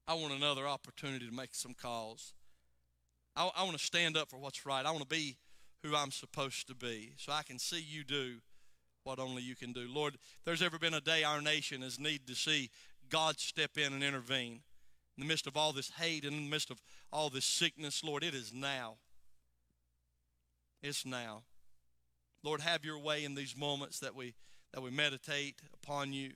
I 0.06 0.14
want 0.14 0.32
another 0.32 0.66
opportunity 0.66 1.26
to 1.26 1.34
make 1.34 1.54
some 1.54 1.74
calls. 1.74 2.32
I, 3.36 3.50
I 3.56 3.62
want 3.62 3.78
to 3.78 3.84
stand 3.84 4.16
up 4.16 4.30
for 4.30 4.38
what's 4.38 4.66
right. 4.66 4.84
I 4.84 4.90
want 4.90 5.02
to 5.02 5.08
be 5.08 5.36
who 5.82 5.96
I'm 5.96 6.10
supposed 6.10 6.68
to 6.68 6.74
be 6.74 7.12
so 7.16 7.32
I 7.32 7.42
can 7.42 7.58
see 7.58 7.80
you 7.80 8.04
do 8.04 8.36
what 9.04 9.18
only 9.18 9.42
you 9.42 9.56
can 9.56 9.72
do. 9.72 9.86
Lord, 9.88 10.14
if 10.14 10.20
there's 10.44 10.62
ever 10.62 10.78
been 10.78 10.94
a 10.94 11.00
day 11.00 11.24
our 11.24 11.40
nation 11.40 11.82
has 11.82 11.98
needed 11.98 12.26
to 12.26 12.34
see 12.34 12.70
God 13.08 13.40
step 13.40 13.76
in 13.76 13.92
and 13.92 14.02
intervene 14.02 14.60
in 15.16 15.20
the 15.20 15.26
midst 15.26 15.46
of 15.46 15.56
all 15.56 15.72
this 15.72 15.90
hate 15.90 16.24
and 16.24 16.34
in 16.34 16.44
the 16.44 16.50
midst 16.50 16.70
of 16.70 16.82
all 17.12 17.30
this 17.30 17.44
sickness, 17.44 18.04
Lord, 18.04 18.22
it 18.22 18.34
is 18.34 18.52
now. 18.52 18.96
It's 20.82 21.06
now. 21.06 21.42
Lord, 22.42 22.60
have 22.60 22.84
your 22.84 22.98
way 22.98 23.24
in 23.24 23.34
these 23.34 23.56
moments 23.56 24.00
that 24.00 24.14
we 24.14 24.34
that 24.72 24.82
we 24.82 24.90
meditate 24.90 25.56
upon 25.74 26.12
you. 26.12 26.30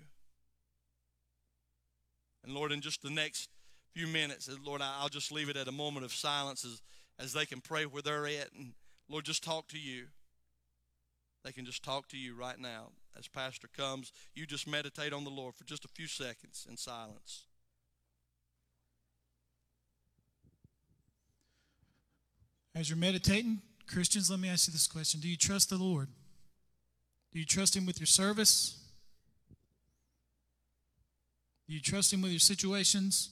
And 2.45 2.55
Lord, 2.55 2.73
in 2.73 2.81
just 2.81 3.03
the 3.03 3.11
next 3.11 3.49
few 3.95 4.07
minutes, 4.07 4.49
uh, 4.49 4.57
Lord, 4.65 4.81
I'll 4.83 5.09
just 5.09 5.33
leave 5.33 5.49
it 5.49 5.57
at 5.57 5.69
a 5.69 5.73
moment 5.73 6.05
of 6.05 6.13
silence 6.13 6.65
as, 6.65 6.83
as 7.19 7.33
they 7.33 7.47
can 7.47 7.61
pray 7.61 7.87
where 7.87 8.03
they're 8.03 8.27
at. 8.27 8.53
And 8.57 8.73
Lord, 9.09 9.25
just 9.25 9.43
talk 9.43 9.69
to 9.69 9.79
you. 9.79 10.07
They 11.45 11.53
can 11.53 11.65
just 11.65 11.83
talk 11.83 12.09
to 12.09 12.17
you 12.17 12.35
right 12.35 12.59
now. 12.59 12.91
As 13.19 13.29
Pastor 13.29 13.69
comes, 13.69 14.13
you 14.35 14.47
just 14.47 14.67
meditate 14.67 15.13
on 15.13 15.25
the 15.25 15.31
Lord 15.31 15.55
for 15.55 15.65
just 15.65 15.85
a 15.85 15.89
few 15.89 16.07
seconds 16.07 16.67
in 16.69 16.77
silence. 16.77 17.45
As 22.75 22.91
you're 22.91 22.99
meditating, 22.99 23.61
Christians, 23.87 24.31
let 24.31 24.41
me 24.41 24.49
ask 24.49 24.67
you 24.67 24.73
this 24.73 24.89
question 24.89 25.21
Do 25.21 25.29
you 25.29 25.37
trust 25.37 25.71
the 25.71 25.77
Lord? 25.77 26.09
Do 27.33 27.39
you 27.39 27.47
trust 27.47 27.77
Him 27.77 27.87
with 27.87 28.01
your 28.01 28.07
service? 28.07 28.84
Do 31.67 31.75
you 31.75 31.81
trust 31.81 32.13
Him 32.13 32.23
with 32.23 32.31
your 32.31 32.41
situations? 32.41 33.31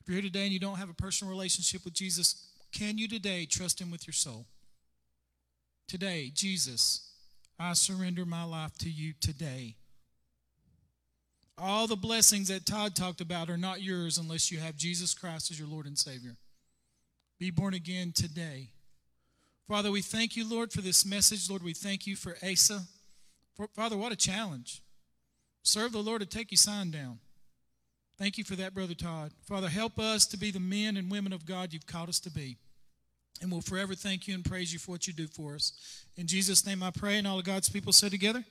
If 0.00 0.08
you're 0.08 0.20
here 0.20 0.22
today 0.22 0.44
and 0.44 0.52
you 0.52 0.58
don't 0.58 0.78
have 0.78 0.90
a 0.90 0.94
personal 0.94 1.32
relationship 1.32 1.84
with 1.84 1.94
Jesus, 1.94 2.48
can 2.72 2.98
you 2.98 3.08
today 3.08 3.46
trust 3.46 3.80
Him 3.80 3.90
with 3.90 4.06
your 4.06 4.14
soul? 4.14 4.46
Today, 5.86 6.30
Jesus, 6.34 7.12
I 7.58 7.72
surrender 7.74 8.24
my 8.24 8.44
life 8.44 8.76
to 8.78 8.90
you 8.90 9.12
today. 9.20 9.76
All 11.58 11.86
the 11.86 11.96
blessings 11.96 12.48
that 12.48 12.64
Todd 12.64 12.96
talked 12.96 13.20
about 13.20 13.50
are 13.50 13.58
not 13.58 13.82
yours 13.82 14.16
unless 14.16 14.50
you 14.50 14.58
have 14.60 14.76
Jesus 14.76 15.14
Christ 15.14 15.50
as 15.50 15.58
your 15.58 15.68
Lord 15.68 15.86
and 15.86 15.98
Savior. 15.98 16.36
Be 17.38 17.50
born 17.50 17.74
again 17.74 18.12
today. 18.14 18.70
Father, 19.68 19.90
we 19.90 20.00
thank 20.00 20.36
you, 20.36 20.48
Lord, 20.48 20.72
for 20.72 20.80
this 20.80 21.04
message. 21.04 21.50
Lord, 21.50 21.62
we 21.62 21.74
thank 21.74 22.06
you 22.06 22.16
for 22.16 22.36
Asa. 22.42 22.82
For, 23.54 23.68
Father, 23.68 23.96
what 23.96 24.10
a 24.10 24.16
challenge. 24.16 24.82
Serve 25.62 25.92
the 25.92 25.98
Lord 25.98 26.20
to 26.20 26.26
take 26.26 26.50
your 26.50 26.56
sign 26.56 26.90
down. 26.90 27.18
Thank 28.18 28.36
you 28.36 28.44
for 28.44 28.56
that, 28.56 28.74
Brother 28.74 28.94
Todd. 28.94 29.32
Father, 29.46 29.68
help 29.68 29.98
us 29.98 30.26
to 30.26 30.36
be 30.36 30.50
the 30.50 30.60
men 30.60 30.96
and 30.96 31.10
women 31.10 31.32
of 31.32 31.46
God 31.46 31.72
you've 31.72 31.86
called 31.86 32.08
us 32.08 32.20
to 32.20 32.30
be. 32.30 32.58
And 33.40 33.50
we'll 33.50 33.62
forever 33.62 33.94
thank 33.94 34.28
you 34.28 34.34
and 34.34 34.44
praise 34.44 34.72
you 34.72 34.78
for 34.78 34.90
what 34.90 35.06
you 35.06 35.14
do 35.14 35.26
for 35.26 35.54
us. 35.54 36.04
In 36.16 36.26
Jesus' 36.26 36.66
name 36.66 36.82
I 36.82 36.90
pray, 36.90 37.16
and 37.16 37.26
all 37.26 37.38
of 37.38 37.44
God's 37.44 37.70
people 37.70 37.92
say 37.92 38.10
together, 38.10 38.44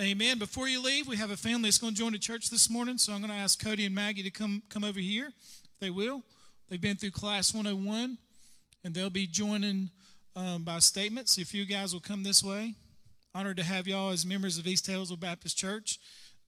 Amen. 0.00 0.38
Before 0.38 0.68
you 0.68 0.82
leave, 0.82 1.06
we 1.06 1.16
have 1.16 1.30
a 1.30 1.36
family 1.36 1.64
that's 1.64 1.78
going 1.78 1.92
to 1.92 1.98
join 1.98 2.12
the 2.12 2.18
church 2.18 2.48
this 2.48 2.70
morning, 2.70 2.96
so 2.96 3.12
I'm 3.12 3.20
going 3.20 3.30
to 3.30 3.36
ask 3.36 3.62
Cody 3.62 3.84
and 3.84 3.94
Maggie 3.94 4.22
to 4.22 4.30
come, 4.30 4.62
come 4.70 4.84
over 4.84 5.00
here. 5.00 5.32
They 5.80 5.90
will. 5.90 6.22
They've 6.68 6.80
been 6.80 6.96
through 6.96 7.10
class 7.10 7.52
101, 7.52 8.16
and 8.84 8.94
they'll 8.94 9.10
be 9.10 9.26
joining 9.26 9.90
um, 10.34 10.64
by 10.64 10.78
statements. 10.78 11.36
If 11.36 11.52
you 11.52 11.66
guys 11.66 11.92
will 11.92 12.00
come 12.00 12.22
this 12.22 12.42
way, 12.42 12.74
honored 13.34 13.58
to 13.58 13.62
have 13.62 13.86
y'all 13.86 14.10
as 14.10 14.24
members 14.24 14.56
of 14.56 14.66
East 14.66 14.86
Tazewell 14.86 15.20
Baptist 15.20 15.58
Church. 15.58 15.98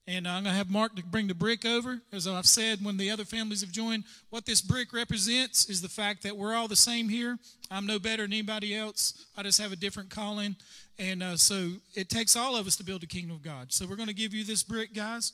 And 0.07 0.27
I'm 0.27 0.43
going 0.43 0.53
to 0.53 0.57
have 0.57 0.69
Mark 0.69 0.95
to 0.95 1.03
bring 1.03 1.27
the 1.27 1.33
brick 1.33 1.65
over. 1.65 1.99
As 2.11 2.27
I've 2.27 2.45
said, 2.45 2.83
when 2.83 2.97
the 2.97 3.09
other 3.09 3.25
families 3.25 3.61
have 3.61 3.71
joined, 3.71 4.03
what 4.29 4.45
this 4.45 4.61
brick 4.61 4.93
represents 4.93 5.67
is 5.67 5.81
the 5.81 5.89
fact 5.89 6.21
that 6.23 6.37
we're 6.37 6.53
all 6.53 6.67
the 6.67 6.75
same 6.75 7.09
here. 7.09 7.39
I'm 7.71 7.87
no 7.87 7.97
better 7.97 8.21
than 8.21 8.33
anybody 8.33 8.75
else. 8.75 9.25
I 9.35 9.41
just 9.41 9.59
have 9.59 9.71
a 9.71 9.75
different 9.75 10.11
calling. 10.11 10.55
And 10.99 11.23
uh, 11.23 11.37
so 11.37 11.71
it 11.95 12.09
takes 12.09 12.35
all 12.35 12.55
of 12.55 12.67
us 12.67 12.75
to 12.75 12.83
build 12.83 13.01
the 13.01 13.07
kingdom 13.07 13.35
of 13.35 13.41
God. 13.41 13.73
So 13.73 13.87
we're 13.87 13.95
going 13.95 14.07
to 14.07 14.13
give 14.13 14.31
you 14.31 14.43
this 14.43 14.61
brick, 14.61 14.93
guys. 14.93 15.33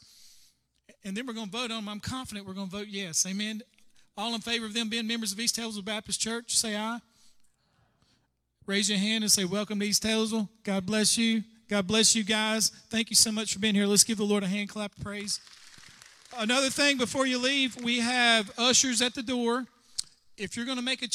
And 1.04 1.18
then 1.18 1.28
we're 1.28 1.34
going 1.34 1.50
to 1.50 1.52
vote 1.52 1.72
on 1.72 1.84
them. 1.84 1.90
I'm 1.90 2.00
confident 2.00 2.48
we're 2.48 2.54
going 2.54 2.70
to 2.70 2.78
vote 2.78 2.88
yes. 2.88 3.26
Amen. 3.26 3.62
All 4.18 4.34
in 4.36 4.42
favor 4.42 4.66
of 4.66 4.74
them 4.74 4.88
being 4.88 5.08
members 5.08 5.34
of 5.34 5.40
East 5.40 5.58
Tazewell 5.58 5.84
Baptist 5.84 6.22
Church, 6.22 6.56
say 6.56 6.78
aye. 6.78 7.00
Raise 8.68 8.90
your 8.90 9.00
hand 9.00 9.24
and 9.24 9.32
say, 9.32 9.44
Welcome 9.44 9.80
to 9.80 9.86
East 9.86 10.04
Tazewell. 10.04 10.48
God 10.64 10.86
bless 10.86 11.18
you. 11.18 11.44
God 11.72 11.88
bless 11.88 12.16
you 12.16 12.26
guys. 12.26 12.68
Thank 12.90 13.10
you 13.10 13.16
so 13.16 13.32
much 13.32 13.54
for 13.54 13.60
being 13.60 13.76
here. 13.76 13.86
Let's 13.86 14.04
give 14.04 14.18
the 14.18 14.26
Lord 14.26 14.44
a 14.44 14.48
hand 14.48 14.68
clap 14.68 14.92
of 14.92 15.02
praise. 15.02 15.40
Another 16.38 16.70
thing 16.70 16.98
before 16.98 17.26
you 17.26 17.40
leave, 17.40 17.82
we 17.82 18.02
have 18.02 18.52
ushers 18.58 19.02
at 19.02 19.16
the 19.16 19.24
door. 19.24 19.66
If 20.38 20.58
you're 20.58 20.66
going 20.66 20.80
to 20.80 20.84
make 20.84 21.02
a 21.02 21.08